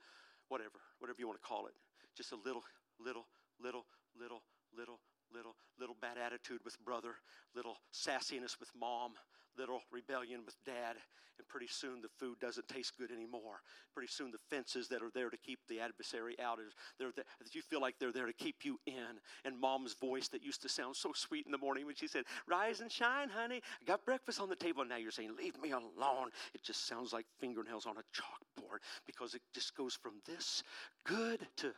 whatever, 0.49 0.81
whatever 0.99 1.17
you 1.21 1.27
want 1.27 1.41
to 1.41 1.47
call 1.47 1.67
it. 1.67 1.75
Just 2.17 2.33
a 2.33 2.37
little, 2.37 2.65
little, 3.01 3.27
little, 3.63 3.85
little, 4.19 4.43
little, 4.77 5.01
little, 5.33 5.57
little 5.79 5.97
bad 6.01 6.17
attitude 6.17 6.61
with 6.65 6.83
brother, 6.85 7.17
little 7.55 7.77
sassiness 7.93 8.59
with 8.61 8.71
mom, 8.79 9.13
little 9.59 9.83
rebellion 9.91 10.41
with 10.45 10.57
dad, 10.65 10.97
and 11.39 11.47
pretty 11.49 11.67
soon 11.69 12.01
the 12.01 12.09
food 12.09 12.39
doesn't 12.41 12.69
taste 12.69 12.97
good 12.99 13.11
anymore. 13.13 13.61
Pretty 13.95 14.11
soon 14.11 14.31
the 14.31 14.39
fences 14.51 14.89
that 14.89 15.03
are 15.03 15.11
there 15.15 15.31
to 15.31 15.37
keep 15.37 15.61
the 15.69 15.81
adversary 15.81 16.35
out, 16.41 16.59
they're 16.99 17.13
there, 17.15 17.25
that 17.43 17.55
you 17.55 17.63
feel 17.63 17.81
like 17.81 17.95
they're 17.99 18.13
there 18.13 18.27
to 18.27 18.33
keep 18.33 18.65
you 18.65 18.79
in. 18.87 19.21
And 19.45 19.59
mom's 19.59 19.95
voice 19.95 20.29
that 20.29 20.45
used 20.45 20.63
to 20.63 20.69
sound 20.69 20.97
so 20.97 21.13
sweet 21.15 21.47
in 21.47 21.53
the 21.53 21.59
morning 21.59 21.87
when 21.87 21.95
she 21.95 22.09
said, 22.09 22.25
Rise 22.49 22.81
and 22.81 22.91
shine, 22.91 23.29
honey. 23.29 23.63
I 23.81 23.85
got 23.85 24.05
breakfast 24.05 24.41
on 24.41 24.49
the 24.49 24.57
table. 24.57 24.83
And 24.83 24.91
now 24.91 24.97
you're 24.97 25.11
saying, 25.11 25.31
Leave 25.37 25.61
me 25.61 25.71
alone. 25.71 26.31
It 26.55 26.63
just 26.63 26.87
sounds 26.87 27.13
like 27.13 27.27
fingernails 27.41 27.87
on 27.87 27.97
a 27.97 28.03
chalkboard 28.17 28.79
because 29.07 29.35
it 29.35 29.43
just 29.55 29.77
goes 29.77 29.95
from 29.95 30.15
this 30.27 30.63
good 31.05 31.47
to 31.59 31.73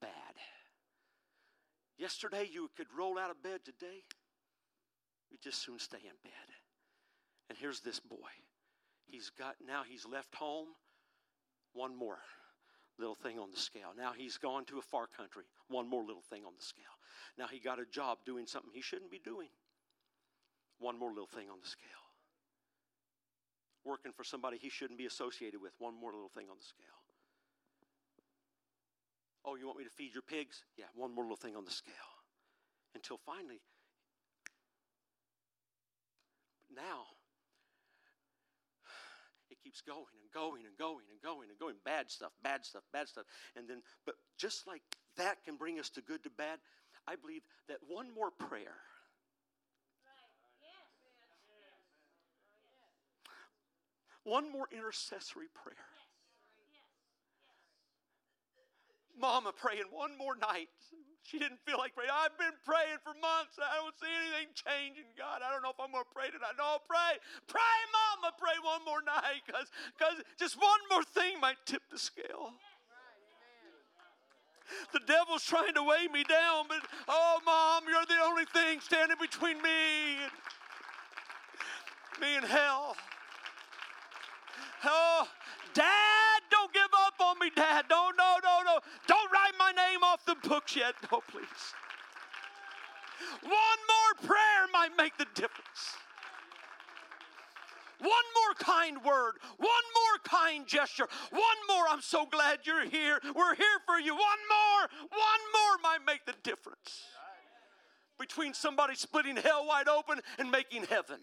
bad. 0.00 0.10
Yesterday 1.98 2.48
you 2.50 2.70
could 2.76 2.86
roll 2.96 3.18
out 3.18 3.30
of 3.30 3.42
bed. 3.42 3.60
Today, 3.64 4.04
you 5.30 5.36
just 5.42 5.62
soon 5.62 5.78
stay 5.78 5.98
in 5.98 6.16
bed. 6.22 6.59
And 7.50 7.58
here's 7.58 7.80
this 7.80 7.98
boy. 7.98 8.30
He's 9.06 9.30
got, 9.36 9.56
now 9.66 9.82
he's 9.86 10.06
left 10.06 10.36
home. 10.36 10.68
One 11.74 11.96
more 11.96 12.18
little 12.96 13.16
thing 13.16 13.40
on 13.40 13.50
the 13.50 13.58
scale. 13.58 13.90
Now 13.98 14.12
he's 14.16 14.38
gone 14.38 14.64
to 14.66 14.78
a 14.78 14.82
far 14.82 15.08
country. 15.08 15.42
One 15.68 15.90
more 15.90 16.04
little 16.04 16.22
thing 16.22 16.44
on 16.44 16.52
the 16.56 16.62
scale. 16.62 16.94
Now 17.36 17.48
he 17.50 17.58
got 17.58 17.80
a 17.80 17.84
job 17.84 18.18
doing 18.24 18.46
something 18.46 18.70
he 18.72 18.82
shouldn't 18.82 19.10
be 19.10 19.20
doing. 19.24 19.48
One 20.78 20.96
more 20.96 21.10
little 21.10 21.26
thing 21.26 21.50
on 21.50 21.58
the 21.60 21.68
scale. 21.68 22.06
Working 23.84 24.12
for 24.12 24.22
somebody 24.22 24.56
he 24.56 24.70
shouldn't 24.70 24.98
be 24.98 25.06
associated 25.06 25.60
with. 25.60 25.72
One 25.78 25.98
more 25.98 26.12
little 26.12 26.28
thing 26.28 26.46
on 26.48 26.56
the 26.56 26.64
scale. 26.64 26.86
Oh, 29.44 29.56
you 29.56 29.66
want 29.66 29.78
me 29.78 29.84
to 29.84 29.90
feed 29.90 30.14
your 30.14 30.22
pigs? 30.22 30.62
Yeah, 30.76 30.84
one 30.94 31.12
more 31.12 31.24
little 31.24 31.36
thing 31.36 31.56
on 31.56 31.64
the 31.64 31.72
scale. 31.72 31.94
Until 32.94 33.18
finally, 33.26 33.60
now 36.72 37.06
keeps 39.62 39.80
going 39.80 40.14
and 40.22 40.30
going 40.32 40.62
and 40.66 40.76
going 40.78 41.04
and 41.10 41.20
going 41.22 41.48
and 41.50 41.58
going. 41.58 41.74
Bad 41.84 42.10
stuff, 42.10 42.32
bad 42.42 42.64
stuff, 42.64 42.82
bad 42.92 43.08
stuff. 43.08 43.24
And 43.56 43.68
then, 43.68 43.82
but 44.06 44.14
just 44.38 44.66
like 44.66 44.82
that 45.16 45.42
can 45.44 45.56
bring 45.56 45.78
us 45.78 45.90
to 45.90 46.00
good 46.00 46.22
to 46.24 46.30
bad, 46.30 46.58
I 47.06 47.16
believe 47.16 47.42
that 47.68 47.78
one 47.88 48.12
more 48.14 48.30
prayer. 48.30 48.76
One 54.24 54.52
more 54.52 54.68
intercessory 54.70 55.48
prayer. 55.54 55.76
Mama 59.18 59.52
praying 59.52 59.84
one 59.90 60.16
more 60.16 60.36
night 60.36 60.68
she 61.22 61.38
didn't 61.38 61.60
feel 61.62 61.78
like 61.78 61.94
praying. 61.94 62.10
I've 62.10 62.36
been 62.38 62.56
praying 62.64 62.98
for 63.04 63.14
months. 63.20 63.60
I 63.60 63.78
don't 63.78 63.94
see 64.00 64.10
anything 64.10 64.50
changing, 64.56 65.12
God. 65.14 65.44
I 65.44 65.52
don't 65.52 65.62
know 65.62 65.70
if 65.70 65.78
I'm 65.78 65.92
going 65.92 66.04
to 66.04 66.14
pray 66.14 66.32
tonight. 66.32 66.56
No, 66.58 66.80
pray. 66.88 67.20
Pray, 67.46 67.78
Mama. 67.92 68.34
Pray 68.40 68.56
one 68.64 68.82
more 68.82 69.04
night 69.04 69.44
because 69.46 69.68
just 70.38 70.56
one 70.56 70.82
more 70.90 71.04
thing 71.04 71.38
might 71.38 71.60
tip 71.66 71.82
the 71.92 71.98
scale. 71.98 72.56
The 74.92 75.00
devil's 75.06 75.44
trying 75.44 75.74
to 75.74 75.82
weigh 75.82 76.06
me 76.12 76.22
down, 76.24 76.66
but 76.68 76.78
oh, 77.08 77.40
Mom, 77.44 77.84
you're 77.90 78.06
the 78.06 78.22
only 78.24 78.44
thing 78.46 78.80
standing 78.80 79.16
between 79.20 79.60
me 79.62 80.22
and 80.22 80.32
me 82.20 82.36
and 82.36 82.46
hell. 82.46 82.96
Oh, 84.84 85.26
Dad, 85.74 86.40
don't 86.50 86.72
give 86.72 86.90
up 87.06 87.14
on 87.20 87.38
me, 87.38 87.50
Dad. 87.54 87.86
No, 87.90 88.10
no, 88.16 88.36
no, 88.42 88.62
no. 88.64 88.78
Don't 89.06 89.30
write 89.32 89.52
my 89.58 89.72
name 89.90 90.02
off 90.02 90.24
the 90.24 90.36
books 90.48 90.76
yet. 90.76 90.94
No, 91.10 91.20
please. 91.30 91.46
One 93.42 93.52
more 93.52 94.28
prayer 94.28 94.66
might 94.72 94.96
make 94.96 95.16
the 95.18 95.26
difference. 95.34 95.96
One 97.98 98.10
more 98.10 98.54
kind 98.58 98.96
word, 99.04 99.34
one 99.58 99.68
more 99.68 100.18
kind 100.24 100.66
gesture, 100.66 101.06
one 101.30 101.42
more, 101.68 101.84
I'm 101.86 102.00
so 102.00 102.24
glad 102.24 102.60
you're 102.64 102.88
here. 102.88 103.20
We're 103.36 103.54
here 103.54 103.78
for 103.84 104.00
you. 104.00 104.14
One 104.14 104.22
more, 104.22 104.88
one 105.10 105.42
more 105.52 105.76
might 105.82 106.06
make 106.06 106.24
the 106.24 106.34
difference 106.42 107.04
between 108.18 108.54
somebody 108.54 108.94
splitting 108.94 109.36
hell 109.36 109.66
wide 109.66 109.88
open 109.88 110.20
and 110.38 110.50
making 110.50 110.84
heaven. 110.84 111.18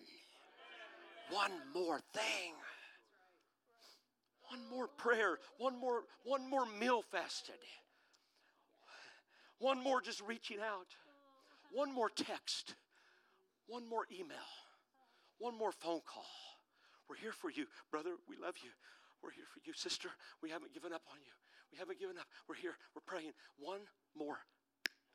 One 1.32 1.52
more 1.74 2.00
thing 2.14 2.54
one 4.50 4.60
more 4.70 4.88
prayer, 4.88 5.40
one 5.58 5.80
more, 5.80 6.04
one 6.24 6.50
more 6.50 6.66
meal 6.80 7.02
fasted, 7.02 7.56
one 9.60 9.82
more 9.84 10.02
just 10.02 10.22
reaching 10.22 10.60
out, 10.60 10.88
one 11.72 11.94
more 11.94 12.10
text, 12.10 12.76
one 13.68 13.88
more 13.88 14.06
email, 14.12 14.38
one 15.40 15.58
more 15.58 15.72
phone 15.72 16.02
call. 16.06 16.26
We're 17.10 17.16
here 17.16 17.32
for 17.32 17.50
you, 17.50 17.66
brother. 17.92 18.12
We 18.30 18.36
love 18.36 18.56
you. 18.64 18.70
We're 19.24 19.32
here 19.32 19.48
for 19.54 19.62
you, 19.66 19.74
sister. 19.74 20.10
We 20.44 20.50
haven't 20.50 20.74
given 20.74 20.94
up 20.94 21.04
on 21.12 21.18
you. 21.24 21.32
We 21.72 21.78
haven't 21.78 22.00
given 22.00 22.18
up. 22.18 22.26
We're 22.48 22.56
here. 22.56 22.76
We're 22.94 23.02
praying. 23.06 23.32
One 23.58 23.80
more. 24.16 24.38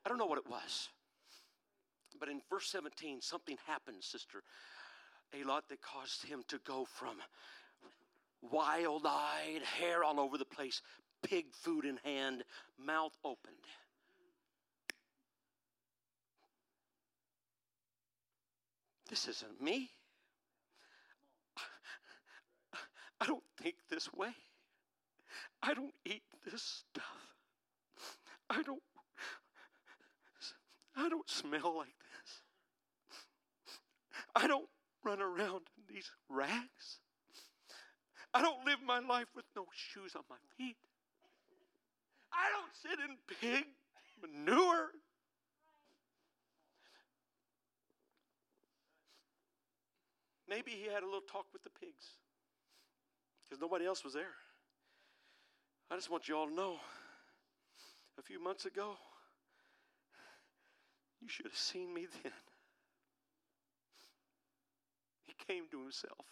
I 0.05 0.09
don't 0.09 0.18
know 0.18 0.26
what 0.26 0.38
it 0.38 0.49
was, 0.51 0.88
But 2.18 2.28
in 2.28 2.40
verse 2.51 2.68
17, 2.70 3.20
something 3.20 3.57
happened, 3.66 4.03
sister. 4.03 4.43
A 5.32 5.45
lot 5.45 5.68
that 5.68 5.80
caused 5.80 6.26
him 6.26 6.43
to 6.49 6.59
go 6.66 6.84
from 6.84 7.16
wild 8.43 9.07
eyed, 9.07 9.62
hair 9.78 10.03
all 10.03 10.18
over 10.18 10.36
the 10.36 10.45
place, 10.45 10.82
pig 11.22 11.47
food 11.53 11.84
in 11.84 11.99
hand, 12.05 12.43
mouth 12.78 13.16
opened. 13.24 13.55
This 19.13 19.29
isn't 19.29 19.61
me. 19.61 19.91
I 23.21 23.27
don't 23.27 23.43
think 23.61 23.75
this 23.91 24.11
way. 24.11 24.31
I 25.63 25.75
don't 25.75 25.93
eat 26.07 26.23
this 26.51 26.63
stuff. 26.89 27.05
I 28.49 28.63
don't 28.63 28.81
I 30.97 31.11
don't 31.11 31.29
smell 31.29 31.77
like 31.77 31.95
this. 32.15 32.43
I 34.35 34.47
don't 34.47 34.71
run 35.05 35.21
around 35.21 35.67
in 35.77 35.95
these 35.95 36.11
rags. 36.31 37.01
I 38.33 38.41
don't 38.41 38.65
live 38.65 38.79
my 38.83 39.01
life 39.01 39.29
with 39.37 39.45
no 39.55 39.67
shoes 39.75 40.17
on 40.17 40.23
my 40.31 40.37
feet. 40.57 40.79
I 42.33 42.49
don't 42.51 42.75
sit 42.81 42.99
in 42.99 43.19
pig 43.39 43.67
manure. 44.23 44.93
Maybe 50.53 50.73
he 50.73 50.85
had 50.93 51.03
a 51.03 51.07
little 51.07 51.23
talk 51.23 51.47
with 51.55 51.63
the 51.63 51.71
pigs 51.71 52.05
because 53.43 53.59
nobody 53.59 53.87
else 53.87 54.05
was 54.05 54.13
there. 54.13 54.35
I 55.91 55.95
just 55.97 56.11
want 56.11 56.29
you 56.29 56.37
all 56.37 56.47
to 56.47 56.55
know 56.55 56.77
a 58.19 58.23
few 58.23 58.39
months 58.39 58.67
ago, 58.67 58.97
you 61.23 61.29
should 61.29 61.47
have 61.47 61.57
seen 61.57 61.95
me 61.95 62.07
then. 62.23 62.33
He 65.27 65.33
came 65.49 65.65
to 65.71 65.81
himself. 65.81 66.27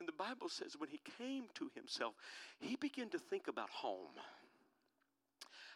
And 0.00 0.08
the 0.08 0.12
Bible 0.12 0.48
says 0.48 0.74
when 0.76 0.88
he 0.88 1.00
came 1.16 1.44
to 1.54 1.70
himself, 1.76 2.14
he 2.58 2.74
began 2.74 3.10
to 3.10 3.18
think 3.20 3.46
about 3.46 3.70
home. 3.70 4.10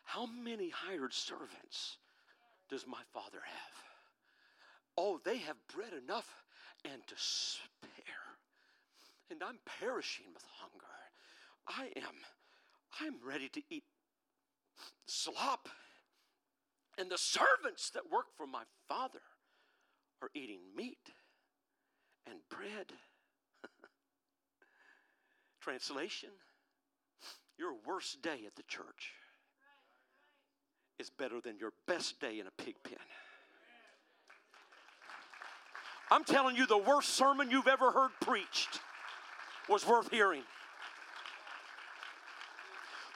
How 0.03 0.27
many 0.27 0.71
hired 0.71 1.15
servants 1.15 1.99
does 2.69 2.85
my 2.85 3.03
father 3.15 3.41
have? 3.45 3.85
Oh, 4.97 5.21
they 5.25 5.37
have 5.39 5.57
bread 5.73 5.93
enough 5.93 6.27
and 6.85 7.03
despair. 7.07 8.19
And 9.31 9.43
I'm 9.43 9.59
perishing 9.81 10.27
with 10.35 10.45
hunger. 10.61 10.85
I 11.67 11.93
am 11.97 12.15
I'm 13.01 13.15
ready 13.25 13.49
to 13.51 13.63
eat 13.71 13.85
slop. 15.07 15.69
And 16.99 17.11
the 17.11 17.19
servants 17.19 17.91
that 17.91 18.11
work 18.11 18.27
for 18.37 18.47
my 18.47 18.65
father 18.89 19.21
are 20.21 20.31
eating 20.35 20.61
meat 20.77 21.13
and 22.27 22.39
bread. 22.51 22.93
Translation 25.61 26.31
Your 27.57 27.75
worst 27.87 28.23
day 28.23 28.41
at 28.47 28.57
the 28.57 28.65
church 28.65 29.13
is 30.99 31.11
better 31.11 31.41
than 31.41 31.59
your 31.59 31.73
best 31.87 32.21
day 32.21 32.41
in 32.41 32.47
a 32.47 32.63
pig 32.63 32.75
pen. 32.83 32.97
I'm 36.11 36.25
telling 36.25 36.57
you, 36.57 36.67
the 36.67 36.79
worst 36.79 37.11
sermon 37.11 37.51
you've 37.51 37.69
ever 37.69 37.91
heard 37.91 38.11
preached 38.21 38.81
was 39.69 39.87
worth 39.87 40.11
hearing. 40.11 40.43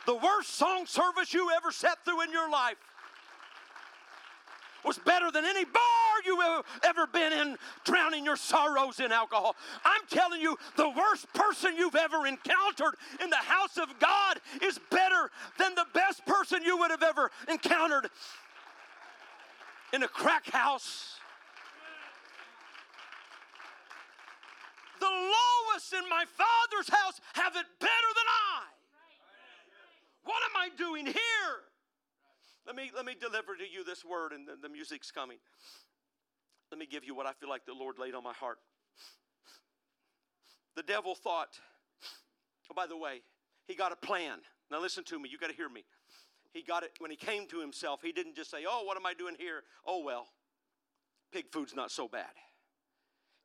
The 0.07 0.16
worst 0.16 0.51
song 0.57 0.86
service 0.86 1.32
you 1.32 1.51
ever 1.57 1.70
sat 1.70 2.05
through 2.05 2.22
in 2.22 2.32
your 2.32 2.51
life 2.51 2.76
was 4.84 4.99
better 4.99 5.30
than 5.30 5.45
any 5.45 5.64
bar 5.64 5.80
you 6.26 6.62
ever 6.84 7.07
been 7.07 7.32
in, 7.32 7.57
drowning 7.84 8.24
your 8.24 8.36
sorrows 8.36 9.01
in 9.01 9.12
alcohol. 9.12 9.57
I'm 9.84 10.03
telling 10.11 10.40
you, 10.40 10.57
the 10.76 10.90
worst 10.90 11.32
person 11.32 11.76
you've 11.76 11.95
ever 11.95 12.26
encountered 12.26 12.95
in 13.22 13.30
the 13.30 13.36
house 13.36 13.78
of 13.78 13.88
God 14.01 14.40
is 14.62 14.78
better 14.90 15.30
than 15.59 15.74
the 15.74 15.86
best 15.95 16.26
person 16.26 16.62
you 16.64 16.76
would 16.78 16.90
have 16.90 17.03
ever 17.03 17.30
encountered 17.49 18.09
in 19.93 20.03
a 20.03 20.09
crack 20.09 20.51
house. 20.51 21.11
The 25.03 25.11
lowest 25.11 25.92
in 25.92 26.09
my 26.09 26.24
father's 26.30 26.88
house 26.88 27.20
have 27.34 27.57
it 27.57 27.66
better 27.80 28.11
than 28.14 28.28
I. 28.55 28.62
What 30.22 30.38
am 30.46 30.55
I 30.55 30.68
doing 30.78 31.07
here? 31.07 31.55
Let 32.68 32.76
me, 32.76 32.92
let 32.94 33.05
me 33.05 33.16
deliver 33.18 33.57
to 33.57 33.64
you 33.68 33.82
this 33.82 34.05
word, 34.05 34.30
and 34.30 34.46
the, 34.46 34.55
the 34.62 34.68
music's 34.68 35.11
coming. 35.11 35.38
Let 36.70 36.78
me 36.78 36.86
give 36.86 37.03
you 37.03 37.16
what 37.16 37.26
I 37.26 37.32
feel 37.32 37.48
like 37.48 37.66
the 37.66 37.74
Lord 37.74 37.98
laid 37.98 38.14
on 38.14 38.22
my 38.22 38.32
heart. 38.32 38.59
The 40.76 40.84
devil 40.84 41.16
thought, 41.16 41.59
oh, 42.70 42.74
by 42.74 42.86
the 42.86 42.96
way, 42.96 43.22
he 43.66 43.74
got 43.74 43.90
a 43.90 43.96
plan. 43.96 44.38
Now, 44.70 44.80
listen 44.80 45.03
to 45.05 45.18
me, 45.18 45.28
you 45.32 45.36
got 45.36 45.50
to 45.50 45.57
hear 45.57 45.68
me. 45.68 45.84
He 46.53 46.62
got 46.62 46.84
it 46.84 46.92
when 47.00 47.11
he 47.11 47.16
came 47.16 47.48
to 47.48 47.59
himself. 47.61 48.00
He 48.03 48.12
didn't 48.12 48.36
just 48.36 48.50
say, 48.53 48.64
Oh, 48.68 48.84
what 48.84 48.96
am 48.96 49.07
I 49.07 49.14
doing 49.14 49.34
here? 49.38 49.64
Oh, 49.86 50.05
well, 50.05 50.28
pig 51.32 51.46
food's 51.50 51.74
not 51.74 51.90
so 51.90 52.09
bad. 52.09 52.30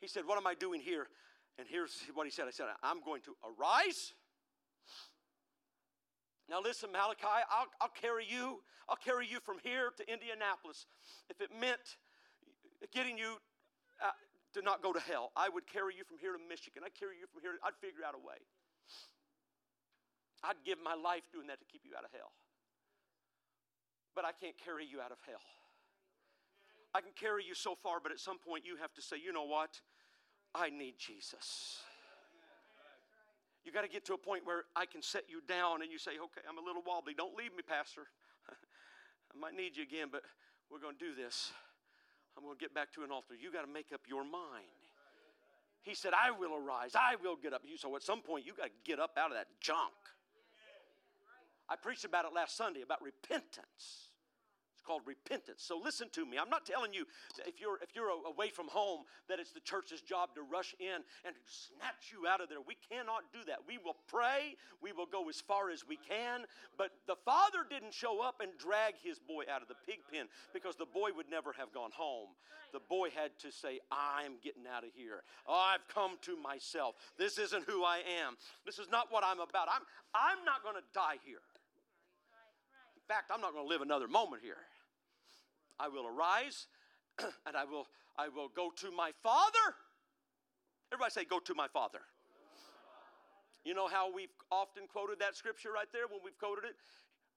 He 0.01 0.07
said, 0.07 0.23
What 0.25 0.37
am 0.37 0.45
I 0.45 0.53
doing 0.53 0.81
here? 0.81 1.07
And 1.57 1.67
here's 1.69 2.03
what 2.13 2.25
he 2.25 2.31
said 2.31 2.45
I 2.47 2.51
said, 2.51 2.67
I'm 2.83 3.01
going 3.01 3.21
to 3.23 3.33
arise 3.43 4.13
now, 6.47 6.63
listen, 6.63 6.91
Malachi, 6.95 7.27
I'll, 7.51 7.67
I'll 7.83 7.91
carry 7.91 8.23
you. 8.23 8.63
I'll 8.87 8.99
carry 9.03 9.27
you 9.27 9.43
from 9.43 9.59
here 9.63 9.91
to 9.99 10.03
Indianapolis. 10.07 10.87
If 11.29 11.43
it 11.43 11.51
meant 11.51 11.99
getting 12.95 13.19
you 13.19 13.35
uh, 13.99 14.15
to 14.55 14.63
not 14.63 14.81
go 14.81 14.95
to 14.95 14.99
hell, 14.99 15.35
I 15.35 15.51
would 15.51 15.67
carry 15.67 15.91
you 15.99 16.07
from 16.07 16.17
here 16.23 16.31
to 16.31 16.39
Michigan. 16.39 16.87
I'd 16.87 16.95
carry 16.95 17.19
you 17.19 17.27
from 17.27 17.43
here. 17.43 17.59
I'd 17.67 17.75
figure 17.83 18.07
out 18.07 18.15
a 18.15 18.23
way. 18.23 18.39
I'd 20.39 20.63
give 20.63 20.79
my 20.79 20.95
life 20.95 21.27
doing 21.35 21.51
that 21.51 21.59
to 21.59 21.67
keep 21.67 21.83
you 21.83 21.91
out 21.99 22.07
of 22.07 22.15
hell. 22.15 22.31
But 24.15 24.23
I 24.23 24.31
can't 24.31 24.55
carry 24.55 24.87
you 24.87 25.03
out 25.03 25.11
of 25.11 25.19
hell. 25.27 25.43
I 26.95 27.03
can 27.03 27.11
carry 27.11 27.43
you 27.43 27.53
so 27.59 27.75
far, 27.75 27.99
but 27.99 28.15
at 28.15 28.23
some 28.23 28.39
point 28.39 28.63
you 28.63 28.79
have 28.79 28.95
to 28.95 29.03
say, 29.03 29.19
you 29.19 29.35
know 29.35 29.43
what? 29.43 29.83
I 30.57 30.69
need 30.69 30.95
Jesus. 30.97 31.79
You 33.63 33.71
got 33.71 33.83
to 33.83 33.89
get 33.89 34.05
to 34.05 34.13
a 34.13 34.17
point 34.17 34.45
where 34.45 34.63
I 34.75 34.85
can 34.85 35.01
set 35.01 35.25
you 35.29 35.41
down 35.47 35.81
and 35.81 35.91
you 35.91 35.99
say, 35.99 36.11
okay, 36.11 36.41
I'm 36.47 36.57
a 36.57 36.65
little 36.65 36.81
wobbly. 36.81 37.13
Don't 37.13 37.35
leave 37.35 37.53
me, 37.53 37.61
Pastor. 37.61 38.07
I 38.49 39.37
might 39.37 39.53
need 39.53 39.77
you 39.77 39.83
again, 39.83 40.07
but 40.11 40.23
we're 40.71 40.79
going 40.79 40.95
to 40.97 41.03
do 41.03 41.13
this. 41.13 41.51
I'm 42.37 42.43
going 42.43 42.55
to 42.55 42.61
get 42.61 42.73
back 42.73 42.93
to 42.93 43.03
an 43.03 43.11
altar. 43.11 43.35
You 43.39 43.51
got 43.51 43.65
to 43.65 43.71
make 43.71 43.91
up 43.93 44.01
your 44.07 44.23
mind. 44.23 44.71
He 45.83 45.95
said, 45.95 46.13
I 46.13 46.31
will 46.31 46.55
arise. 46.55 46.95
I 46.95 47.15
will 47.21 47.35
get 47.35 47.53
up. 47.53 47.61
You, 47.65 47.77
so 47.77 47.95
at 47.95 48.03
some 48.03 48.21
point, 48.21 48.45
you 48.45 48.53
got 48.55 48.65
to 48.65 48.77
get 48.83 48.99
up 48.99 49.17
out 49.17 49.31
of 49.31 49.37
that 49.37 49.47
junk. 49.59 49.93
I 51.69 51.75
preached 51.75 52.05
about 52.05 52.25
it 52.25 52.31
last 52.33 52.55
Sunday 52.55 52.81
about 52.81 53.01
repentance 53.03 54.06
called 54.87 55.01
repentance. 55.05 55.61
So 55.61 55.77
listen 55.83 56.07
to 56.13 56.25
me. 56.25 56.37
I'm 56.39 56.49
not 56.49 56.65
telling 56.65 56.93
you 56.93 57.05
if 57.45 57.59
you're 57.59 57.77
if 57.83 57.93
you're 57.93 58.09
away 58.25 58.49
from 58.49 58.67
home 58.69 59.03
that 59.27 59.39
it's 59.39 59.51
the 59.51 59.59
church's 59.59 59.99
job 59.99 60.29
to 60.35 60.41
rush 60.41 60.73
in 60.79 61.03
and 61.27 61.35
snatch 61.45 62.15
you 62.15 62.25
out 62.25 62.39
of 62.39 62.47
there. 62.47 62.59
We 62.65 62.77
cannot 62.89 63.27
do 63.33 63.39
that. 63.47 63.59
We 63.67 63.77
will 63.77 63.97
pray. 64.07 64.55
We 64.81 64.93
will 64.93 65.05
go 65.05 65.27
as 65.27 65.41
far 65.41 65.69
as 65.69 65.85
we 65.85 65.99
can. 66.07 66.45
But 66.77 66.91
the 67.05 67.17
father 67.25 67.67
didn't 67.69 67.93
show 67.93 68.21
up 68.21 68.39
and 68.39 68.51
drag 68.57 68.95
his 69.03 69.19
boy 69.19 69.43
out 69.51 69.61
of 69.61 69.67
the 69.67 69.75
pig 69.85 69.99
pen 70.11 70.27
because 70.53 70.77
the 70.77 70.87
boy 70.87 71.11
would 71.15 71.29
never 71.29 71.51
have 71.53 71.73
gone 71.73 71.91
home. 71.91 72.29
The 72.71 72.79
boy 72.79 73.09
had 73.11 73.37
to 73.39 73.51
say, 73.51 73.79
"I'm 73.91 74.39
getting 74.43 74.63
out 74.67 74.83
of 74.83 74.91
here. 74.95 75.23
I've 75.47 75.85
come 75.87 76.17
to 76.21 76.37
myself. 76.37 76.95
This 77.17 77.37
isn't 77.37 77.65
who 77.65 77.83
I 77.83 77.99
am. 78.23 78.37
This 78.65 78.79
is 78.79 78.87
not 78.89 79.11
what 79.11 79.23
I'm 79.25 79.39
about. 79.39 79.67
I'm 79.67 79.83
I'm 80.15 80.45
not 80.45 80.63
going 80.63 80.75
to 80.75 80.87
die 80.93 81.19
here." 81.25 81.43
In 82.95 83.03
fact, 83.07 83.31
I'm 83.31 83.39
not 83.39 83.53
going 83.53 83.63
to 83.63 83.69
live 83.69 83.81
another 83.81 84.07
moment 84.07 84.41
here. 84.43 84.57
I 85.79 85.87
will 85.87 86.07
arise 86.07 86.67
and 87.19 87.55
I 87.55 87.65
will, 87.65 87.87
I 88.17 88.29
will 88.29 88.49
go 88.55 88.71
to 88.77 88.91
my 88.91 89.11
Father. 89.23 89.75
Everybody 90.91 91.11
say, 91.11 91.25
Go 91.25 91.39
to 91.39 91.53
my 91.53 91.67
Father. 91.67 91.99
You 93.65 93.73
know 93.73 93.87
how 93.87 94.13
we've 94.13 94.31
often 94.51 94.83
quoted 94.87 95.19
that 95.19 95.35
scripture 95.35 95.71
right 95.73 95.87
there 95.91 96.07
when 96.07 96.21
we've 96.23 96.37
quoted 96.37 96.63
it? 96.63 96.75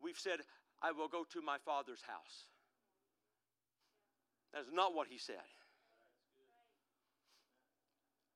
We've 0.01 0.18
said, 0.18 0.41
I 0.82 0.93
will 0.93 1.09
go 1.09 1.24
to 1.32 1.43
my 1.43 1.59
Father's 1.64 2.03
house. 2.07 2.47
That's 4.55 4.68
not 4.72 4.95
what 4.95 5.09
he 5.09 5.18
said. 5.18 5.43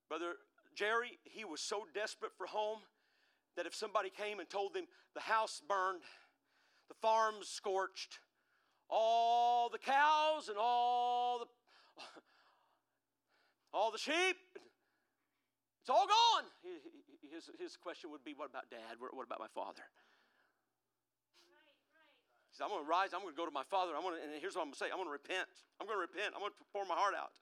Brother 0.08 0.34
Jerry, 0.74 1.18
he 1.24 1.44
was 1.44 1.60
so 1.60 1.84
desperate 1.94 2.32
for 2.36 2.46
home 2.46 2.80
that 3.56 3.66
if 3.66 3.74
somebody 3.74 4.10
came 4.10 4.40
and 4.40 4.50
told 4.50 4.76
him 4.76 4.84
the 5.14 5.20
house 5.20 5.62
burned, 5.66 6.02
the 6.88 6.94
farm's 7.00 7.48
scorched, 7.48 8.18
all 8.88 9.68
the 9.68 9.78
cows 9.78 10.48
and 10.48 10.56
all 10.58 11.40
the 11.40 11.46
all 13.74 13.90
the 13.90 13.98
sheep. 13.98 14.38
It's 15.82 15.90
all 15.90 16.06
gone. 16.06 16.48
His, 17.28 17.50
his 17.58 17.76
question 17.76 18.10
would 18.10 18.24
be, 18.24 18.32
What 18.32 18.48
about 18.48 18.70
dad? 18.70 18.96
What 18.98 19.26
about 19.26 19.40
my 19.40 19.52
father? 19.52 19.82
He 22.48 22.56
said, 22.56 22.64
I'm 22.64 22.70
going 22.70 22.86
to 22.86 22.88
rise. 22.88 23.10
I'm 23.12 23.20
going 23.20 23.34
to 23.34 23.36
go 23.36 23.44
to 23.44 23.52
my 23.52 23.66
father. 23.66 23.92
I'm 23.92 24.06
going 24.06 24.14
to, 24.16 24.22
and 24.22 24.30
here's 24.38 24.54
what 24.54 24.62
I'm 24.62 24.70
going 24.72 24.78
to 24.78 24.82
say 24.86 24.88
I'm 24.88 25.02
going 25.02 25.10
to 25.10 25.18
repent. 25.18 25.50
I'm 25.76 25.90
going 25.90 25.98
to 25.98 26.06
repent. 26.06 26.32
I'm 26.32 26.40
going 26.40 26.54
to 26.54 26.64
pour 26.72 26.86
my 26.86 26.94
heart 26.94 27.12
out. 27.12 27.36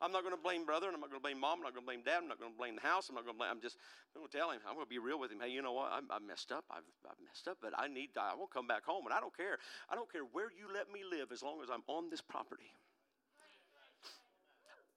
I'm 0.00 0.12
not 0.12 0.24
going 0.24 0.34
to 0.34 0.40
blame 0.40 0.64
brother, 0.64 0.88
and 0.88 0.94
I'm 0.96 1.00
not 1.00 1.10
going 1.12 1.20
to 1.20 1.22
blame 1.22 1.38
mom, 1.38 1.60
I'm 1.60 1.64
not 1.68 1.76
going 1.76 1.84
to 1.84 1.90
blame 1.92 2.00
dad, 2.00 2.24
I'm 2.24 2.28
not 2.28 2.40
going 2.40 2.52
to 2.52 2.56
blame 2.56 2.80
the 2.80 2.86
house, 2.88 3.12
I'm 3.12 3.14
not 3.14 3.28
going 3.28 3.36
to 3.36 3.38
blame, 3.38 3.52
I'm 3.52 3.60
just 3.60 3.76
going 4.16 4.24
to 4.24 4.32
tell 4.32 4.48
him, 4.48 4.64
I'm 4.64 4.74
going 4.74 4.86
to 4.86 4.90
be 4.90 4.98
real 4.98 5.20
with 5.20 5.30
him. 5.30 5.44
Hey, 5.44 5.52
you 5.52 5.60
know 5.60 5.76
what? 5.76 5.92
I'm, 5.92 6.08
I 6.08 6.18
messed 6.24 6.52
up. 6.52 6.64
I've, 6.72 6.88
I've 7.04 7.20
messed 7.20 7.48
up, 7.48 7.58
but 7.60 7.76
I 7.76 7.86
need, 7.86 8.16
I 8.16 8.32
won't 8.32 8.50
come 8.50 8.66
back 8.66 8.84
home, 8.84 9.04
and 9.04 9.12
I 9.12 9.20
don't 9.20 9.36
care. 9.36 9.60
I 9.92 9.94
don't 9.94 10.10
care 10.10 10.24
where 10.32 10.48
you 10.48 10.72
let 10.72 10.88
me 10.88 11.04
live 11.04 11.32
as 11.32 11.42
long 11.42 11.60
as 11.62 11.68
I'm 11.68 11.84
on 11.86 12.08
this 12.08 12.24
property. 12.24 12.72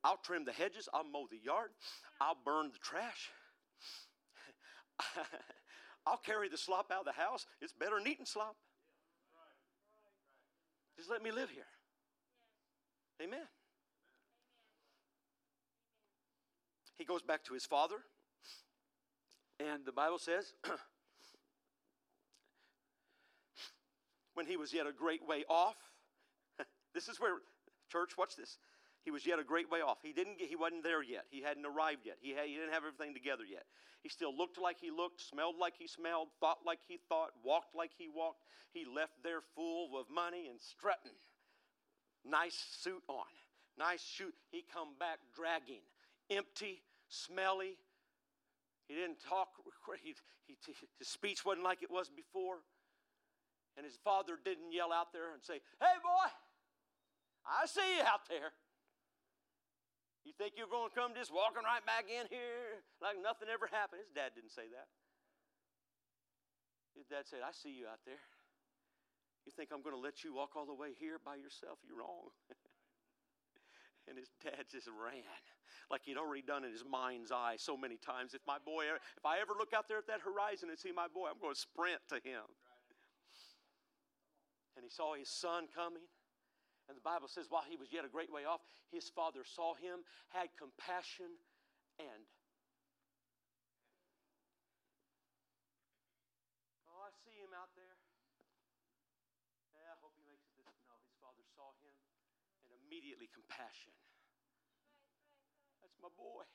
I'll 0.03 0.19
trim 0.23 0.45
the 0.45 0.51
hedges, 0.51 0.87
I'll 0.93 1.03
mow 1.03 1.27
the 1.29 1.39
yard, 1.43 1.71
I'll 2.19 2.37
burn 2.39 2.71
the 2.71 2.79
trash. 2.79 3.31
I'll 6.07 6.17
carry 6.17 6.49
the 6.49 6.57
slop 6.57 6.91
out 6.91 6.99
of 6.99 7.05
the 7.05 7.21
house. 7.21 7.45
It's 7.61 7.73
better 7.73 7.97
than 7.97 8.07
eating 8.07 8.25
slop. 8.25 8.55
Just 10.97 11.09
let 11.09 11.23
me 11.23 11.31
live 11.31 11.49
here. 11.49 11.67
Amen. 13.21 13.47
He 16.97 17.05
goes 17.05 17.21
back 17.21 17.43
to 17.45 17.53
his 17.53 17.65
father, 17.65 17.97
and 19.59 19.85
the 19.85 19.91
Bible 19.91 20.19
says, 20.19 20.53
when 24.33 24.45
he 24.45 24.57
was 24.57 24.73
yet 24.73 24.87
a 24.87 24.91
great 24.91 25.27
way 25.27 25.43
off, 25.49 25.75
this 26.93 27.07
is 27.07 27.19
where, 27.19 27.35
church, 27.91 28.11
watch 28.17 28.35
this. 28.35 28.57
He 29.03 29.11
was 29.11 29.25
yet 29.25 29.37
a 29.37 29.43
great 29.43 29.69
way 29.69 29.81
off. 29.81 29.97
He 30.01 30.13
didn't 30.13 30.39
get, 30.39 30.47
he 30.47 30.55
wasn't 30.55 30.83
there 30.83 31.03
yet. 31.03 31.25
He 31.29 31.41
hadn't 31.41 31.65
arrived 31.65 32.05
yet. 32.05 32.17
He, 32.21 32.31
had, 32.31 32.47
he 32.47 32.55
didn't 32.55 32.71
have 32.71 32.83
everything 32.85 33.13
together 33.13 33.43
yet. 33.43 33.65
He 34.01 34.09
still 34.09 34.35
looked 34.35 34.57
like 34.57 34.77
he 34.79 34.91
looked, 34.91 35.21
smelled 35.21 35.55
like 35.59 35.75
he 35.77 35.87
smelled, 35.87 36.29
thought 36.39 36.59
like 36.65 36.79
he 36.87 36.99
thought, 37.09 37.31
walked 37.43 37.75
like 37.75 37.91
he 37.97 38.07
walked. 38.07 38.43
He 38.71 38.85
left 38.85 39.13
there 39.23 39.41
full 39.55 39.99
of 39.99 40.09
money 40.09 40.47
and 40.49 40.59
strutting. 40.59 41.15
Nice 42.25 42.55
suit 42.81 43.03
on, 43.09 43.27
nice 43.77 44.03
shoe. 44.03 44.31
He 44.51 44.63
come 44.73 44.95
back 44.99 45.19
dragging, 45.35 45.83
empty, 46.29 46.83
smelly. 47.07 47.77
He 48.87 48.95
didn't 48.95 49.19
talk. 49.27 49.49
He, 50.03 50.15
he, 50.47 50.57
his 50.99 51.07
speech 51.07 51.45
wasn't 51.45 51.63
like 51.63 51.83
it 51.83 51.91
was 51.91 52.11
before. 52.11 52.67
And 53.77 53.85
his 53.85 53.95
father 54.03 54.35
didn't 54.35 54.75
yell 54.75 54.91
out 54.91 55.15
there 55.15 55.31
and 55.31 55.41
say, 55.41 55.63
"Hey, 55.79 55.95
boy, 56.03 56.29
I 57.47 57.65
see 57.65 57.95
you 57.95 58.03
out 58.03 58.27
there." 58.27 58.51
You 60.23 60.31
think 60.35 60.55
you're 60.55 60.71
going 60.71 60.87
to 60.87 60.95
come 60.95 61.11
just 61.11 61.35
walking 61.35 61.67
right 61.67 61.83
back 61.83 62.07
in 62.07 62.27
here 62.31 62.83
like 63.03 63.19
nothing 63.19 63.51
ever 63.51 63.67
happened? 63.67 64.07
His 64.07 64.11
dad 64.15 64.31
didn't 64.35 64.55
say 64.55 64.71
that. 64.71 64.87
His 66.95 67.07
dad 67.11 67.27
said, 67.27 67.43
I 67.43 67.51
see 67.51 67.75
you 67.75 67.91
out 67.91 67.99
there. 68.07 68.23
You 69.43 69.51
think 69.51 69.75
I'm 69.75 69.83
going 69.83 69.95
to 69.95 69.99
let 69.99 70.23
you 70.23 70.31
walk 70.31 70.55
all 70.55 70.65
the 70.65 70.73
way 70.73 70.95
here 70.95 71.19
by 71.19 71.35
yourself? 71.35 71.79
You're 71.83 71.99
wrong. 71.99 72.31
and 74.07 74.17
his 74.17 74.29
dad 74.43 74.65
just 74.71 74.87
ran 74.87 75.23
like 75.91 76.01
he'd 76.03 76.17
already 76.17 76.41
done 76.41 76.63
in 76.63 76.71
his 76.71 76.83
mind's 76.83 77.31
eye 77.31 77.55
so 77.57 77.77
many 77.77 77.97
times. 77.97 78.33
If 78.33 78.41
my 78.47 78.57
boy, 78.57 78.89
if 78.95 79.25
I 79.25 79.39
ever 79.39 79.53
look 79.57 79.73
out 79.73 79.87
there 79.87 79.97
at 79.97 80.07
that 80.07 80.21
horizon 80.21 80.69
and 80.69 80.77
see 80.79 80.91
my 80.91 81.07
boy, 81.07 81.29
I'm 81.29 81.39
going 81.39 81.53
to 81.53 81.59
sprint 81.59 82.01
to 82.09 82.17
him. 82.23 82.43
And 84.75 84.81
he 84.83 84.89
saw 84.89 85.13
his 85.13 85.29
son 85.29 85.69
coming. 85.69 86.03
And 86.89 86.99
the 86.99 87.05
Bible 87.05 87.31
says, 87.31 87.47
while 87.47 87.63
he 87.63 87.79
was 87.79 87.93
yet 87.95 88.03
a 88.03 88.11
great 88.11 88.27
way 88.27 88.43
off, 88.43 88.59
his 88.91 89.07
father 89.07 89.47
saw 89.47 89.71
him, 89.79 90.03
had 90.35 90.51
compassion, 90.59 91.39
and 91.95 92.27
oh, 96.91 97.07
I 97.07 97.11
see 97.23 97.39
him 97.39 97.55
out 97.55 97.71
there. 97.79 97.95
Yeah, 99.79 99.95
I 99.95 99.97
hope 100.03 100.11
he 100.19 100.27
makes 100.27 100.43
it 100.43 100.59
this. 100.59 100.75
No, 100.91 100.99
his 101.07 101.15
father 101.23 101.47
saw 101.55 101.71
him, 101.79 101.95
and 102.67 102.75
immediately 102.83 103.22
compassion. 103.33 103.91
That's 105.81 105.97
my 105.99 106.13
boy. 106.13 106.45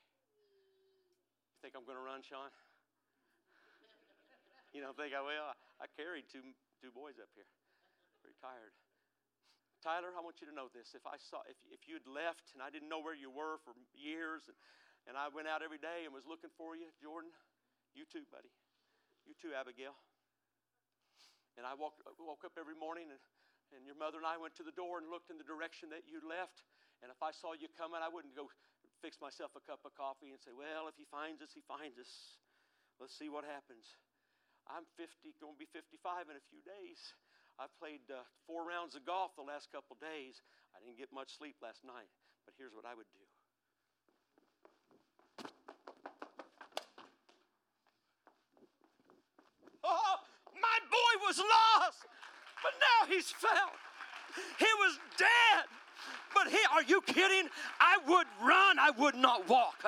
You 1.52 1.58
think 1.60 1.74
I'm 1.74 1.84
going 1.84 1.98
to 1.98 2.06
run, 2.06 2.22
Sean? 2.22 2.48
You 4.70 4.80
don't 4.84 4.94
think 4.94 5.12
I 5.12 5.20
will? 5.20 5.50
I 5.82 5.90
carried 5.98 6.30
two 6.30 6.44
two 6.78 6.94
boys 6.94 7.18
up 7.18 7.30
here. 7.34 7.48
Very 8.22 8.38
tired. 8.38 8.70
Tyler, 9.82 10.10
I 10.14 10.22
want 10.22 10.42
you 10.42 10.46
to 10.50 10.54
know 10.54 10.70
this. 10.70 10.94
If 10.94 11.06
I 11.06 11.18
saw, 11.18 11.42
if, 11.46 11.58
if 11.70 11.86
you'd 11.86 12.06
left 12.06 12.50
and 12.54 12.62
I 12.62 12.70
didn't 12.70 12.90
know 12.90 12.98
where 12.98 13.14
you 13.14 13.30
were 13.30 13.62
for 13.62 13.74
years, 13.94 14.42
and, 14.50 14.58
and 15.06 15.14
I 15.14 15.30
went 15.30 15.46
out 15.46 15.62
every 15.62 15.78
day 15.78 16.02
and 16.02 16.10
was 16.10 16.26
looking 16.26 16.50
for 16.58 16.74
you, 16.74 16.90
Jordan, 16.98 17.30
you 17.94 18.02
too, 18.10 18.26
buddy. 18.30 18.50
You 19.22 19.38
too, 19.38 19.54
Abigail. 19.54 19.94
And 21.54 21.66
I 21.66 21.78
woke, 21.78 21.98
woke 22.18 22.42
up 22.42 22.58
every 22.58 22.74
morning, 22.74 23.10
and, 23.10 23.22
and 23.76 23.84
your 23.84 23.96
mother 23.96 24.18
and 24.18 24.28
I 24.28 24.40
went 24.40 24.56
to 24.60 24.66
the 24.66 24.74
door 24.74 24.96
and 24.98 25.08
looked 25.08 25.28
in 25.28 25.36
the 25.36 25.46
direction 25.46 25.92
that 25.92 26.08
you 26.08 26.20
left. 26.24 26.64
And 27.04 27.12
if 27.12 27.20
I 27.22 27.30
saw 27.30 27.54
you 27.54 27.68
coming, 27.76 28.00
I 28.02 28.10
wouldn't 28.10 28.34
go 28.34 28.50
fix 28.98 29.20
myself 29.22 29.54
a 29.54 29.62
cup 29.62 29.84
of 29.86 29.94
coffee 29.94 30.34
and 30.34 30.40
say, 30.42 30.50
Well, 30.50 30.90
if 30.90 30.96
he 30.98 31.06
finds 31.06 31.38
us, 31.44 31.54
he 31.54 31.62
finds 31.66 31.98
us. 32.00 32.10
Let's 32.98 33.14
see 33.14 33.30
what 33.30 33.46
happens. 33.46 33.86
I'm 34.66 34.84
50, 34.98 35.38
going 35.38 35.54
to 35.54 35.60
be 35.60 35.70
55 35.70 36.28
in 36.28 36.36
a 36.36 36.44
few 36.50 36.60
days. 36.66 36.98
I've 37.56 37.72
played 37.78 38.04
uh, 38.10 38.26
four 38.46 38.66
rounds 38.66 38.94
of 38.94 39.06
golf 39.06 39.34
the 39.34 39.46
last 39.46 39.70
couple 39.70 39.96
days. 39.98 40.42
I 40.74 40.82
didn't 40.82 40.98
get 40.98 41.10
much 41.14 41.34
sleep 41.34 41.56
last 41.62 41.82
night, 41.86 42.10
but 42.44 42.54
here's 42.58 42.74
what 42.74 42.84
I 42.84 42.94
would 42.94 43.08
do. 43.10 43.24
Oh, 49.82 50.14
my 50.58 50.78
boy 50.90 51.12
was 51.26 51.38
lost, 51.38 52.04
but 52.62 52.72
now 52.80 53.12
he's 53.12 53.30
found. 53.30 53.76
He 54.58 54.66
was 54.80 54.98
dead. 55.16 55.64
But 56.34 56.48
he, 56.48 56.58
are 56.72 56.82
you 56.82 57.00
kidding? 57.00 57.48
I 57.80 57.96
would 58.06 58.26
run, 58.42 58.78
I 58.78 58.90
would 58.98 59.14
not 59.14 59.48
walk. 59.48 59.82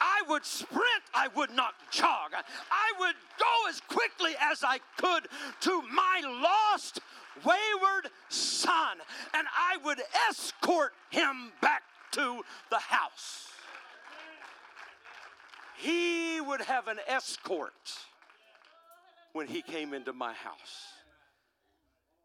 I 0.00 0.22
would 0.28 0.44
sprint, 0.44 1.02
I 1.14 1.28
would 1.36 1.50
not 1.50 1.74
jog. 1.90 2.32
I 2.70 2.92
would 2.98 3.16
go 3.38 3.68
as 3.68 3.80
quickly 3.80 4.32
as 4.40 4.62
I 4.64 4.78
could 4.96 5.28
to 5.62 5.82
my 5.92 6.22
lost, 6.24 7.00
wayward 7.44 8.10
son, 8.28 8.98
and 9.34 9.46
I 9.54 9.76
would 9.84 10.00
escort 10.28 10.92
him 11.10 11.52
back 11.60 11.82
to 12.12 12.42
the 12.70 12.78
house. 12.78 13.48
He 15.78 16.40
would 16.40 16.60
have 16.62 16.86
an 16.86 16.98
escort 17.08 17.72
when 19.32 19.48
he 19.48 19.62
came 19.62 19.94
into 19.94 20.12
my 20.12 20.32
house. 20.32 20.91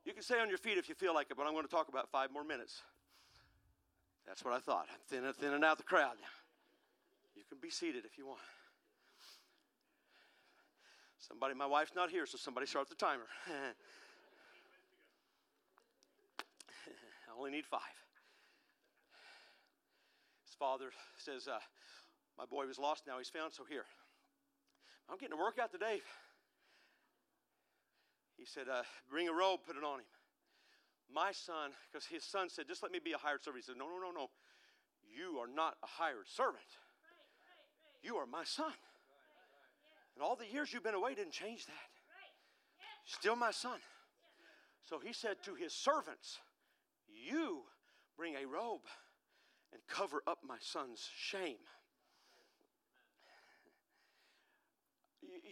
You 0.08 0.14
can 0.14 0.24
stay 0.24 0.40
on 0.40 0.48
your 0.48 0.58
feet 0.58 0.78
if 0.78 0.88
you 0.88 0.96
feel 0.96 1.14
like 1.14 1.28
it, 1.30 1.36
but 1.36 1.46
I'm 1.46 1.52
going 1.52 1.66
to 1.66 1.70
talk 1.70 1.90
about 1.90 2.08
five 2.10 2.32
more 2.32 2.46
minutes. 2.46 2.82
That's 4.26 4.46
what 4.46 4.54
I 4.54 4.60
thought. 4.60 4.88
I'm 4.90 5.02
thinning, 5.10 5.34
thinning 5.34 5.66
out 5.66 5.76
the 5.76 5.84
crowd. 5.84 6.16
You 7.36 7.44
can 7.50 7.58
be 7.62 7.70
seated 7.70 8.06
if 8.06 8.18
you 8.18 8.26
want. 8.26 8.40
Somebody, 11.20 11.56
my 11.56 11.66
wife's 11.66 11.94
not 11.94 12.10
here, 12.10 12.26
so 12.26 12.38
somebody 12.38 12.68
start 12.68 12.88
the 12.88 12.96
timer. 12.96 13.28
I 16.88 17.38
only 17.38 17.52
need 17.52 17.66
five. 17.66 17.82
His 20.46 20.56
father 20.56 20.92
says, 21.18 21.50
uh, 21.50 21.60
My 22.38 22.46
boy 22.46 22.66
was 22.66 22.80
lost, 22.80 23.04
now 23.06 23.18
he's 23.18 23.28
found, 23.28 23.52
so 23.52 23.66
here. 23.70 23.84
I'm 25.10 25.18
getting 25.18 25.38
a 25.38 25.42
workout 25.42 25.74
today. 25.74 26.00
He 28.38 28.46
said, 28.46 28.70
uh, 28.70 28.84
Bring 29.10 29.28
a 29.28 29.34
robe, 29.34 29.62
put 29.66 29.76
it 29.76 29.84
on 29.84 30.00
him. 30.00 30.06
My 31.14 31.32
son, 31.32 31.72
because 31.92 32.06
his 32.06 32.24
son 32.24 32.50
said, 32.50 32.66
Just 32.68 32.84
let 32.84 32.92
me 32.92 33.00
be 33.04 33.14
a 33.14 33.18
hired 33.18 33.44
servant. 33.44 33.64
He 33.66 33.72
said, 33.72 33.78
No, 33.78 33.86
no, 33.86 34.00
no, 34.00 34.12
no. 34.12 34.30
You 35.10 35.40
are 35.40 35.48
not 35.48 35.76
a 35.84 35.88
hired 35.88 36.28
servant. 36.28 36.64
You 38.04 38.18
are 38.18 38.26
my 38.26 38.44
son. 38.44 38.74
And 40.16 40.24
all 40.24 40.36
the 40.36 40.46
years 40.46 40.72
you've 40.72 40.84
been 40.84 40.94
away 40.94 41.16
didn't 41.16 41.32
change 41.32 41.66
that. 41.66 41.90
Still 43.06 43.36
my 43.36 43.52
son. 43.52 43.80
So 44.84 45.00
he 45.00 45.14
said 45.14 45.38
to 45.44 45.56
his 45.56 45.74
servants, 45.74 46.40
You 47.08 47.64
bring 48.18 48.36
a 48.36 48.46
robe 48.46 48.82
and 49.74 49.82
cover 49.88 50.22
up 50.28 50.40
my 50.48 50.58
son's 50.60 51.10
shame. 51.16 51.58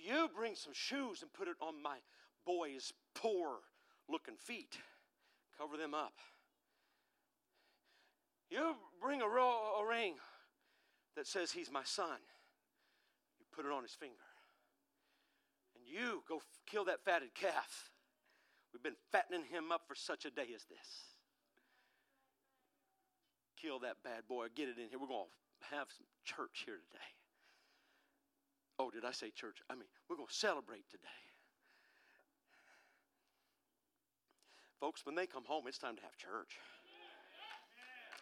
You 0.05 0.29
bring 0.35 0.55
some 0.55 0.73
shoes 0.73 1.21
and 1.21 1.33
put 1.33 1.47
it 1.47 1.55
on 1.61 1.81
my 1.81 1.97
boy's 2.45 2.93
poor 3.13 3.59
looking 4.09 4.35
feet. 4.35 4.77
Cover 5.57 5.77
them 5.77 5.93
up. 5.93 6.13
You 8.49 8.75
bring 9.01 9.21
a, 9.21 9.27
ro- 9.27 9.81
a 9.81 9.87
ring 9.87 10.15
that 11.15 11.27
says 11.27 11.51
he's 11.51 11.71
my 11.71 11.83
son. 11.83 12.19
You 13.39 13.45
put 13.55 13.65
it 13.65 13.71
on 13.71 13.83
his 13.83 13.93
finger. 13.93 14.13
And 15.75 15.83
you 15.87 16.23
go 16.27 16.37
f- 16.37 16.43
kill 16.65 16.85
that 16.85 17.03
fatted 17.03 17.33
calf. 17.33 17.91
We've 18.73 18.83
been 18.83 18.95
fattening 19.11 19.45
him 19.49 19.71
up 19.71 19.81
for 19.87 19.95
such 19.95 20.25
a 20.25 20.29
day 20.29 20.47
as 20.53 20.65
this. 20.65 21.15
Kill 23.61 23.79
that 23.79 23.97
bad 24.03 24.27
boy. 24.27 24.47
Get 24.53 24.69
it 24.69 24.77
in 24.77 24.89
here. 24.89 24.99
We're 24.99 25.07
going 25.07 25.25
to 25.25 25.75
have 25.75 25.87
some 25.95 26.05
church 26.23 26.63
here 26.65 26.75
today. 26.75 27.11
Oh, 28.77 28.91
did 28.91 29.05
I 29.05 29.11
say 29.11 29.31
church? 29.31 29.57
I 29.69 29.73
mean, 29.73 29.87
we're 30.09 30.17
going 30.17 30.27
to 30.27 30.33
celebrate 30.33 30.89
today. 30.91 31.24
Folks, 34.79 35.05
when 35.05 35.15
they 35.15 35.25
come 35.25 35.43
home, 35.45 35.63
it's 35.67 35.77
time 35.77 35.95
to 35.95 36.01
have 36.01 36.17
church. 36.17 36.59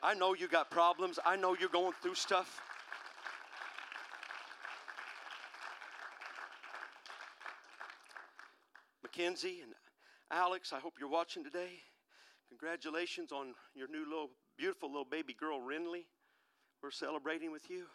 I 0.02 0.14
know 0.14 0.34
you 0.34 0.48
got 0.48 0.70
problems. 0.70 1.18
I 1.26 1.36
know 1.36 1.56
you're 1.60 1.70
going 1.70 1.94
through 2.02 2.16
stuff. 2.16 2.62
Mackenzie 9.02 9.60
and 9.62 9.74
Alex, 10.32 10.74
I 10.74 10.80
hope 10.80 10.94
you're 11.00 11.10
watching 11.10 11.44
today. 11.44 11.80
Congratulations 12.50 13.32
on 13.32 13.54
your 13.76 13.88
new 13.88 14.04
little, 14.10 14.30
beautiful 14.58 14.90
little 14.90 15.06
baby 15.06 15.34
girl, 15.34 15.60
Renly. 15.60 16.06
We're 16.82 16.92
celebrating 16.92 17.52
with 17.52 17.70
you. 17.70 17.86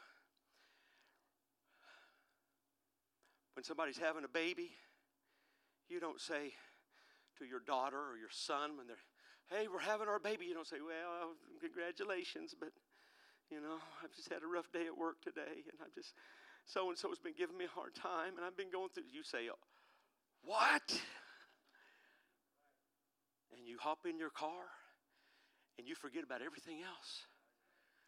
When 3.54 3.64
somebody's 3.64 3.98
having 3.98 4.24
a 4.24 4.28
baby, 4.28 4.70
you 5.88 6.00
don't 6.00 6.20
say 6.20 6.52
to 7.38 7.44
your 7.44 7.60
daughter 7.60 7.98
or 7.98 8.18
your 8.18 8.32
son 8.32 8.76
when 8.76 8.86
they're, 8.86 9.04
hey, 9.50 9.66
we're 9.68 9.80
having 9.82 10.08
our 10.08 10.18
baby. 10.18 10.46
You 10.46 10.54
don't 10.54 10.66
say, 10.66 10.82
well, 10.82 11.34
congratulations, 11.60 12.54
but, 12.58 12.70
you 13.50 13.60
know, 13.60 13.78
I've 14.02 14.14
just 14.14 14.28
had 14.28 14.42
a 14.42 14.46
rough 14.46 14.70
day 14.72 14.86
at 14.86 14.96
work 14.96 15.22
today, 15.22 15.64
and 15.70 15.78
I'm 15.80 15.92
just, 15.94 16.14
so 16.66 16.88
and 16.88 16.98
so's 16.98 17.18
been 17.18 17.36
giving 17.36 17.56
me 17.56 17.64
a 17.64 17.74
hard 17.74 17.94
time, 17.94 18.36
and 18.36 18.44
I've 18.44 18.56
been 18.56 18.70
going 18.70 18.90
through. 18.92 19.08
You 19.10 19.22
say, 19.22 19.48
what? 20.44 21.00
And 23.56 23.66
you 23.66 23.78
hop 23.80 24.06
in 24.08 24.18
your 24.18 24.30
car 24.30 24.68
and 25.78 25.86
you 25.86 25.94
forget 25.94 26.24
about 26.24 26.42
everything 26.42 26.82
else. 26.82 27.26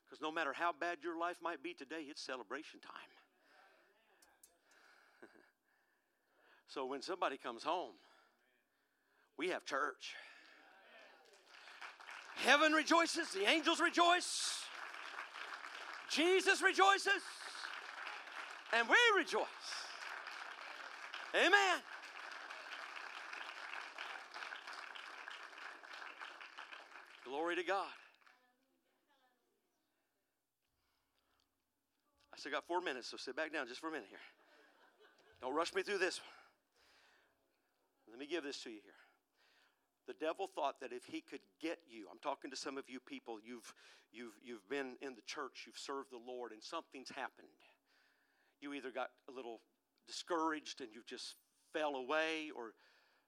Because 0.05 0.20
no 0.20 0.33
matter 0.33 0.53
how 0.53 0.72
bad 0.72 0.99
your 1.03 1.18
life 1.18 1.37
might 1.41 1.62
be 1.62 1.72
today, 1.72 2.03
it's 2.09 2.20
celebration 2.20 2.81
time. 2.81 3.12
so 6.66 6.85
when 6.87 7.01
somebody 7.01 7.37
comes 7.37 7.62
home, 7.62 7.95
we 9.41 9.49
have 9.49 9.64
church. 9.64 10.16
Heaven 12.45 12.72
rejoices, 12.72 13.30
the 13.30 13.49
angels 13.49 13.80
rejoice, 13.80 14.59
Jesus 16.11 16.61
rejoices, 16.61 17.22
and 18.76 18.86
we 18.86 18.97
rejoice. 19.16 19.47
Amen. 21.34 21.80
Glory 27.24 27.57
to 27.57 27.62
God. 27.62 27.86
I 32.34 32.36
still 32.36 32.53
got 32.53 32.66
four 32.66 32.82
minutes, 32.82 33.09
so 33.09 33.16
sit 33.16 33.34
back 33.34 33.55
down 33.55 33.68
just 33.68 33.80
for 33.80 33.88
a 33.88 33.93
minute 33.93 34.09
here. 34.11 34.18
Don't 35.41 35.55
rush 35.55 35.72
me 35.74 35.82
through 35.82 35.99
this 35.99 36.18
one. 36.18 36.28
Let 38.11 38.18
me 38.18 38.26
give 38.26 38.45
this 38.45 38.62
to 38.64 38.68
you 38.68 38.80
here. 38.84 38.99
The 40.11 40.27
devil 40.27 40.51
thought 40.53 40.81
that 40.81 40.91
if 40.93 41.05
he 41.05 41.21
could 41.21 41.39
get 41.63 41.79
you, 41.87 42.09
I'm 42.11 42.19
talking 42.19 42.51
to 42.51 42.57
some 42.57 42.77
of 42.77 42.91
you 42.91 42.99
people, 42.99 43.39
you've, 43.39 43.73
you've, 44.11 44.35
you've 44.43 44.69
been 44.69 44.99
in 45.01 45.15
the 45.15 45.23
church, 45.23 45.63
you've 45.67 45.79
served 45.79 46.11
the 46.11 46.19
Lord, 46.19 46.51
and 46.51 46.61
something's 46.61 47.11
happened. 47.11 47.55
You 48.61 48.75
either 48.75 48.91
got 48.91 49.11
a 49.29 49.33
little 49.33 49.61
discouraged 50.09 50.81
and 50.81 50.91
you 50.93 51.03
just 51.07 51.37
fell 51.73 51.95
away, 51.95 52.51
or 52.57 52.75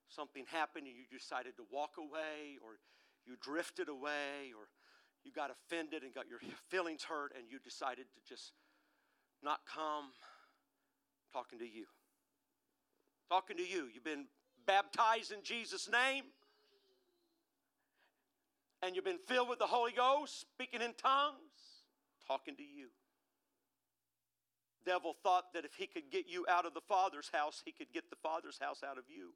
something 0.08 0.42
happened 0.50 0.88
and 0.88 0.96
you 0.96 1.06
decided 1.06 1.56
to 1.58 1.62
walk 1.70 2.02
away, 2.02 2.58
or 2.58 2.82
you 3.26 3.36
drifted 3.40 3.88
away 3.88 4.50
or 4.50 4.66
you 5.22 5.30
got 5.30 5.54
offended 5.54 6.02
and 6.02 6.12
got 6.12 6.26
your 6.26 6.40
feelings 6.68 7.04
hurt 7.04 7.30
and 7.38 7.44
you 7.48 7.60
decided 7.62 8.06
to 8.10 8.20
just 8.28 8.50
not 9.40 9.60
come. 9.72 10.10
Talking 11.32 11.60
to 11.60 11.64
you. 11.64 11.86
Talking 13.30 13.56
to 13.56 13.62
you. 13.62 13.86
You've 13.94 14.02
been 14.02 14.26
baptized 14.66 15.32
in 15.32 15.42
jesus 15.42 15.88
name 15.90 16.22
and 18.82 18.96
you've 18.96 19.04
been 19.04 19.18
filled 19.26 19.48
with 19.48 19.58
the 19.58 19.66
holy 19.66 19.92
ghost 19.92 20.40
speaking 20.40 20.82
in 20.82 20.92
tongues 20.94 21.84
talking 22.26 22.56
to 22.56 22.62
you 22.62 22.88
devil 24.84 25.14
thought 25.22 25.52
that 25.54 25.64
if 25.64 25.74
he 25.74 25.86
could 25.86 26.10
get 26.10 26.24
you 26.28 26.44
out 26.48 26.66
of 26.66 26.74
the 26.74 26.80
father's 26.88 27.30
house 27.32 27.62
he 27.64 27.72
could 27.72 27.92
get 27.92 28.10
the 28.10 28.16
father's 28.22 28.58
house 28.58 28.82
out 28.82 28.98
of 28.98 29.04
you 29.08 29.32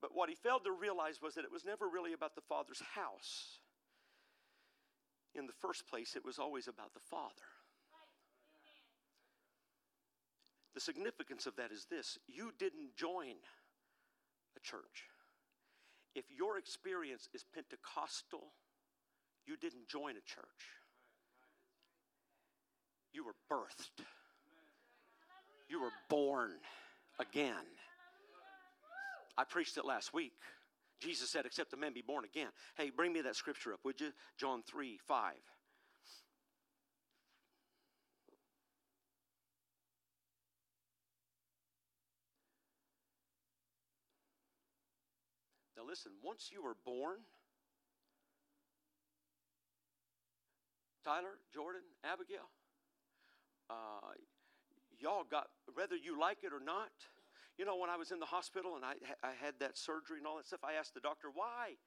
but 0.00 0.14
what 0.14 0.28
he 0.28 0.34
failed 0.34 0.64
to 0.64 0.72
realize 0.72 1.20
was 1.22 1.34
that 1.34 1.44
it 1.44 1.52
was 1.52 1.64
never 1.64 1.88
really 1.88 2.12
about 2.12 2.34
the 2.34 2.42
Father's 2.42 2.82
house. 2.94 3.58
In 5.34 5.46
the 5.46 5.52
first 5.52 5.88
place, 5.88 6.16
it 6.16 6.24
was 6.24 6.38
always 6.38 6.68
about 6.68 6.94
the 6.94 7.00
Father. 7.00 7.34
The 10.74 10.80
significance 10.80 11.46
of 11.46 11.56
that 11.56 11.72
is 11.72 11.86
this 11.90 12.18
you 12.28 12.52
didn't 12.58 12.94
join 12.96 13.36
a 14.56 14.60
church. 14.60 15.08
If 16.16 16.24
your 16.34 16.56
experience 16.56 17.28
is 17.34 17.44
Pentecostal, 17.54 18.42
you 19.46 19.58
didn't 19.58 19.86
join 19.86 20.12
a 20.12 20.24
church. 20.24 20.64
You 23.12 23.22
were 23.26 23.34
birthed, 23.52 24.02
you 25.68 25.82
were 25.82 25.92
born 26.08 26.52
again. 27.20 27.54
I 29.36 29.44
preached 29.44 29.76
it 29.76 29.84
last 29.84 30.14
week. 30.14 30.32
Jesus 31.00 31.28
said, 31.28 31.44
Except 31.44 31.70
the 31.70 31.76
man 31.76 31.92
be 31.92 32.02
born 32.02 32.24
again. 32.24 32.48
Hey, 32.76 32.90
bring 32.90 33.12
me 33.12 33.20
that 33.20 33.36
scripture 33.36 33.74
up, 33.74 33.80
would 33.84 34.00
you? 34.00 34.12
John 34.38 34.62
3 34.66 34.98
5. 35.06 35.34
Now, 45.75 45.75
listen, 45.86 46.12
once 46.22 46.50
you 46.52 46.62
were 46.62 46.76
born, 46.84 47.18
Tyler, 51.04 51.38
Jordan, 51.54 51.82
Abigail, 52.02 52.50
uh, 53.70 54.12
y'all 54.98 55.24
got, 55.30 55.46
whether 55.74 55.96
you 55.96 56.18
like 56.18 56.38
it 56.42 56.52
or 56.52 56.60
not, 56.60 56.90
you 57.58 57.64
know, 57.64 57.76
when 57.76 57.88
I 57.88 57.96
was 57.96 58.10
in 58.10 58.18
the 58.18 58.26
hospital 58.26 58.76
and 58.76 58.84
I, 58.84 58.94
I 59.22 59.32
had 59.40 59.54
that 59.60 59.78
surgery 59.78 60.18
and 60.18 60.26
all 60.26 60.36
that 60.36 60.46
stuff, 60.46 60.60
I 60.64 60.74
asked 60.74 60.94
the 60.94 61.00
doctor, 61.00 61.28
why? 61.32 61.78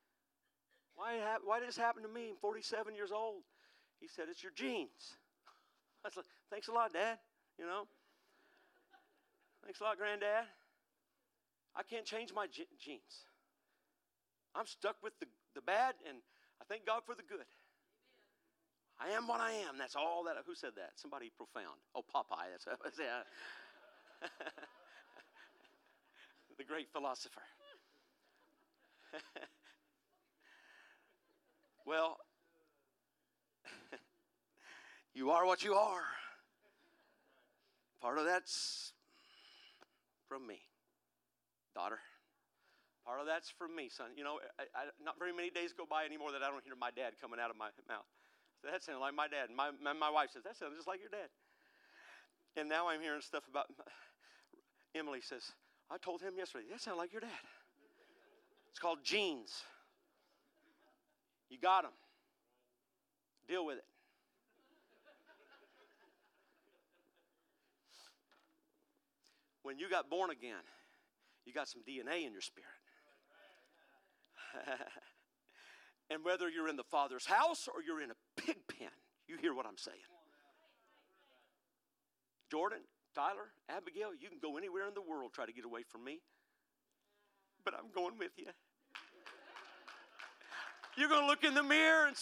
Why, 0.95 1.20
why 1.43 1.60
did 1.60 1.68
this 1.68 1.78
happen 1.78 2.02
to 2.04 2.10
me? 2.10 2.30
I'm 2.32 2.38
47 2.38 2.95
years 2.95 3.12
old. 3.12 3.43
He 4.00 4.08
said, 4.08 4.26
it's 4.30 4.41
your 4.41 4.54
genes. 4.56 5.18
I 6.06 6.10
like, 6.16 6.26
thanks 6.50 6.70
a 6.70 6.72
lot, 6.72 6.93
Dad. 6.93 7.20
You 7.58 7.66
know? 7.66 7.84
Thanks 9.64 9.82
a 9.82 9.84
lot, 9.84 9.97
Granddad. 9.97 10.45
I 11.76 11.84
can't 11.84 12.06
change 12.06 12.34
my 12.34 12.47
ge- 12.47 12.68
genes. 12.80 13.28
I'm 14.56 14.66
stuck 14.66 14.97
with 15.04 15.14
the, 15.20 15.28
the 15.56 15.62
bad, 15.62 15.95
and 16.08 16.18
I 16.62 16.66
thank 16.66 16.86
God 16.86 17.02
for 17.06 17.16
the 17.16 17.24
good. 17.24 17.45
I 19.00 19.10
am 19.16 19.28
what 19.28 19.39
I 19.39 19.52
am. 19.52 19.78
That's 19.78 19.95
all 19.95 20.24
that. 20.26 20.36
Who 20.45 20.56
said 20.56 20.72
that? 20.76 20.91
Somebody 20.95 21.32
profound. 21.38 21.80
Oh, 21.95 22.04
Popeye. 22.14 22.52
That's 22.52 22.66
what 22.66 22.80
I 22.86 22.89
said. 22.89 23.24
the 26.58 26.66
great 26.66 26.91
philosopher. 26.91 27.41
well, 31.86 32.18
you 35.14 35.32
are 35.32 35.45
what 35.45 35.64
you 35.64 35.76
are. 35.76 36.04
Part 38.02 38.18
of 38.18 38.26
that's 38.26 38.91
from 40.28 40.45
me, 40.45 40.60
daughter. 41.74 42.00
Part 43.10 43.22
of 43.22 43.26
that's 43.26 43.49
from 43.49 43.74
me, 43.74 43.89
son. 43.89 44.14
You 44.14 44.24
know, 44.24 44.38
I, 44.62 44.70
I, 44.78 44.82
not 45.01 45.18
very 45.18 45.34
many 45.34 45.49
days 45.49 45.74
go 45.74 45.89
by 45.89 46.05
anymore 46.05 46.32
that 46.32 46.45
I 46.45 46.53
don't 46.53 46.62
hear 46.62 46.78
my 46.78 46.93
dad 46.93 47.18
coming 47.18 47.41
out 47.41 47.49
of 47.49 47.57
my 47.57 47.74
mouth. 47.89 48.05
So 48.62 48.70
that 48.70 48.86
sounds 48.86 49.01
like 49.01 49.18
my 49.18 49.26
dad. 49.26 49.49
My, 49.49 49.74
my, 49.82 49.97
my 49.97 50.14
wife 50.14 50.30
says, 50.30 50.45
that 50.45 50.53
sounds 50.55 50.78
just 50.78 50.86
like 50.86 51.01
your 51.01 51.10
dad. 51.10 51.26
And 52.53 52.70
now 52.70 52.88
I'm 52.88 53.01
hearing 53.01 53.26
stuff 53.26 53.49
about, 53.49 53.66
Emily 54.95 55.22
says, 55.26 55.41
I 55.89 55.97
told 55.97 56.22
him 56.22 56.38
yesterday, 56.38 56.66
that 56.70 56.82
sounds 56.82 56.99
like 56.99 57.12
your 57.12 57.26
dad. 57.26 57.41
It's 58.70 58.78
called 58.78 58.99
genes. 59.03 59.57
You 61.49 61.57
got 61.57 61.82
them. 61.89 61.97
Deal 63.47 63.66
with 63.66 63.78
it. 63.82 63.89
When 69.64 69.80
you 69.80 69.89
got 69.89 70.12
born 70.12 70.30
again, 70.30 70.62
you 71.45 71.53
got 71.53 71.68
some 71.68 71.82
DNA 71.82 72.28
in 72.28 72.34
your 72.34 72.45
spirit. 72.45 72.78
and 76.10 76.24
whether 76.24 76.50
you're 76.50 76.68
in 76.68 76.76
the 76.76 76.84
Father's 76.84 77.26
house 77.26 77.68
or 77.68 77.82
you're 77.82 78.02
in 78.02 78.12
a 78.12 78.41
pig 78.41 78.58
pen, 78.68 78.89
you 79.28 79.38
hear 79.38 79.54
what 79.54 79.66
I'm 79.66 79.78
saying. 79.78 79.97
Jordan, 82.52 82.80
Tyler, 83.14 83.54
Abigail, 83.70 84.10
you 84.20 84.30
can 84.30 84.39
go 84.41 84.58
anywhere 84.58 84.88
in 84.88 84.93
the 84.93 85.02
world, 85.02 85.34
try 85.34 85.45
to 85.45 85.54
get 85.54 85.66
away 85.66 85.84
from 85.88 86.04
me. 86.04 86.20
But 87.64 87.74
I'm 87.76 87.91
going 87.93 88.18
with 88.18 88.32
you. 88.38 88.47
You're 90.97 91.10
going 91.10 91.22
to 91.22 91.28
look 91.28 91.43
in 91.43 91.54
the 91.54 91.64
mirror 91.64 92.08
and 92.08 92.16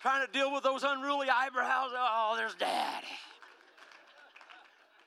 trying 0.00 0.24
to 0.24 0.32
deal 0.32 0.52
with 0.52 0.62
those 0.62 0.84
unruly 0.84 1.28
eyebrows. 1.28 1.90
Oh, 1.94 2.34
there's 2.36 2.54
daddy. 2.54 3.06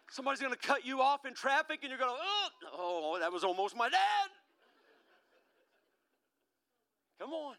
Somebody's 0.09 0.41
going 0.41 0.53
to 0.53 0.59
cut 0.59 0.85
you 0.85 1.01
off 1.01 1.25
in 1.25 1.33
traffic 1.33 1.79
and 1.83 1.89
you're 1.89 1.97
going 1.97 2.11
to, 2.11 2.21
oh, 2.21 2.49
oh, 2.73 3.19
that 3.19 3.31
was 3.31 3.43
almost 3.45 3.77
my 3.77 3.89
dad. 3.89 4.29
Come 7.21 7.33
on. 7.33 7.53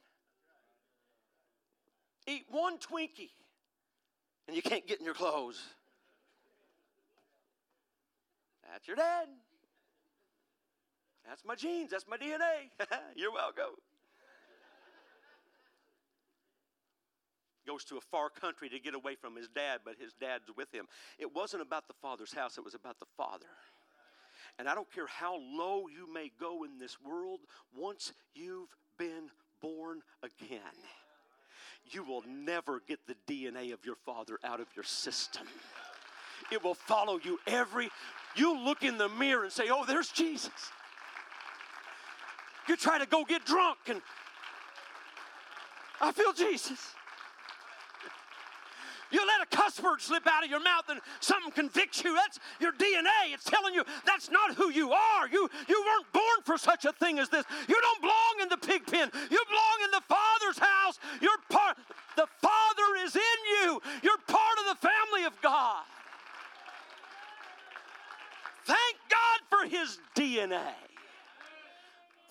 Eat 2.26 2.46
one 2.50 2.78
Twinkie 2.78 3.30
and 4.48 4.56
you 4.56 4.62
can't 4.62 4.84
get 4.88 4.98
in 4.98 5.04
your 5.04 5.14
clothes. 5.14 5.62
That's 8.72 8.88
your 8.88 8.96
dad. 8.96 9.28
That's 11.28 11.44
my 11.44 11.54
genes. 11.54 11.90
That's 11.92 12.06
my 12.08 12.16
DNA. 12.16 12.70
You're 13.16 13.32
welcome. 13.32 13.76
Goes 17.64 17.84
to 17.84 17.98
a 17.98 18.00
far 18.00 18.30
country 18.30 18.68
to 18.70 18.80
get 18.80 18.96
away 18.96 19.14
from 19.14 19.36
his 19.36 19.46
dad, 19.48 19.82
but 19.84 19.94
his 20.00 20.12
dad's 20.14 20.50
with 20.56 20.74
him. 20.74 20.86
It 21.20 21.32
wasn't 21.32 21.62
about 21.62 21.86
the 21.86 21.94
father's 22.02 22.34
house, 22.34 22.58
it 22.58 22.64
was 22.64 22.74
about 22.74 22.98
the 22.98 23.06
father. 23.16 23.46
And 24.58 24.68
I 24.68 24.74
don't 24.74 24.92
care 24.92 25.06
how 25.06 25.38
low 25.38 25.86
you 25.86 26.12
may 26.12 26.32
go 26.40 26.64
in 26.64 26.78
this 26.78 26.98
world, 27.00 27.40
once 27.72 28.12
you've 28.34 28.76
been 28.98 29.30
born 29.62 30.02
again, 30.22 30.60
you 31.90 32.04
will 32.04 32.22
never 32.28 32.80
get 32.86 32.98
the 33.06 33.16
DNA 33.26 33.72
of 33.72 33.84
your 33.86 33.96
father 34.04 34.38
out 34.44 34.60
of 34.60 34.66
your 34.76 34.84
system. 34.84 35.46
It 36.50 36.62
will 36.62 36.74
follow 36.74 37.18
you 37.22 37.38
every 37.46 37.88
you 38.34 38.58
look 38.58 38.82
in 38.82 38.98
the 38.98 39.08
mirror 39.08 39.44
and 39.44 39.52
say, 39.52 39.68
"Oh, 39.70 39.84
there's 39.84 40.08
Jesus." 40.08 40.72
You 42.68 42.76
try 42.76 42.98
to 42.98 43.06
go 43.06 43.24
get 43.24 43.44
drunk 43.44 43.78
and 43.86 44.02
I 46.00 46.12
feel 46.12 46.32
Jesus. 46.32 46.94
You 49.12 49.20
let 49.26 49.42
a 49.42 49.56
cuss 49.56 49.80
word 49.82 50.00
slip 50.00 50.26
out 50.26 50.42
of 50.44 50.50
your 50.50 50.62
mouth 50.62 50.84
and 50.88 51.00
something 51.20 51.52
convicts 51.52 52.02
you. 52.02 52.14
That's 52.14 52.38
your 52.60 52.72
DNA. 52.72 53.34
It's 53.34 53.44
telling 53.44 53.74
you 53.74 53.84
that's 54.06 54.30
not 54.30 54.54
who 54.54 54.70
you 54.70 54.92
are. 54.92 55.28
You, 55.30 55.48
you 55.68 55.84
weren't 55.86 56.12
born 56.12 56.38
for 56.44 56.56
such 56.56 56.84
a 56.84 56.92
thing 56.92 57.18
as 57.18 57.28
this. 57.28 57.44
You 57.68 57.76
don't 57.80 58.00
belong 58.00 58.34
in 58.42 58.48
the 58.48 58.56
pig 58.56 58.86
pen. 58.86 59.10
You 59.30 59.44
belong 59.48 59.78
in 59.84 59.90
the 59.90 60.02
Father's 60.08 60.58
house. 60.58 60.98
You're 61.20 61.38
part, 61.50 61.76
the 62.16 62.26
Father 62.40 63.04
is 63.04 63.14
in 63.14 63.38
you. 63.52 63.80
You're 64.02 64.18
part 64.26 64.58
of 64.58 64.80
the 64.80 64.88
family 64.88 65.26
of 65.26 65.40
God. 65.42 65.82
Thank 68.64 68.96
God 69.10 69.40
for 69.50 69.68
his 69.68 69.98
DNA 70.16 70.72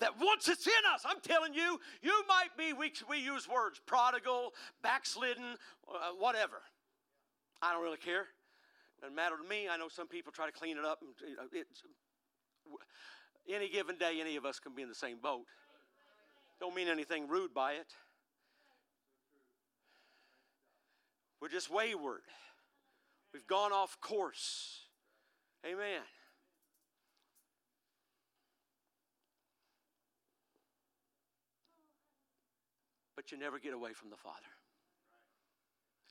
that 0.02 0.18
once 0.20 0.48
it's 0.48 0.66
in 0.66 0.72
us, 0.92 1.04
I'm 1.06 1.20
telling 1.20 1.54
you, 1.54 1.78
you 2.02 2.24
might 2.26 2.56
be, 2.58 2.72
we, 2.72 2.92
we 3.08 3.18
use 3.18 3.48
words 3.48 3.80
prodigal, 3.86 4.52
backslidden, 4.82 5.54
uh, 5.88 6.10
whatever. 6.18 6.60
I 7.62 7.72
don't 7.72 7.82
really 7.82 7.96
care. 7.96 8.26
Doesn't 9.00 9.14
matter 9.14 9.36
to 9.36 9.48
me. 9.48 9.68
I 9.70 9.76
know 9.76 9.88
some 9.88 10.08
people 10.08 10.32
try 10.32 10.46
to 10.46 10.52
clean 10.52 10.76
it 10.76 10.84
up. 10.84 11.00
Any 13.48 13.68
given 13.68 13.96
day, 13.96 14.18
any 14.20 14.36
of 14.36 14.44
us 14.44 14.58
can 14.58 14.74
be 14.74 14.82
in 14.82 14.88
the 14.88 14.94
same 14.94 15.18
boat. 15.22 15.44
Don't 16.60 16.74
mean 16.74 16.88
anything 16.88 17.28
rude 17.28 17.54
by 17.54 17.72
it. 17.72 17.86
We're 21.40 21.48
just 21.48 21.70
wayward. 21.70 22.20
We've 23.32 23.46
gone 23.46 23.72
off 23.72 23.98
course. 24.00 24.80
Amen. 25.64 26.02
but 33.22 33.30
you 33.30 33.38
never 33.38 33.60
get 33.60 33.72
away 33.72 33.92
from 33.92 34.10
the 34.10 34.16
Father. 34.16 34.51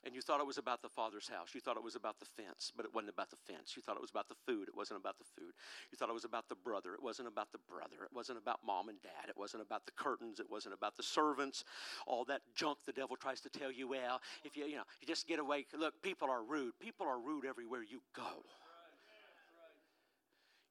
And 0.03 0.15
you 0.15 0.21
thought 0.21 0.39
it 0.39 0.47
was 0.47 0.57
about 0.57 0.81
the 0.81 0.89
Father's 0.89 1.27
house. 1.27 1.53
You 1.53 1.61
thought 1.61 1.77
it 1.77 1.83
was 1.83 1.95
about 1.95 2.19
the 2.19 2.25
fence, 2.25 2.71
but 2.75 2.85
it 2.85 2.93
wasn't 2.93 3.13
about 3.13 3.29
the 3.29 3.35
fence. 3.35 3.73
You 3.75 3.83
thought 3.83 3.97
it 3.97 4.01
was 4.01 4.09
about 4.09 4.29
the 4.29 4.35
food. 4.47 4.67
It 4.67 4.75
wasn't 4.75 4.99
about 4.99 5.19
the 5.19 5.25
food. 5.37 5.53
You 5.91 5.97
thought 5.97 6.09
it 6.09 6.13
was 6.13 6.25
about 6.25 6.49
the 6.49 6.55
brother. 6.55 6.95
It 6.95 7.03
wasn't 7.03 7.27
about 7.27 7.51
the 7.51 7.59
brother. 7.69 8.03
It 8.03 8.11
wasn't 8.11 8.39
about 8.39 8.61
mom 8.65 8.89
and 8.89 8.99
dad. 9.03 9.29
It 9.29 9.37
wasn't 9.37 9.61
about 9.61 9.85
the 9.85 9.91
curtains. 9.91 10.39
It 10.39 10.49
wasn't 10.49 10.73
about 10.73 10.97
the 10.97 11.03
servants. 11.03 11.65
All 12.07 12.25
that 12.25 12.41
junk 12.55 12.79
the 12.85 12.93
devil 12.93 13.15
tries 13.15 13.41
to 13.41 13.49
tell 13.49 13.71
you. 13.71 13.89
Well, 13.89 14.21
if 14.43 14.57
you, 14.57 14.65
you 14.65 14.77
know, 14.77 14.83
you 15.01 15.07
just 15.07 15.27
get 15.27 15.37
away. 15.37 15.67
Look, 15.77 16.01
people 16.01 16.31
are 16.31 16.43
rude. 16.43 16.73
People 16.79 17.05
are 17.05 17.19
rude 17.19 17.45
everywhere 17.45 17.83
you 17.83 18.01
go. 18.15 18.43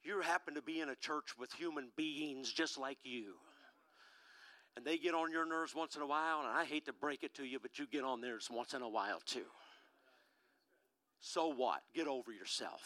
You 0.02 0.22
happen 0.22 0.54
to 0.54 0.62
be 0.62 0.80
in 0.80 0.88
a 0.88 0.96
church 0.96 1.38
with 1.38 1.52
human 1.52 1.88
beings 1.96 2.50
just 2.50 2.78
like 2.78 2.98
you 3.04 3.34
and 4.76 4.84
they 4.84 4.98
get 4.98 5.14
on 5.14 5.30
your 5.30 5.46
nerves 5.46 5.74
once 5.74 5.96
in 5.96 6.02
a 6.02 6.06
while, 6.06 6.40
and 6.40 6.48
I 6.48 6.64
hate 6.64 6.86
to 6.86 6.92
break 6.92 7.22
it 7.22 7.34
to 7.34 7.44
you, 7.44 7.58
but 7.58 7.78
you 7.78 7.86
get 7.86 8.04
on 8.04 8.20
theirs 8.20 8.48
once 8.50 8.74
in 8.74 8.82
a 8.82 8.88
while 8.88 9.20
too. 9.24 9.46
So 11.20 11.48
what? 11.48 11.80
Get 11.94 12.06
over 12.06 12.32
yourself. 12.32 12.82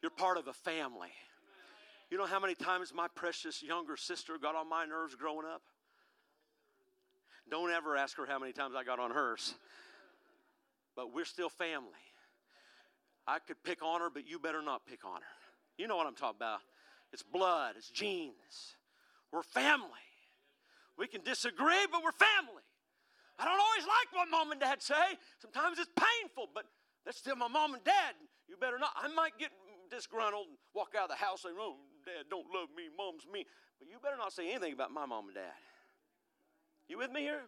You're 0.00 0.10
part 0.10 0.38
of 0.38 0.46
a 0.46 0.52
family. 0.52 1.12
You 2.10 2.18
know 2.18 2.26
how 2.26 2.40
many 2.40 2.54
times 2.54 2.92
my 2.94 3.08
precious 3.14 3.62
younger 3.62 3.96
sister 3.96 4.38
got 4.40 4.54
on 4.54 4.68
my 4.68 4.84
nerves 4.86 5.14
growing 5.14 5.46
up? 5.46 5.62
Don't 7.50 7.70
ever 7.70 7.96
ask 7.96 8.16
her 8.16 8.26
how 8.26 8.38
many 8.38 8.52
times 8.52 8.74
I 8.76 8.84
got 8.84 8.98
on 8.98 9.10
hers. 9.10 9.54
But 10.94 11.14
we're 11.14 11.24
still 11.24 11.48
family. 11.48 11.88
I 13.26 13.38
could 13.40 13.62
pick 13.62 13.82
on 13.82 14.00
her, 14.00 14.10
but 14.10 14.26
you 14.26 14.38
better 14.38 14.62
not 14.62 14.86
pick 14.86 15.04
on 15.04 15.20
her. 15.20 15.36
You 15.76 15.86
know 15.86 15.96
what 15.96 16.06
I'm 16.06 16.14
talking 16.14 16.38
about. 16.38 16.60
It's 17.12 17.22
blood, 17.22 17.74
it's 17.76 17.90
genes. 17.90 18.76
We're 19.32 19.42
family. 19.42 19.88
We 20.98 21.06
can 21.06 21.22
disagree, 21.22 21.86
but 21.90 22.02
we're 22.02 22.12
family. 22.12 22.66
I 23.38 23.44
don't 23.44 23.60
always 23.60 23.86
like 23.86 24.10
what 24.10 24.26
mom 24.28 24.50
and 24.50 24.60
dad 24.60 24.82
say. 24.82 25.14
Sometimes 25.38 25.78
it's 25.78 25.90
painful, 25.94 26.50
but 26.52 26.66
that's 27.06 27.18
still 27.18 27.36
my 27.36 27.46
mom 27.46 27.74
and 27.74 27.84
dad. 27.84 28.18
You 28.48 28.56
better 28.58 28.78
not. 28.78 28.90
I 28.98 29.06
might 29.14 29.38
get 29.38 29.50
disgruntled 29.90 30.48
and 30.48 30.58
walk 30.74 30.94
out 30.98 31.04
of 31.04 31.10
the 31.10 31.22
house 31.22 31.42
saying, 31.42 31.54
Oh, 31.58 31.76
dad 32.04 32.26
don't 32.28 32.46
love 32.52 32.68
me, 32.76 32.90
mom's 32.98 33.24
me. 33.32 33.46
But 33.78 33.88
you 33.88 33.96
better 34.02 34.16
not 34.16 34.32
say 34.32 34.50
anything 34.50 34.72
about 34.72 34.90
my 34.90 35.06
mom 35.06 35.26
and 35.26 35.34
dad. 35.34 35.54
You 36.88 36.98
with 36.98 37.12
me 37.12 37.20
here? 37.20 37.42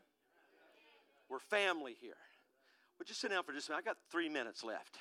We're 1.29 1.41
family 1.41 1.97
here. 2.01 2.19
Would 2.99 3.09
you 3.09 3.15
sit 3.15 3.31
down 3.31 3.43
for 3.43 3.53
just 3.53 3.69
a 3.69 3.73
minute? 3.73 3.85
I 3.85 3.89
got 3.89 3.97
three 4.13 4.29
minutes 4.29 4.63
left. 4.63 4.99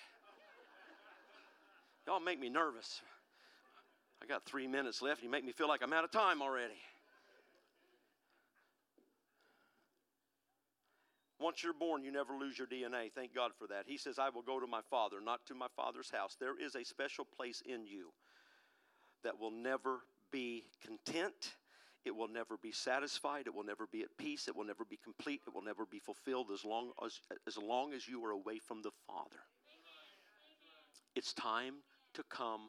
Y'all 2.07 2.19
make 2.19 2.39
me 2.39 2.49
nervous. 2.49 3.01
I 4.23 4.25
got 4.25 4.45
three 4.45 4.67
minutes 4.67 5.01
left. 5.01 5.21
You 5.21 5.29
make 5.29 5.45
me 5.45 5.51
feel 5.51 5.67
like 5.67 5.81
I'm 5.83 5.93
out 5.93 6.03
of 6.03 6.11
time 6.11 6.41
already. 6.41 6.79
Once 11.39 11.63
you're 11.63 11.73
born, 11.73 12.03
you 12.03 12.11
never 12.11 12.33
lose 12.33 12.57
your 12.57 12.67
DNA. 12.67 13.11
Thank 13.13 13.33
God 13.33 13.51
for 13.57 13.65
that. 13.67 13.85
He 13.87 13.97
says, 13.97 14.19
I 14.19 14.29
will 14.29 14.41
go 14.41 14.59
to 14.59 14.67
my 14.67 14.81
Father, 14.89 15.17
not 15.23 15.45
to 15.47 15.55
my 15.55 15.67
Father's 15.73 16.11
house. 16.11 16.35
There 16.37 16.59
is 16.59 16.75
a 16.75 16.83
special 16.83 17.23
place 17.23 17.63
in 17.65 17.85
you 17.85 18.11
that 19.23 19.39
will 19.39 19.51
never 19.51 19.99
be 20.31 20.65
content. 20.85 21.55
It 22.03 22.13
will 22.13 22.27
never 22.27 22.57
be 22.61 22.73
satisfied. 22.73 23.47
It 23.47 23.55
will 23.55 23.63
never 23.63 23.87
be 23.89 24.01
at 24.01 24.17
peace. 24.17 24.49
It 24.49 24.55
will 24.55 24.65
never 24.65 24.83
be 24.83 24.99
complete. 25.01 25.41
It 25.47 25.53
will 25.53 25.63
never 25.63 25.85
be 25.85 25.99
fulfilled 25.99 26.47
as 26.53 26.65
long 26.65 26.91
as, 27.05 27.19
as, 27.47 27.57
long 27.57 27.93
as 27.93 28.05
you 28.05 28.23
are 28.25 28.31
away 28.31 28.59
from 28.59 28.81
the 28.81 28.91
Father. 29.07 29.39
It's 31.15 31.33
time 31.33 31.75
to 32.15 32.23
come 32.29 32.67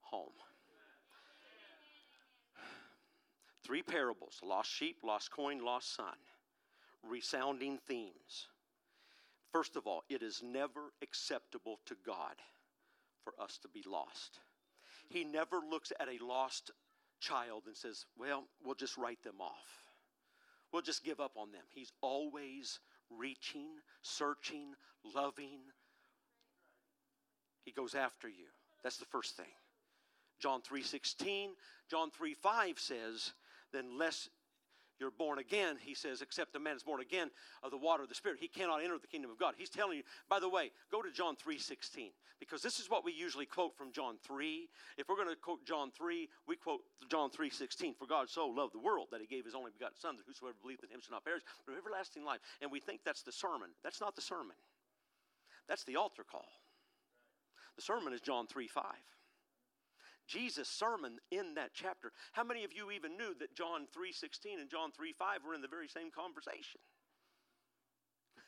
home. 0.00 0.28
Three 3.64 3.82
parables 3.82 4.40
lost 4.42 4.70
sheep, 4.70 4.98
lost 5.02 5.30
coin, 5.30 5.64
lost 5.64 5.94
son 5.94 6.16
resounding 7.08 7.78
themes. 7.86 8.48
First 9.52 9.76
of 9.76 9.86
all, 9.86 10.04
it 10.08 10.22
is 10.22 10.42
never 10.42 10.92
acceptable 11.02 11.80
to 11.86 11.96
God 12.06 12.36
for 13.24 13.34
us 13.42 13.58
to 13.62 13.68
be 13.68 13.82
lost. 13.86 14.38
He 15.08 15.24
never 15.24 15.58
looks 15.58 15.92
at 15.98 16.08
a 16.08 16.24
lost 16.24 16.70
child 17.20 17.64
and 17.66 17.76
says, 17.76 18.06
Well, 18.18 18.44
we'll 18.64 18.74
just 18.74 18.96
write 18.96 19.22
them 19.22 19.40
off. 19.40 19.90
We'll 20.72 20.82
just 20.82 21.04
give 21.04 21.20
up 21.20 21.32
on 21.36 21.50
them. 21.50 21.64
He's 21.74 21.92
always 22.00 22.78
reaching, 23.10 23.66
searching, 24.02 24.74
loving. 25.14 25.58
He 27.64 27.72
goes 27.72 27.94
after 27.94 28.28
you. 28.28 28.46
That's 28.82 28.98
the 28.98 29.04
first 29.06 29.36
thing. 29.36 29.52
John 30.38 30.62
3:16, 30.62 31.56
John 31.88 32.10
3:5 32.10 32.78
says, 32.78 33.34
"Then 33.72 33.98
lest 33.98 34.30
you're 35.00 35.10
born 35.10 35.38
again, 35.38 35.76
he 35.80 35.94
says, 35.94 36.22
except 36.22 36.54
a 36.56 36.60
man 36.60 36.76
is 36.76 36.82
born 36.82 37.00
again 37.00 37.30
of 37.62 37.70
the 37.70 37.76
water 37.76 38.02
of 38.02 38.08
the 38.08 38.14
Spirit, 38.14 38.38
he 38.40 38.48
cannot 38.48 38.82
enter 38.82 38.98
the 38.98 39.06
kingdom 39.06 39.30
of 39.30 39.38
God. 39.38 39.54
He's 39.56 39.70
telling 39.70 39.98
you, 39.98 40.02
by 40.28 40.40
the 40.40 40.48
way, 40.48 40.70
go 40.90 41.02
to 41.02 41.10
John 41.10 41.36
3.16, 41.36 42.12
because 42.38 42.62
this 42.62 42.78
is 42.78 42.90
what 42.90 43.04
we 43.04 43.12
usually 43.12 43.46
quote 43.46 43.76
from 43.76 43.92
John 43.92 44.16
3. 44.26 44.68
If 44.98 45.08
we're 45.08 45.16
going 45.16 45.28
to 45.28 45.36
quote 45.36 45.64
John 45.64 45.90
3, 45.90 46.28
we 46.46 46.56
quote 46.56 46.80
John 47.10 47.30
3.16, 47.30 47.96
for 47.96 48.06
God 48.06 48.28
so 48.28 48.46
loved 48.46 48.74
the 48.74 48.78
world 48.78 49.08
that 49.12 49.20
he 49.20 49.26
gave 49.26 49.44
his 49.44 49.54
only 49.54 49.70
begotten 49.72 49.96
Son, 49.98 50.16
that 50.16 50.26
whosoever 50.26 50.56
believeth 50.60 50.84
in 50.84 50.90
him 50.90 51.00
shall 51.00 51.16
not 51.16 51.24
perish, 51.24 51.42
but 51.64 51.72
have 51.72 51.82
everlasting 51.82 52.24
life. 52.24 52.40
And 52.60 52.70
we 52.70 52.80
think 52.80 53.00
that's 53.04 53.22
the 53.22 53.32
sermon. 53.32 53.70
That's 53.82 54.00
not 54.00 54.16
the 54.16 54.22
sermon. 54.22 54.56
That's 55.68 55.84
the 55.84 55.96
altar 55.96 56.24
call. 56.28 56.48
The 57.76 57.82
sermon 57.82 58.12
is 58.12 58.20
John 58.20 58.46
3 58.46 58.66
5. 58.66 58.84
Jesus' 60.30 60.68
sermon 60.68 61.18
in 61.30 61.54
that 61.54 61.70
chapter. 61.74 62.12
How 62.32 62.44
many 62.44 62.62
of 62.64 62.72
you 62.72 62.90
even 62.92 63.16
knew 63.16 63.34
that 63.40 63.54
John 63.54 63.88
3:16 63.92 64.60
and 64.60 64.70
John 64.70 64.92
3:5 64.92 65.44
were 65.44 65.54
in 65.54 65.60
the 65.60 65.68
very 65.68 65.88
same 65.88 66.10
conversation? 66.10 66.80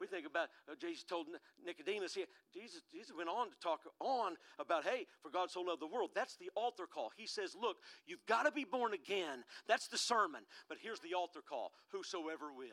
We 0.00 0.08
think 0.08 0.26
about 0.26 0.48
uh, 0.68 0.74
Jesus 0.74 1.04
told 1.04 1.28
Nicodemus. 1.64 2.14
He, 2.14 2.24
Jesus, 2.52 2.82
Jesus 2.92 3.12
went 3.16 3.28
on 3.28 3.50
to 3.50 3.56
talk 3.62 3.82
on 4.00 4.36
about, 4.58 4.82
hey, 4.82 5.06
for 5.22 5.30
God 5.30 5.48
so 5.48 5.60
loved 5.60 5.80
the 5.80 5.86
world. 5.86 6.10
That's 6.12 6.34
the 6.36 6.50
altar 6.56 6.88
call. 6.92 7.12
He 7.16 7.24
says, 7.24 7.54
look, 7.54 7.76
you've 8.04 8.26
got 8.26 8.42
to 8.42 8.50
be 8.50 8.64
born 8.64 8.94
again. 8.94 9.44
That's 9.68 9.86
the 9.86 9.98
sermon. 9.98 10.42
But 10.68 10.78
here's 10.82 10.98
the 10.98 11.14
altar 11.14 11.40
call: 11.48 11.72
whosoever 11.92 12.52
will, 12.52 12.66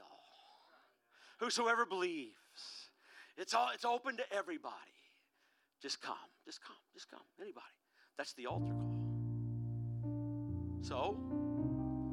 whosoever 1.40 1.86
believes. 1.86 2.34
It's 3.38 3.54
all. 3.54 3.70
It's 3.74 3.86
open 3.86 4.18
to 4.18 4.34
everybody. 4.34 4.98
Just 5.82 6.02
come. 6.02 6.18
Just 6.46 6.62
come. 6.62 6.76
Just 6.94 7.10
come. 7.10 7.22
Anybody. 7.40 7.79
That's 8.20 8.34
the 8.34 8.48
altar 8.48 8.74
call. 8.74 9.00
So, 10.82 11.16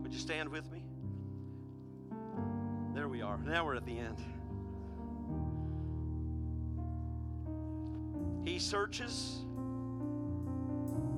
would 0.05 0.13
you 0.13 0.21
stand 0.21 0.49
with 0.49 0.71
me? 0.71 0.85
There 2.95 3.09
we 3.09 3.23
are. 3.23 3.39
Now 3.39 3.67
we're 3.67 3.75
at 3.75 3.85
the 3.85 3.99
end. 3.99 4.17
He 8.47 8.61
searches, 8.61 9.41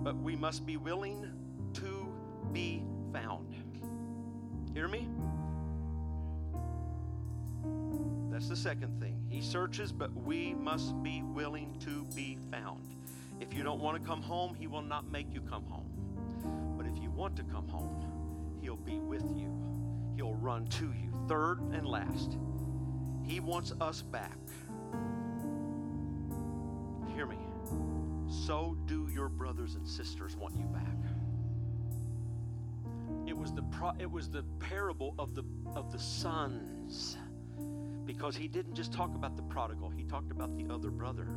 but 0.03 0.17
we 0.17 0.35
must 0.35 0.65
be 0.65 0.79
willing 0.79 1.27
to 1.75 2.09
be 2.55 2.83
found. 3.13 3.55
Hear 4.73 4.89
me? 4.89 5.07
That's 8.31 8.49
the 8.49 8.57
second 8.57 8.99
thing. 9.03 9.23
He 9.29 9.43
searches, 9.43 9.93
but 9.93 10.15
we 10.15 10.55
must 10.55 11.03
be 11.03 11.23
willing 11.23 11.77
to 11.81 12.07
be 12.15 12.39
found. 12.51 12.98
If 13.41 13.55
you 13.55 13.63
don't 13.63 13.81
want 13.81 14.01
to 14.01 14.07
come 14.07 14.23
home, 14.23 14.55
He 14.55 14.67
will 14.67 14.83
not 14.83 15.11
make 15.11 15.33
you 15.33 15.41
come 15.41 15.65
home. 15.65 15.91
But 16.77 16.87
if 16.87 17.03
you 17.03 17.11
want 17.11 17.37
to 17.37 17.43
come 17.45 17.69
home, 17.69 18.59
He'll 18.61 18.77
be 18.77 18.99
with 18.99 19.25
you, 19.37 19.53
He'll 20.17 20.35
run 20.35 20.67
to 20.67 20.87
you. 20.87 21.13
Third 21.29 21.61
and 21.73 21.87
last, 21.87 22.37
He 23.25 23.41
wants 23.41 23.73
us 23.81 24.03
back. 24.03 24.39
Hear 27.15 27.27
me. 27.27 27.39
So 28.29 28.77
do 28.87 29.09
your 29.13 29.29
brothers 29.29 29.75
and 29.75 29.87
sisters 29.87 30.37
want 30.37 30.55
you 30.57 30.67
back. 30.67 30.85
It 33.27 33.37
was 33.37 33.53
the 33.53 33.63
pro- 33.63 33.95
it 33.99 34.11
was 34.11 34.31
the 34.31 34.43
parable 34.59 35.15
of 35.19 35.35
the 35.35 35.45
of 35.75 35.93
the 35.93 35.99
sons 35.99 37.17
because 38.05 38.35
he 38.35 38.49
didn't 38.49 38.75
just 38.75 38.91
talk 38.91 39.15
about 39.15 39.37
the 39.37 39.43
prodigal, 39.43 39.91
he 39.91 40.03
talked 40.03 40.33
about 40.33 40.57
the 40.57 40.67
other 40.73 40.91
brother 40.91 41.29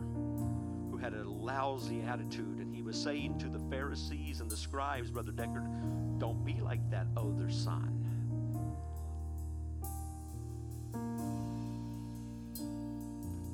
had 1.01 1.13
a 1.13 1.23
lousy 1.23 2.01
attitude. 2.01 2.59
And 2.59 2.73
he 2.73 2.81
was 2.81 2.95
saying 2.95 3.39
to 3.39 3.49
the 3.49 3.59
Pharisees 3.69 4.39
and 4.39 4.49
the 4.49 4.55
scribes, 4.55 5.09
Brother 5.09 5.31
Decker, 5.31 5.67
don't 6.19 6.45
be 6.45 6.59
like 6.61 6.87
that 6.91 7.07
other 7.17 7.49
son. 7.49 7.97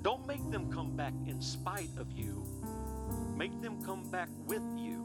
Don't 0.03 0.27
make 0.27 0.51
them 0.51 0.71
come 0.71 0.95
back 0.95 1.13
in 1.25 1.41
spite 1.41 1.89
of 1.97 2.11
you. 2.11 2.45
Make 3.35 3.61
them 3.61 3.81
come 3.83 4.03
back 4.09 4.29
with 4.45 4.63
you, 4.77 5.03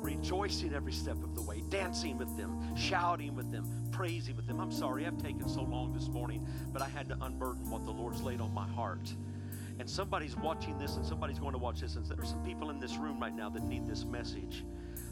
rejoicing 0.00 0.74
every 0.74 0.92
step 0.92 1.22
of 1.22 1.34
the 1.34 1.42
way, 1.42 1.62
dancing 1.68 2.16
with 2.18 2.36
them, 2.36 2.76
shouting 2.76 3.34
with 3.34 3.50
them, 3.52 3.66
praising 3.92 4.34
with 4.36 4.46
them. 4.46 4.60
I'm 4.60 4.72
sorry 4.72 5.06
I've 5.06 5.20
taken 5.22 5.48
so 5.48 5.62
long 5.62 5.92
this 5.92 6.08
morning, 6.08 6.46
but 6.72 6.80
I 6.80 6.88
had 6.88 7.08
to 7.08 7.18
unburden 7.20 7.70
what 7.70 7.84
the 7.84 7.90
Lord's 7.90 8.22
laid 8.22 8.40
on 8.40 8.54
my 8.54 8.66
heart. 8.66 9.12
And 9.80 9.88
somebody's 9.88 10.36
watching 10.36 10.76
this 10.76 10.96
and 10.96 11.06
somebody's 11.06 11.38
going 11.38 11.52
to 11.52 11.58
watch 11.58 11.80
this. 11.80 11.96
And 11.96 12.04
there 12.04 12.20
are 12.20 12.26
some 12.26 12.44
people 12.44 12.68
in 12.68 12.78
this 12.78 12.98
room 12.98 13.18
right 13.18 13.34
now 13.34 13.48
that 13.48 13.62
need 13.62 13.86
this 13.86 14.04
message 14.04 14.62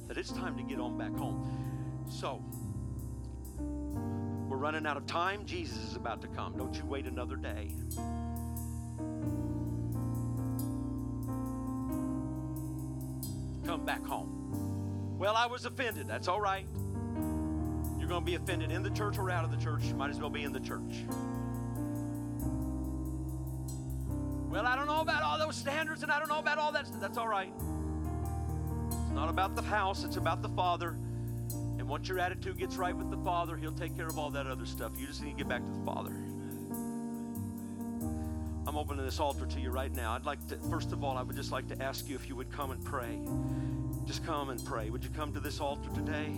that 0.06 0.18
it's 0.18 0.30
time 0.30 0.58
to 0.58 0.62
get 0.62 0.78
on 0.78 0.98
back 0.98 1.16
home. 1.16 2.04
So, 2.10 2.44
we're 4.46 4.58
running 4.58 4.86
out 4.86 4.98
of 4.98 5.06
time. 5.06 5.46
Jesus 5.46 5.78
is 5.78 5.96
about 5.96 6.20
to 6.20 6.28
come. 6.28 6.54
Don't 6.58 6.76
you 6.76 6.84
wait 6.84 7.06
another 7.06 7.36
day. 7.36 7.70
Come 13.64 13.86
back 13.86 14.04
home. 14.04 15.16
Well, 15.18 15.34
I 15.34 15.46
was 15.46 15.64
offended. 15.64 16.06
That's 16.06 16.28
all 16.28 16.42
right. 16.42 16.66
You're 17.98 18.08
going 18.08 18.20
to 18.20 18.26
be 18.26 18.34
offended 18.34 18.70
in 18.70 18.82
the 18.82 18.90
church 18.90 19.16
or 19.16 19.30
out 19.30 19.46
of 19.46 19.50
the 19.50 19.56
church. 19.56 19.84
You 19.84 19.94
might 19.94 20.10
as 20.10 20.20
well 20.20 20.28
be 20.28 20.42
in 20.42 20.52
the 20.52 20.60
church. 20.60 21.06
Those 25.48 25.56
standards 25.56 26.02
and 26.02 26.12
I 26.12 26.18
don't 26.18 26.28
know 26.28 26.40
about 26.40 26.58
all 26.58 26.72
that. 26.72 26.86
That's 27.00 27.16
all 27.16 27.26
right. 27.26 27.50
It's 28.90 29.14
not 29.14 29.30
about 29.30 29.56
the 29.56 29.62
house, 29.62 30.04
it's 30.04 30.16
about 30.16 30.42
the 30.42 30.48
Father. 30.50 30.90
And 31.78 31.88
once 31.88 32.06
your 32.06 32.18
attitude 32.18 32.58
gets 32.58 32.76
right 32.76 32.94
with 32.94 33.10
the 33.10 33.16
Father, 33.18 33.56
He'll 33.56 33.72
take 33.72 33.96
care 33.96 34.06
of 34.06 34.18
all 34.18 34.28
that 34.30 34.46
other 34.46 34.66
stuff. 34.66 34.92
You 34.98 35.06
just 35.06 35.22
need 35.22 35.30
to 35.30 35.36
get 35.38 35.48
back 35.48 35.64
to 35.64 35.70
the 35.70 35.84
Father. 35.86 36.10
I'm 38.66 38.76
opening 38.76 39.06
this 39.06 39.20
altar 39.20 39.46
to 39.46 39.58
you 39.58 39.70
right 39.70 39.90
now. 39.90 40.12
I'd 40.12 40.26
like 40.26 40.46
to, 40.48 40.58
first 40.68 40.92
of 40.92 41.02
all, 41.02 41.16
I 41.16 41.22
would 41.22 41.36
just 41.36 41.50
like 41.50 41.66
to 41.68 41.82
ask 41.82 42.06
you 42.10 42.14
if 42.14 42.28
you 42.28 42.36
would 42.36 42.52
come 42.52 42.70
and 42.70 42.84
pray. 42.84 43.18
Just 44.04 44.26
come 44.26 44.50
and 44.50 44.62
pray. 44.66 44.90
Would 44.90 45.02
you 45.02 45.10
come 45.16 45.32
to 45.32 45.40
this 45.40 45.60
altar 45.60 45.88
today? 45.94 46.30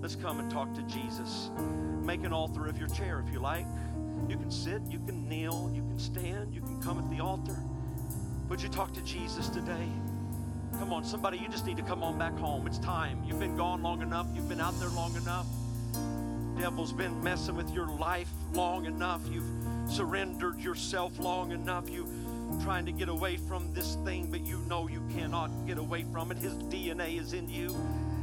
Let's 0.00 0.16
come 0.16 0.40
and 0.40 0.50
talk 0.50 0.72
to 0.76 0.82
Jesus. 0.84 1.50
Make 2.02 2.24
an 2.24 2.32
altar 2.32 2.66
of 2.68 2.78
your 2.78 2.88
chair 2.88 3.22
if 3.26 3.30
you 3.30 3.38
like. 3.38 3.66
You 4.30 4.38
can 4.38 4.50
sit, 4.50 4.80
you 4.88 4.98
can 5.00 5.28
kneel, 5.28 5.70
you 5.74 5.82
can 5.82 5.98
stand, 5.98 6.54
you 6.54 6.62
can 6.62 6.80
come 6.80 6.98
at 6.98 7.10
the 7.10 7.22
altar. 7.22 7.56
Would 8.48 8.62
you 8.62 8.68
talk 8.68 8.92
to 8.94 9.02
Jesus 9.02 9.48
today? 9.48 9.88
Come 10.78 10.92
on, 10.92 11.04
somebody, 11.04 11.38
you 11.38 11.48
just 11.48 11.66
need 11.66 11.76
to 11.78 11.82
come 11.82 12.02
on 12.02 12.18
back 12.18 12.36
home. 12.38 12.66
It's 12.66 12.78
time. 12.78 13.22
You've 13.26 13.40
been 13.40 13.56
gone 13.56 13.82
long 13.82 14.02
enough, 14.02 14.26
you've 14.34 14.48
been 14.48 14.60
out 14.60 14.78
there 14.78 14.88
long 14.90 15.16
enough. 15.16 15.46
Devil's 16.58 16.92
been 16.92 17.22
messing 17.22 17.56
with 17.56 17.70
your 17.70 17.88
life 17.88 18.30
long 18.52 18.86
enough. 18.86 19.20
You've 19.30 19.50
surrendered 19.88 20.58
yourself 20.60 21.18
long 21.18 21.50
enough. 21.52 21.90
You 21.90 22.06
trying 22.62 22.86
to 22.86 22.92
get 22.92 23.08
away 23.08 23.36
from 23.36 23.72
this 23.74 23.96
thing, 24.04 24.30
but 24.30 24.46
you 24.46 24.58
know 24.68 24.88
you 24.88 25.02
cannot 25.12 25.50
get 25.66 25.78
away 25.78 26.04
from 26.12 26.30
it. 26.30 26.38
His 26.38 26.54
DNA 26.54 27.20
is 27.20 27.32
in 27.32 27.48
you 27.48 27.74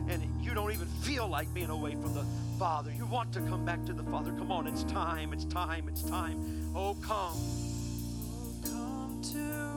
and 0.09 0.23
you 0.41 0.53
don't 0.53 0.71
even 0.71 0.87
feel 1.01 1.27
like 1.27 1.53
being 1.53 1.69
away 1.69 1.91
from 1.91 2.13
the 2.13 2.25
Father. 2.57 2.91
You 2.91 3.05
want 3.05 3.33
to 3.33 3.41
come 3.41 3.65
back 3.65 3.85
to 3.85 3.93
the 3.93 4.03
Father. 4.03 4.31
Come 4.31 4.51
on, 4.51 4.67
it's 4.67 4.83
time, 4.83 5.33
it's 5.33 5.45
time, 5.45 5.87
it's 5.87 6.03
time. 6.03 6.71
Oh, 6.75 6.95
come. 7.01 7.35
Oh, 8.25 8.53
come 8.63 9.21
to 9.33 9.72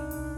altar. 0.00 0.29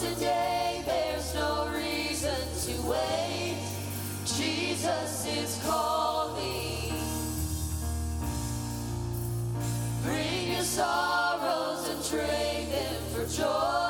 Today, 0.00 0.82
there's 0.86 1.34
no 1.34 1.70
reason 1.74 2.34
to 2.64 2.88
wait. 2.88 3.58
Jesus 4.24 5.26
is 5.26 5.60
calling. 5.64 6.94
Bring 10.02 10.52
your 10.52 10.62
sorrows 10.62 11.88
and 11.90 12.04
trade 12.04 12.68
them 12.72 13.02
for 13.12 13.26
joy. 13.26 13.81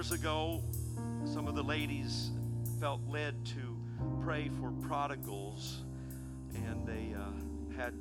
Years 0.00 0.12
ago, 0.12 0.62
some 1.26 1.46
of 1.46 1.54
the 1.54 1.62
ladies 1.62 2.30
felt 2.80 3.02
led 3.06 3.34
to 3.44 3.76
pray 4.22 4.50
for 4.58 4.70
prodigals, 4.88 5.82
and 6.54 6.86
they 6.86 7.14
uh, 7.14 7.76
had 7.76 7.92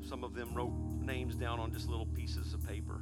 some 0.00 0.24
of 0.24 0.34
them 0.34 0.48
wrote 0.54 0.72
names 0.98 1.34
down 1.34 1.60
on 1.60 1.70
just 1.70 1.90
little 1.90 2.06
pieces 2.06 2.54
of 2.54 2.66
paper 2.66 3.00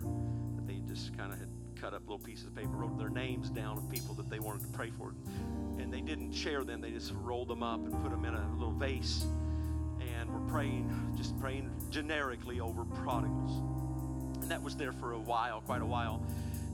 that 0.56 0.66
they 0.66 0.82
just 0.92 1.16
kind 1.16 1.32
of 1.32 1.38
had 1.38 1.46
cut 1.80 1.94
up 1.94 2.00
little 2.08 2.18
pieces 2.18 2.46
of 2.46 2.56
paper, 2.56 2.70
wrote 2.70 2.98
their 2.98 3.08
names 3.08 3.50
down 3.50 3.78
of 3.78 3.88
people 3.88 4.16
that 4.16 4.28
they 4.28 4.40
wanted 4.40 4.62
to 4.62 4.68
pray 4.76 4.90
for, 4.90 5.14
and 5.78 5.94
they 5.94 6.00
didn't 6.00 6.32
share 6.32 6.64
them; 6.64 6.80
they 6.80 6.90
just 6.90 7.12
rolled 7.22 7.46
them 7.46 7.62
up 7.62 7.84
and 7.84 7.92
put 8.02 8.10
them 8.10 8.24
in 8.24 8.34
a 8.34 8.52
little 8.54 8.74
vase, 8.74 9.24
and 10.00 10.28
were 10.28 10.50
praying, 10.50 10.90
just 11.16 11.38
praying 11.38 11.70
generically 11.88 12.58
over 12.58 12.84
prodigals 12.84 13.62
and 14.42 14.50
that 14.50 14.62
was 14.62 14.76
there 14.76 14.92
for 14.92 15.12
a 15.12 15.18
while, 15.18 15.60
quite 15.60 15.80
a 15.80 15.86
while. 15.86 16.20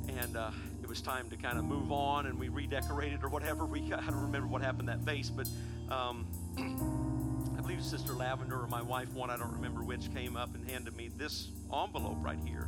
And 0.09 0.37
uh, 0.37 0.51
was 0.91 1.01
time 1.01 1.31
to 1.31 1.37
kind 1.37 1.57
of 1.57 1.65
move 1.65 1.93
on, 1.93 2.27
and 2.27 2.37
we 2.37 2.49
redecorated 2.49 3.23
or 3.23 3.29
whatever. 3.29 3.65
We 3.65 3.81
I 3.95 4.01
don't 4.01 4.23
remember 4.23 4.49
what 4.49 4.61
happened 4.61 4.89
to 4.89 4.97
that 4.97 5.01
vase, 5.01 5.31
but 5.31 5.49
um, 5.89 6.27
I 7.57 7.61
believe 7.61 7.83
Sister 7.83 8.13
Lavender 8.13 8.61
or 8.61 8.67
my 8.67 8.83
wife, 8.83 9.13
one 9.15 9.31
I 9.31 9.37
don't 9.37 9.53
remember 9.53 9.85
which, 9.85 10.13
came 10.13 10.37
up 10.37 10.53
and 10.57 10.69
handed 10.69 10.97
me 10.97 11.09
this 11.17 11.53
envelope 11.73 12.17
right 12.21 12.41
here 12.45 12.67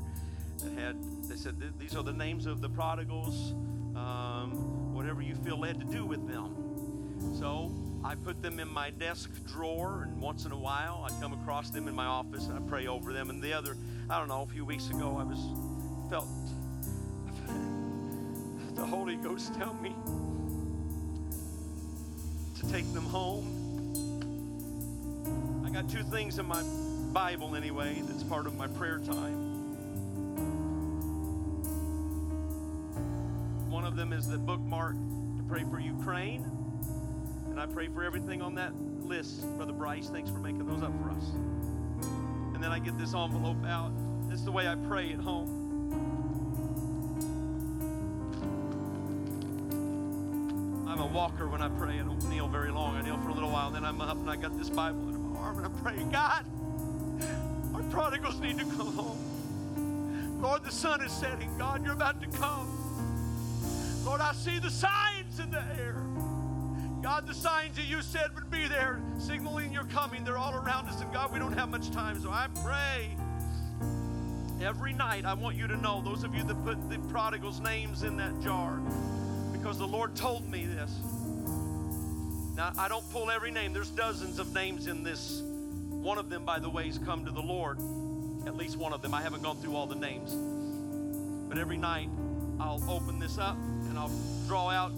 that 0.58 0.72
had. 0.78 1.02
They 1.24 1.34
said 1.34 1.56
these 1.80 1.96
are 1.96 2.04
the 2.04 2.12
names 2.12 2.46
of 2.46 2.60
the 2.60 2.68
prodigals. 2.68 3.54
Um, 3.96 4.94
whatever 4.94 5.20
you 5.20 5.34
feel 5.34 5.58
led 5.58 5.80
to 5.80 5.86
do 5.86 6.06
with 6.06 6.26
them. 6.28 6.54
So 7.38 7.72
I 8.04 8.14
put 8.14 8.40
them 8.40 8.60
in 8.60 8.68
my 8.68 8.90
desk 8.90 9.30
drawer, 9.46 10.04
and 10.04 10.20
once 10.20 10.44
in 10.44 10.52
a 10.52 10.58
while 10.58 11.04
I 11.04 11.20
come 11.20 11.32
across 11.32 11.70
them 11.70 11.88
in 11.88 11.94
my 11.94 12.06
office 12.06 12.46
and 12.46 12.56
I 12.56 12.68
pray 12.68 12.86
over 12.86 13.12
them. 13.12 13.30
And 13.30 13.42
the 13.42 13.52
other, 13.52 13.76
I 14.08 14.20
don't 14.20 14.28
know, 14.28 14.42
a 14.42 14.46
few 14.46 14.64
weeks 14.64 14.90
ago 14.90 15.18
I 15.18 15.24
was 15.24 15.38
Ghost 19.32 19.54
tell 19.54 19.72
me 19.72 19.94
to 22.54 22.70
take 22.70 22.92
them 22.92 23.06
home. 23.06 23.46
I 25.64 25.70
got 25.70 25.88
two 25.88 26.02
things 26.02 26.38
in 26.38 26.44
my 26.44 26.62
Bible, 27.14 27.56
anyway, 27.56 28.02
that's 28.06 28.24
part 28.24 28.46
of 28.46 28.58
my 28.58 28.66
prayer 28.66 28.98
time. 28.98 29.38
One 33.70 33.86
of 33.86 33.96
them 33.96 34.12
is 34.12 34.28
the 34.28 34.36
bookmark 34.36 34.96
to 35.38 35.42
pray 35.48 35.64
for 35.64 35.80
Ukraine, 35.80 36.44
and 37.48 37.58
I 37.58 37.64
pray 37.64 37.88
for 37.88 38.04
everything 38.04 38.42
on 38.42 38.54
that 38.56 38.74
list. 39.00 39.46
Brother 39.56 39.72
Bryce, 39.72 40.10
thanks 40.10 40.28
for 40.28 40.40
making 40.40 40.66
those 40.66 40.82
up 40.82 40.92
for 41.02 41.08
us. 41.08 41.24
And 42.52 42.62
then 42.62 42.70
I 42.70 42.78
get 42.78 42.98
this 42.98 43.14
envelope 43.14 43.64
out. 43.64 43.92
This 44.28 44.40
is 44.40 44.44
the 44.44 44.52
way 44.52 44.68
I 44.68 44.74
pray 44.74 45.10
at 45.14 45.20
home. 45.20 45.61
Walker 51.12 51.46
when 51.46 51.60
I 51.60 51.68
pray. 51.68 52.00
I 52.00 52.02
don't 52.02 52.28
kneel 52.28 52.48
very 52.48 52.70
long. 52.70 52.96
I 52.96 53.02
kneel 53.02 53.18
for 53.18 53.28
a 53.28 53.34
little 53.34 53.50
while, 53.50 53.70
then 53.70 53.84
I'm 53.84 54.00
up 54.00 54.16
and 54.16 54.30
I 54.30 54.36
got 54.36 54.56
this 54.58 54.70
Bible 54.70 55.08
in 55.08 55.32
my 55.32 55.38
arm 55.40 55.58
and 55.58 55.66
I'm 55.66 55.74
praying, 55.82 56.10
God, 56.10 56.44
our 57.74 57.82
prodigals 57.90 58.40
need 58.40 58.58
to 58.58 58.64
come 58.64 58.94
home. 58.94 60.40
Lord, 60.42 60.64
the 60.64 60.72
sun 60.72 61.02
is 61.02 61.12
setting. 61.12 61.50
God, 61.58 61.84
you're 61.84 61.92
about 61.92 62.20
to 62.22 62.26
come. 62.38 62.66
Lord, 64.04 64.20
I 64.20 64.32
see 64.32 64.58
the 64.58 64.70
signs 64.70 65.38
in 65.38 65.50
the 65.50 65.62
air. 65.78 66.02
God, 67.02 67.26
the 67.26 67.34
signs 67.34 67.76
that 67.76 67.86
you 67.86 68.00
said 68.00 68.34
would 68.34 68.50
be 68.50 68.66
there, 68.66 69.00
signaling 69.18 69.72
you're 69.72 69.84
coming, 69.84 70.24
they're 70.24 70.38
all 70.38 70.54
around 70.54 70.88
us. 70.88 71.00
And 71.00 71.12
God, 71.12 71.32
we 71.32 71.38
don't 71.38 71.52
have 71.52 71.68
much 71.68 71.90
time, 71.90 72.20
so 72.20 72.30
I 72.30 72.48
pray 72.64 73.16
every 74.62 74.92
night. 74.92 75.24
I 75.24 75.34
want 75.34 75.56
you 75.56 75.66
to 75.66 75.76
know, 75.76 76.00
those 76.04 76.24
of 76.24 76.34
you 76.34 76.42
that 76.44 76.64
put 76.64 76.88
the 76.88 76.98
prodigals' 77.10 77.60
names 77.60 78.02
in 78.02 78.16
that 78.16 78.40
jar, 78.40 78.80
because 79.72 79.90
the 79.90 79.96
Lord 79.96 80.14
told 80.14 80.50
me 80.50 80.66
this. 80.66 80.90
Now, 82.54 82.72
I 82.76 82.88
don't 82.88 83.10
pull 83.10 83.30
every 83.30 83.50
name, 83.50 83.72
there's 83.72 83.88
dozens 83.88 84.38
of 84.38 84.52
names 84.52 84.86
in 84.86 85.02
this. 85.02 85.40
One 85.40 86.18
of 86.18 86.28
them, 86.28 86.44
by 86.44 86.58
the 86.58 86.68
way, 86.68 86.88
has 86.88 86.98
come 86.98 87.24
to 87.24 87.30
the 87.30 87.40
Lord. 87.40 87.78
At 88.46 88.54
least 88.54 88.76
one 88.76 88.92
of 88.92 89.00
them. 89.00 89.14
I 89.14 89.22
haven't 89.22 89.42
gone 89.42 89.56
through 89.56 89.74
all 89.74 89.86
the 89.86 89.94
names. 89.94 90.34
But 91.48 91.56
every 91.56 91.78
night, 91.78 92.10
I'll 92.60 92.84
open 92.86 93.18
this 93.18 93.38
up 93.38 93.56
and 93.88 93.98
I'll 93.98 94.10
draw 94.46 94.68
out 94.68 94.92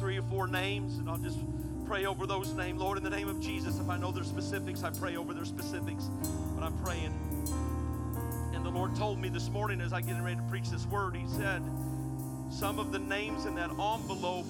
three 0.00 0.18
or 0.18 0.22
four 0.22 0.48
names 0.48 0.98
and 0.98 1.08
I'll 1.08 1.18
just 1.18 1.38
pray 1.86 2.04
over 2.04 2.26
those 2.26 2.52
names. 2.52 2.80
Lord, 2.80 2.98
in 2.98 3.04
the 3.04 3.10
name 3.10 3.28
of 3.28 3.40
Jesus, 3.40 3.78
if 3.78 3.88
I 3.88 3.96
know 3.96 4.10
their 4.10 4.24
specifics, 4.24 4.82
I 4.82 4.90
pray 4.90 5.16
over 5.16 5.34
their 5.34 5.44
specifics. 5.44 6.10
But 6.56 6.64
I'm 6.64 6.76
praying. 6.78 7.14
And 8.54 8.66
the 8.66 8.70
Lord 8.70 8.96
told 8.96 9.20
me 9.20 9.28
this 9.28 9.48
morning 9.50 9.80
as 9.80 9.92
I 9.92 10.00
get 10.00 10.20
ready 10.20 10.34
to 10.34 10.42
preach 10.50 10.68
this 10.68 10.84
word, 10.86 11.14
He 11.14 11.28
said, 11.28 11.62
some 12.50 12.78
of 12.78 12.92
the 12.92 12.98
names 12.98 13.44
in 13.44 13.54
that 13.56 13.70
envelope, 13.70 14.46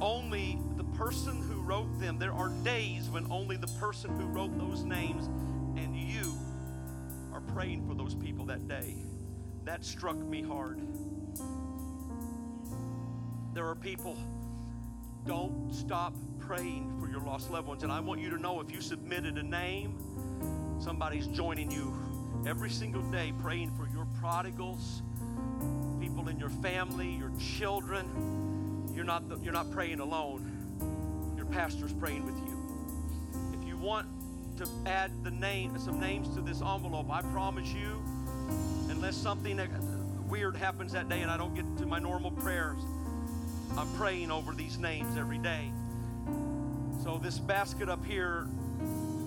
only 0.00 0.58
the 0.76 0.84
person 0.96 1.42
who 1.42 1.60
wrote 1.62 1.98
them, 2.00 2.18
there 2.18 2.32
are 2.32 2.50
days 2.62 3.08
when 3.08 3.30
only 3.30 3.56
the 3.56 3.68
person 3.78 4.10
who 4.18 4.26
wrote 4.26 4.56
those 4.58 4.84
names 4.84 5.26
and 5.76 5.96
you 5.96 6.32
are 7.32 7.40
praying 7.40 7.86
for 7.86 7.94
those 7.94 8.14
people 8.14 8.44
that 8.46 8.68
day. 8.68 8.94
That 9.64 9.84
struck 9.84 10.16
me 10.16 10.42
hard. 10.42 10.80
There 13.54 13.66
are 13.66 13.74
people, 13.74 14.16
don't 15.26 15.72
stop 15.72 16.14
praying 16.38 16.98
for 17.00 17.08
your 17.08 17.20
lost 17.20 17.50
loved 17.50 17.68
ones. 17.68 17.82
And 17.82 17.90
I 17.90 18.00
want 18.00 18.20
you 18.20 18.30
to 18.30 18.38
know 18.38 18.60
if 18.60 18.70
you 18.70 18.80
submitted 18.80 19.38
a 19.38 19.42
name, 19.42 19.98
somebody's 20.80 21.26
joining 21.28 21.70
you 21.70 21.96
every 22.46 22.68
single 22.68 23.02
day 23.10 23.32
praying 23.40 23.74
for 23.76 23.88
your 23.88 24.06
prodigals, 24.20 25.02
people 26.24 26.30
in 26.30 26.40
your 26.40 26.62
family, 26.62 27.10
your 27.10 27.32
children. 27.58 28.92
You're 28.94 29.04
not, 29.04 29.28
the, 29.28 29.38
you're 29.38 29.52
not 29.52 29.70
praying 29.70 30.00
alone. 30.00 31.34
Your 31.36 31.46
pastor's 31.46 31.92
praying 31.92 32.24
with 32.24 32.36
you. 32.36 33.60
If 33.60 33.66
you 33.66 33.76
want 33.76 34.06
to 34.58 34.68
add 34.86 35.10
the 35.22 35.30
name, 35.30 35.78
some 35.78 36.00
names 36.00 36.34
to 36.36 36.40
this 36.40 36.62
envelope, 36.62 37.10
I 37.10 37.22
promise 37.22 37.68
you, 37.68 38.02
unless 38.88 39.16
something 39.16 39.60
weird 40.28 40.56
happens 40.56 40.92
that 40.92 41.08
day 41.08 41.20
and 41.22 41.30
I 41.30 41.36
don't 41.36 41.54
get 41.54 41.64
to 41.78 41.86
my 41.86 41.98
normal 41.98 42.30
prayers, 42.30 42.78
I'm 43.76 43.92
praying 43.94 44.30
over 44.30 44.52
these 44.52 44.78
names 44.78 45.16
every 45.18 45.38
day. 45.38 45.72
So 47.02 47.20
this 47.22 47.38
basket 47.38 47.88
up 47.88 48.04
here 48.04 48.46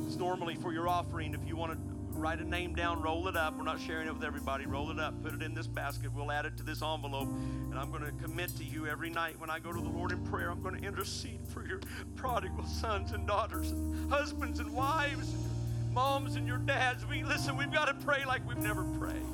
is 0.07 0.18
normally 0.18 0.56
for 0.56 0.74
your 0.74 0.88
offering. 0.88 1.34
If 1.34 1.48
you 1.48 1.56
want 1.57 1.74
to 1.74 1.97
write 2.18 2.39
a 2.39 2.44
name 2.44 2.73
down, 2.73 3.02
roll 3.02 3.27
it 3.27 3.38
up. 3.38 3.57
We're 3.57 3.64
not 3.64 3.80
sharing 3.80 4.07
it 4.07 4.14
with 4.14 4.23
everybody. 4.23 4.65
Roll 4.65 4.91
it 4.91 4.99
up, 4.99 5.22
put 5.23 5.34
it 5.34 5.41
in 5.41 5.53
this 5.53 5.68
basket. 5.68 6.11
We'll 6.14 6.31
add 6.31 6.45
it 6.45 6.57
to 6.57 6.64
this 6.64 6.81
envelope. 6.81 7.27
And 7.27 7.77
I'm 7.77 7.91
going 7.91 8.03
to 8.03 8.11
commit 8.23 8.56
to 8.57 8.64
you 8.64 8.88
every 8.88 9.10
night 9.10 9.39
when 9.39 9.49
I 9.49 9.60
go 9.60 9.72
to 9.72 9.80
the 9.80 9.89
Lord 9.89 10.11
in 10.11 10.26
prayer. 10.26 10.49
I'm 10.49 10.61
going 10.61 10.80
to 10.80 10.85
intercede 10.85 11.39
for 11.48 11.65
your 11.65 11.80
prodigal 12.15 12.65
sons 12.65 13.11
and 13.11 13.27
daughters, 13.27 13.72
and 13.72 14.11
husbands 14.11 14.60
and 14.60 14.73
wives, 14.73 15.34
and 15.34 15.94
moms 15.94 16.35
and 16.35 16.48
your 16.48 16.57
dads. 16.57 17.06
We 17.06 17.23
listen, 17.23 17.57
we've 17.57 17.72
got 17.72 17.85
to 17.85 17.94
pray 18.06 18.26
like 18.26 18.48
we've 18.48 18.57
never 18.57 18.84
prayed. 18.99 19.26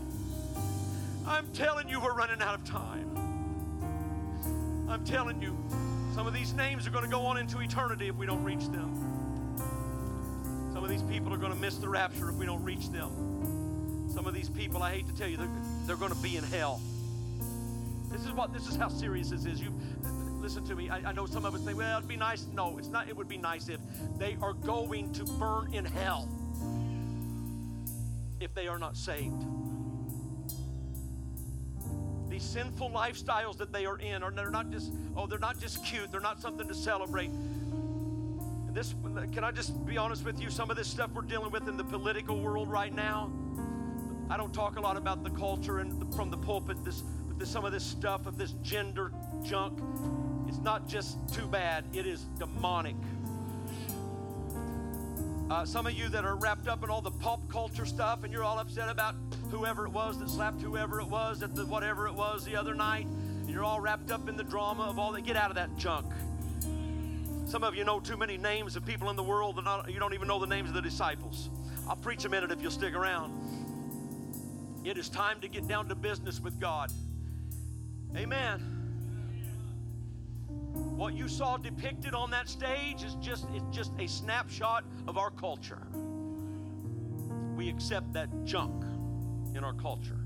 I'm 1.26 1.48
telling 1.54 1.88
you, 1.88 2.02
we're 2.02 2.14
running 2.14 2.42
out 2.42 2.56
of 2.56 2.66
time. 2.66 3.10
I'm 4.90 5.06
telling 5.06 5.42
you, 5.42 5.58
some 6.14 6.28
of 6.28 6.34
these 6.34 6.54
names 6.54 6.86
are 6.86 6.92
going 6.92 7.06
to 7.06 7.10
go 7.10 7.22
on 7.22 7.38
into 7.38 7.60
eternity 7.60 8.10
if 8.10 8.16
we 8.16 8.26
don't 8.26 8.44
reach 8.44 8.68
them. 8.68 9.23
Some 10.84 10.92
of 10.92 11.00
these 11.00 11.10
people 11.10 11.34
are 11.34 11.38
going 11.38 11.54
to 11.54 11.58
miss 11.58 11.78
the 11.78 11.88
rapture 11.88 12.28
if 12.28 12.36
we 12.36 12.46
don't 12.46 12.62
reach 12.62 12.90
them. 12.90 14.10
Some 14.14 14.28
of 14.28 14.34
these 14.34 14.50
people, 14.50 14.84
I 14.84 14.92
hate 14.92 15.08
to 15.08 15.16
tell 15.16 15.30
you, 15.30 15.38
they're, 15.38 15.48
they're 15.86 15.96
going 15.96 16.12
to 16.12 16.18
be 16.22 16.36
in 16.36 16.44
hell. 16.44 16.82
This 18.12 18.26
is 18.26 18.34
what 18.34 18.52
this 18.52 18.68
is 18.68 18.76
how 18.76 18.90
serious 18.90 19.30
this 19.30 19.46
is. 19.46 19.62
You 19.62 19.74
listen 20.42 20.66
to 20.66 20.76
me. 20.76 20.90
I, 20.90 20.98
I 20.98 21.14
know 21.14 21.26
some 21.26 21.46
of 21.46 21.56
us 21.56 21.62
think, 21.62 21.78
well, 21.78 22.00
it'd 22.00 22.10
be 22.10 22.18
nice. 22.18 22.48
No, 22.54 22.78
it's 22.80 22.90
not. 22.90 23.08
It 23.08 23.16
would 23.16 23.30
be 23.30 23.38
nice 23.38 23.70
if 23.70 23.80
they 24.18 24.36
are 24.42 24.52
going 24.52 25.14
to 25.14 25.24
burn 25.24 25.74
in 25.74 25.86
hell 25.86 26.28
if 28.42 28.54
they 28.54 28.68
are 28.68 28.78
not 28.78 28.98
saved. 28.98 29.42
These 32.30 32.44
sinful 32.44 32.90
lifestyles 32.90 33.58
that 33.60 33.72
they 33.72 33.86
are 33.86 34.00
in 34.00 34.22
are 34.22 34.32
they're 34.32 34.50
not 34.50 34.70
just 34.70 34.92
oh 35.16 35.28
they're 35.28 35.40
not 35.40 35.62
just 35.62 35.86
cute. 35.86 36.12
They're 36.12 36.20
not 36.20 36.42
something 36.42 36.68
to 36.68 36.76
celebrate 36.76 37.30
this 38.74 38.96
can 39.32 39.44
I 39.44 39.52
just 39.52 39.86
be 39.86 39.98
honest 39.98 40.26
with 40.26 40.42
you? 40.42 40.50
Some 40.50 40.72
of 40.72 40.78
this 40.78 40.88
stuff 40.88 41.12
we're 41.14 41.22
dealing 41.22 41.52
with 41.52 41.68
in 41.68 41.78
the 41.78 41.84
political 41.84 42.40
world 42.40 42.70
right 42.70 42.94
now. 42.94 43.32
I 44.30 44.38
don't 44.38 44.54
talk 44.54 44.78
a 44.78 44.82
lot 44.82 44.98
about 44.98 45.24
the 45.24 45.30
culture 45.30 45.80
and 45.80 46.14
from 46.16 46.32
the 46.32 46.38
pulpit. 46.38 46.84
This, 46.84 47.04
but 47.28 47.38
this, 47.38 47.50
some 47.50 47.66
of 47.66 47.72
this 47.72 47.84
stuff 47.84 48.26
of 48.26 48.38
this 48.38 48.54
gender 48.64 49.12
junk, 49.44 49.80
it's 50.48 50.58
not 50.58 50.88
just 50.88 51.18
too 51.34 51.46
bad. 51.46 51.86
It 51.94 52.08
is 52.08 52.24
demonic. 52.40 52.96
Uh, 55.50 55.66
some 55.66 55.86
of 55.86 55.94
you 55.94 56.10
that 56.10 56.26
are 56.26 56.36
wrapped 56.36 56.68
up 56.68 56.84
in 56.84 56.90
all 56.90 57.02
the 57.02 57.12
pop 57.12 57.48
culture 57.48 57.86
stuff, 57.86 58.24
and 58.24 58.34
you're 58.34 58.44
all 58.44 58.58
upset 58.58 58.90
about 58.90 59.14
whoever 59.52 59.86
it 59.86 59.92
was 59.92 60.18
that 60.20 60.30
slapped 60.30 60.62
whoever 60.62 61.00
it 61.00 61.08
was 61.08 61.44
at 61.44 61.54
the 61.54 61.66
whatever 61.66 62.08
it 62.08 62.14
was 62.14 62.44
the 62.44 62.56
other 62.56 62.74
night, 62.74 63.06
and 63.06 63.50
you're 63.50 63.64
all 63.64 63.80
wrapped 63.80 64.10
up 64.10 64.28
in 64.28 64.36
the 64.36 64.44
drama 64.44 64.84
of 64.84 64.98
all 64.98 65.12
that. 65.12 65.26
Get 65.26 65.36
out 65.36 65.52
of 65.52 65.56
that 65.58 65.76
junk. 65.78 66.08
Some 67.54 67.64
of 67.64 67.76
you 67.76 67.84
know 67.84 68.00
too 68.00 68.18
many 68.18 68.36
names 68.36 68.76
of 68.76 68.84
people 68.84 69.12
in 69.12 69.16
the 69.16 69.22
world 69.22 69.58
that 69.58 69.62
not, 69.64 69.88
you 69.94 70.00
don't 70.00 70.16
even 70.16 70.28
know 70.28 70.40
the 70.40 70.48
names 70.48 70.70
of 70.70 70.74
the 70.74 70.82
disciples. 70.82 71.52
I'll 71.88 71.96
preach 71.96 72.26
a 72.26 72.30
minute 72.30 72.52
if 72.52 72.64
you'll 72.64 72.72
stick 72.72 72.96
around. 72.96 73.32
It 74.84 74.98
is 74.98 75.08
time 75.08 75.40
to 75.42 75.48
get 75.48 75.68
down 75.68 75.88
to 75.90 75.94
business 75.94 76.40
with 76.40 76.60
God. 76.60 76.92
Amen. 78.18 78.60
What 80.74 81.14
you 81.14 81.28
saw 81.28 81.58
depicted 81.58 82.16
on 82.16 82.32
that 82.32 82.50
stage 82.50 83.04
is 83.04 83.14
just 83.22 83.46
it's 83.54 83.70
just 83.70 83.92
a 84.00 84.08
snapshot 84.08 84.84
of 85.08 85.20
our 85.20 85.30
culture. 85.30 85.86
We 87.56 87.70
accept 87.70 88.14
that 88.14 88.46
junk 88.46 88.84
in 89.54 89.64
our 89.64 89.74
culture. 89.74 90.22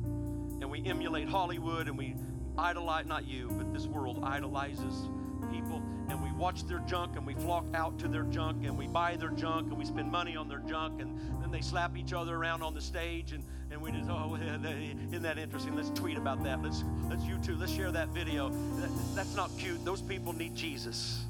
And 0.62 0.72
we 0.72 0.82
emulate 0.86 1.28
Hollywood 1.28 1.90
and 1.90 1.98
we 1.98 2.16
idolize 2.58 3.06
not 3.06 3.28
you, 3.28 3.49
but 3.52 3.74
this 3.74 3.86
world 3.86 4.24
idolizes 4.24 5.10
people 5.52 5.82
and 6.10 6.22
we 6.22 6.32
watch 6.32 6.65
their 6.65 6.80
junk 6.80 7.15
and 7.15 7.26
we 7.26 7.34
flock 7.34 7.65
out 7.74 7.98
to 7.99 8.07
their 8.07 8.24
junk 8.24 8.65
and 8.65 8.78
we 8.78 8.88
buy 8.88 9.15
their 9.15 9.30
junk 9.30 9.69
and 9.69 9.78
we 9.78 9.86
spend 9.86 10.11
money 10.11 10.36
on 10.36 10.48
their 10.48 10.60
junk 10.60 11.02
and 11.02 11.19
then 11.41 11.52
they 11.52 11.61
slap 11.61 11.98
each 11.98 12.14
other 12.14 12.36
around 12.36 12.61
on 12.61 12.74
the 12.74 12.82
stage 12.82 13.34
and, 13.34 13.44
and 13.72 13.82
we 13.82 13.91
just 13.91 14.10
oh 14.10 14.36
isn't 14.41 15.22
that 15.22 15.38
interesting? 15.38 15.76
Let's 15.76 15.90
tweet 15.91 16.18
about 16.18 16.44
that. 16.44 16.61
Let's 16.61 16.84
let's 17.10 17.24
you 17.24 17.38
too 17.40 17.56
let's 17.56 17.72
share 17.72 17.91
that 17.91 18.10
video. 18.10 18.49
That, 18.49 18.90
that's 19.15 19.36
not 19.36 19.52
cute. 19.57 19.84
Those 19.84 20.02
people 20.02 20.34
need 20.34 20.56
jesus. 20.56 21.26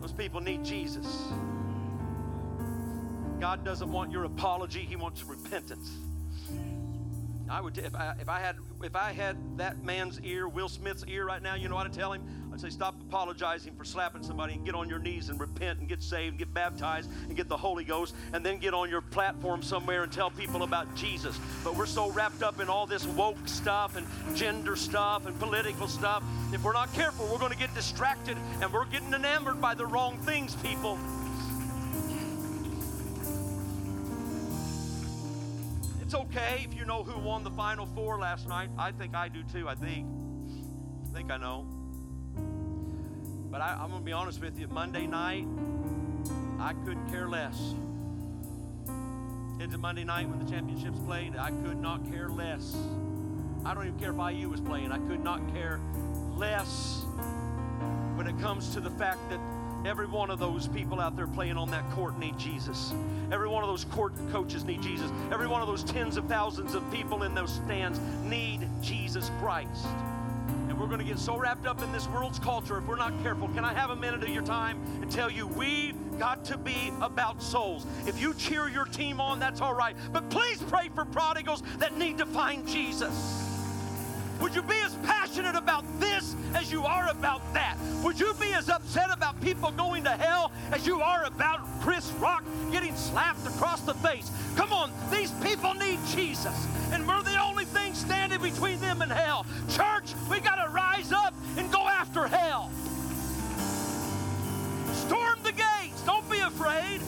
Those 0.00 0.12
people 0.12 0.40
need 0.40 0.64
jesus. 0.64 1.06
God 3.40 3.64
doesn't 3.64 3.90
want 3.90 4.10
your 4.10 4.24
apology. 4.24 4.80
He 4.80 4.96
wants 4.96 5.24
repentance. 5.24 5.90
I 7.48 7.60
would, 7.60 7.78
if 7.78 7.94
I, 7.94 8.16
if 8.20 8.28
I 8.28 8.40
had, 8.40 8.56
if 8.82 8.96
I 8.96 9.12
had 9.12 9.36
that 9.58 9.82
man's 9.84 10.20
ear, 10.22 10.48
Will 10.48 10.68
Smith's 10.68 11.04
ear 11.06 11.24
right 11.24 11.42
now, 11.42 11.54
you 11.54 11.68
know 11.68 11.76
what 11.76 11.86
I'd 11.86 11.92
tell 11.92 12.12
him? 12.12 12.45
I'd 12.56 12.62
say, 12.62 12.70
stop 12.70 12.98
apologizing 13.02 13.74
for 13.74 13.84
slapping 13.84 14.22
somebody 14.22 14.54
and 14.54 14.64
get 14.64 14.74
on 14.74 14.88
your 14.88 14.98
knees 14.98 15.28
and 15.28 15.38
repent 15.38 15.78
and 15.80 15.86
get 15.86 16.02
saved 16.02 16.30
and 16.30 16.38
get 16.38 16.54
baptized 16.54 17.10
and 17.28 17.36
get 17.36 17.48
the 17.48 17.56
Holy 17.56 17.84
Ghost 17.84 18.14
and 18.32 18.46
then 18.46 18.56
get 18.56 18.72
on 18.72 18.88
your 18.88 19.02
platform 19.02 19.62
somewhere 19.62 20.04
and 20.04 20.10
tell 20.10 20.30
people 20.30 20.62
about 20.62 20.94
Jesus. 20.94 21.38
But 21.62 21.76
we're 21.76 21.84
so 21.84 22.10
wrapped 22.12 22.42
up 22.42 22.58
in 22.58 22.70
all 22.70 22.86
this 22.86 23.04
woke 23.08 23.46
stuff 23.46 23.96
and 23.96 24.06
gender 24.34 24.74
stuff 24.74 25.26
and 25.26 25.38
political 25.38 25.86
stuff. 25.86 26.24
If 26.50 26.64
we're 26.64 26.72
not 26.72 26.90
careful, 26.94 27.28
we're 27.30 27.38
going 27.38 27.52
to 27.52 27.58
get 27.58 27.74
distracted 27.74 28.38
and 28.62 28.72
we're 28.72 28.86
getting 28.86 29.12
enamored 29.12 29.60
by 29.60 29.74
the 29.74 29.84
wrong 29.84 30.16
things, 30.20 30.56
people. 30.56 30.98
It's 36.00 36.14
okay 36.14 36.66
if 36.66 36.74
you 36.74 36.86
know 36.86 37.04
who 37.04 37.20
won 37.20 37.44
the 37.44 37.50
Final 37.50 37.84
Four 37.84 38.18
last 38.18 38.48
night. 38.48 38.70
I 38.78 38.92
think 38.92 39.14
I 39.14 39.28
do 39.28 39.42
too. 39.42 39.68
I 39.68 39.74
think. 39.74 40.06
I 41.04 41.14
think 41.14 41.30
I 41.30 41.36
know. 41.36 41.75
But 43.50 43.60
I, 43.60 43.78
I'm 43.80 43.90
going 43.90 44.02
to 44.02 44.04
be 44.04 44.12
honest 44.12 44.40
with 44.40 44.58
you. 44.58 44.68
Monday 44.68 45.06
night, 45.06 45.46
I 46.58 46.72
couldn't 46.84 47.08
care 47.10 47.28
less. 47.28 47.74
Into 49.60 49.78
Monday 49.78 50.04
night 50.04 50.28
when 50.28 50.38
the 50.38 50.50
championships 50.50 50.98
played, 51.06 51.36
I 51.36 51.50
could 51.50 51.80
not 51.80 52.04
care 52.10 52.28
less. 52.28 52.76
I 53.64 53.74
don't 53.74 53.86
even 53.86 53.98
care 53.98 54.12
if 54.12 54.34
IU 54.34 54.48
was 54.48 54.60
playing. 54.60 54.92
I 54.92 54.98
could 54.98 55.24
not 55.24 55.40
care 55.52 55.80
less 56.36 57.02
when 58.16 58.26
it 58.26 58.38
comes 58.38 58.70
to 58.74 58.80
the 58.80 58.90
fact 58.90 59.18
that 59.30 59.40
every 59.84 60.06
one 60.06 60.30
of 60.30 60.38
those 60.38 60.68
people 60.68 61.00
out 61.00 61.16
there 61.16 61.26
playing 61.26 61.56
on 61.56 61.70
that 61.70 61.88
court 61.90 62.18
need 62.18 62.38
Jesus. 62.38 62.92
Every 63.30 63.48
one 63.48 63.62
of 63.62 63.68
those 63.68 63.84
court 63.84 64.12
coaches 64.30 64.64
need 64.64 64.82
Jesus. 64.82 65.10
Every 65.32 65.46
one 65.46 65.62
of 65.62 65.68
those 65.68 65.84
tens 65.84 66.16
of 66.16 66.26
thousands 66.26 66.74
of 66.74 66.90
people 66.92 67.22
in 67.22 67.34
those 67.34 67.54
stands 67.54 68.00
need 68.24 68.68
Jesus 68.82 69.30
Christ. 69.40 69.86
We're 70.86 70.90
going 70.90 71.04
to 71.04 71.12
get 71.12 71.18
so 71.18 71.36
wrapped 71.36 71.66
up 71.66 71.82
in 71.82 71.90
this 71.90 72.06
world's 72.06 72.38
culture 72.38 72.78
if 72.78 72.86
we're 72.86 72.94
not 72.94 73.12
careful. 73.24 73.48
Can 73.48 73.64
I 73.64 73.74
have 73.74 73.90
a 73.90 73.96
minute 73.96 74.22
of 74.22 74.28
your 74.28 74.44
time 74.44 74.80
and 75.02 75.10
tell 75.10 75.28
you 75.28 75.48
we've 75.48 75.96
got 76.16 76.44
to 76.44 76.56
be 76.56 76.92
about 77.02 77.42
souls. 77.42 77.84
If 78.06 78.20
you 78.20 78.32
cheer 78.34 78.68
your 78.68 78.84
team 78.84 79.20
on, 79.20 79.40
that's 79.40 79.60
all 79.60 79.74
right. 79.74 79.96
But 80.12 80.30
please 80.30 80.62
pray 80.62 80.88
for 80.94 81.04
prodigals 81.04 81.64
that 81.78 81.98
need 81.98 82.18
to 82.18 82.26
find 82.26 82.68
Jesus. 82.68 83.42
Would 84.40 84.54
you 84.54 84.62
be 84.62 84.76
as 84.84 84.94
passionate 85.04 85.56
about 85.56 85.84
this 85.98 86.36
as 86.54 86.70
you 86.70 86.84
are 86.84 87.08
about 87.08 87.42
that? 87.52 87.76
Would 88.04 88.20
you 88.20 88.32
be 88.34 88.52
as 88.52 88.68
upset 88.68 89.10
about 89.12 89.40
people 89.40 89.72
going 89.72 90.04
to 90.04 90.10
hell 90.10 90.52
as 90.70 90.86
you 90.86 91.00
are 91.00 91.24
about 91.24 91.66
Chris 91.80 92.12
Rock 92.20 92.44
getting 92.70 92.94
slapped 92.94 93.44
across 93.46 93.80
the 93.80 93.94
face? 93.94 94.30
Come 94.54 94.72
on, 94.72 94.92
these 95.10 95.32
people 95.42 95.74
need 95.74 95.98
Jesus, 96.14 96.66
and 96.92 97.08
we're 97.08 97.22
the 97.22 97.35
only 97.56 97.64
thing 97.64 97.94
standing 97.94 98.42
between 98.42 98.78
them 98.80 99.00
and 99.00 99.10
hell. 99.10 99.46
Church, 99.70 100.12
we 100.30 100.40
got 100.40 100.56
to 100.56 100.70
rise 100.70 101.10
up 101.10 101.32
and 101.56 101.72
go 101.72 101.88
after 101.88 102.26
hell. 102.26 102.70
Storm 104.92 105.38
the 105.42 105.52
gates. 105.52 106.02
Don't 106.04 106.30
be 106.30 106.38
afraid. 106.40 107.00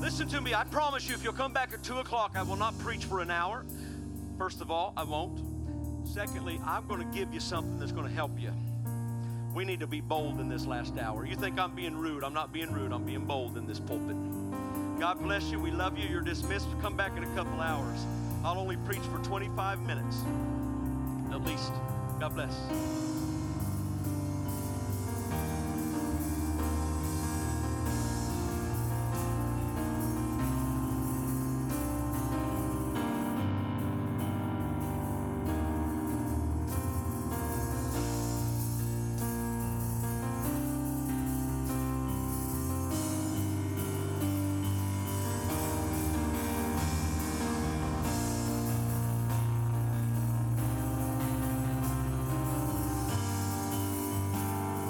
Listen 0.00 0.28
to 0.28 0.40
me. 0.40 0.54
I 0.54 0.62
promise 0.62 1.08
you, 1.08 1.16
if 1.16 1.24
you'll 1.24 1.32
come 1.32 1.52
back 1.52 1.72
at 1.72 1.82
2 1.82 1.98
o'clock, 1.98 2.36
I 2.36 2.44
will 2.44 2.54
not 2.54 2.78
preach 2.78 3.06
for 3.06 3.18
an 3.18 3.32
hour. 3.32 3.64
First 4.38 4.60
of 4.60 4.70
all, 4.70 4.92
I 4.96 5.02
won't. 5.02 5.40
Secondly, 6.06 6.60
I'm 6.64 6.86
going 6.86 7.00
to 7.00 7.18
give 7.18 7.34
you 7.34 7.40
something 7.40 7.76
that's 7.76 7.90
going 7.90 8.06
to 8.06 8.14
help 8.14 8.38
you. 8.38 8.52
We 9.52 9.64
need 9.64 9.80
to 9.80 9.88
be 9.88 10.00
bold 10.00 10.38
in 10.38 10.48
this 10.48 10.64
last 10.64 10.96
hour. 10.96 11.26
You 11.26 11.34
think 11.34 11.58
I'm 11.58 11.74
being 11.74 11.96
rude? 11.96 12.22
I'm 12.22 12.34
not 12.34 12.52
being 12.52 12.70
rude. 12.70 12.92
I'm 12.92 13.04
being 13.04 13.24
bold 13.24 13.56
in 13.56 13.66
this 13.66 13.80
pulpit. 13.80 14.16
God 15.04 15.22
bless 15.22 15.50
you. 15.50 15.60
We 15.60 15.70
love 15.70 15.98
you. 15.98 16.08
You're 16.08 16.22
dismissed. 16.22 16.66
Come 16.80 16.96
back 16.96 17.14
in 17.18 17.24
a 17.24 17.34
couple 17.34 17.60
hours. 17.60 18.06
I'll 18.42 18.58
only 18.58 18.78
preach 18.86 19.02
for 19.12 19.18
25 19.18 19.80
minutes 19.86 20.16
at 21.30 21.44
least. 21.44 21.72
God 22.18 22.34
bless. 22.34 23.13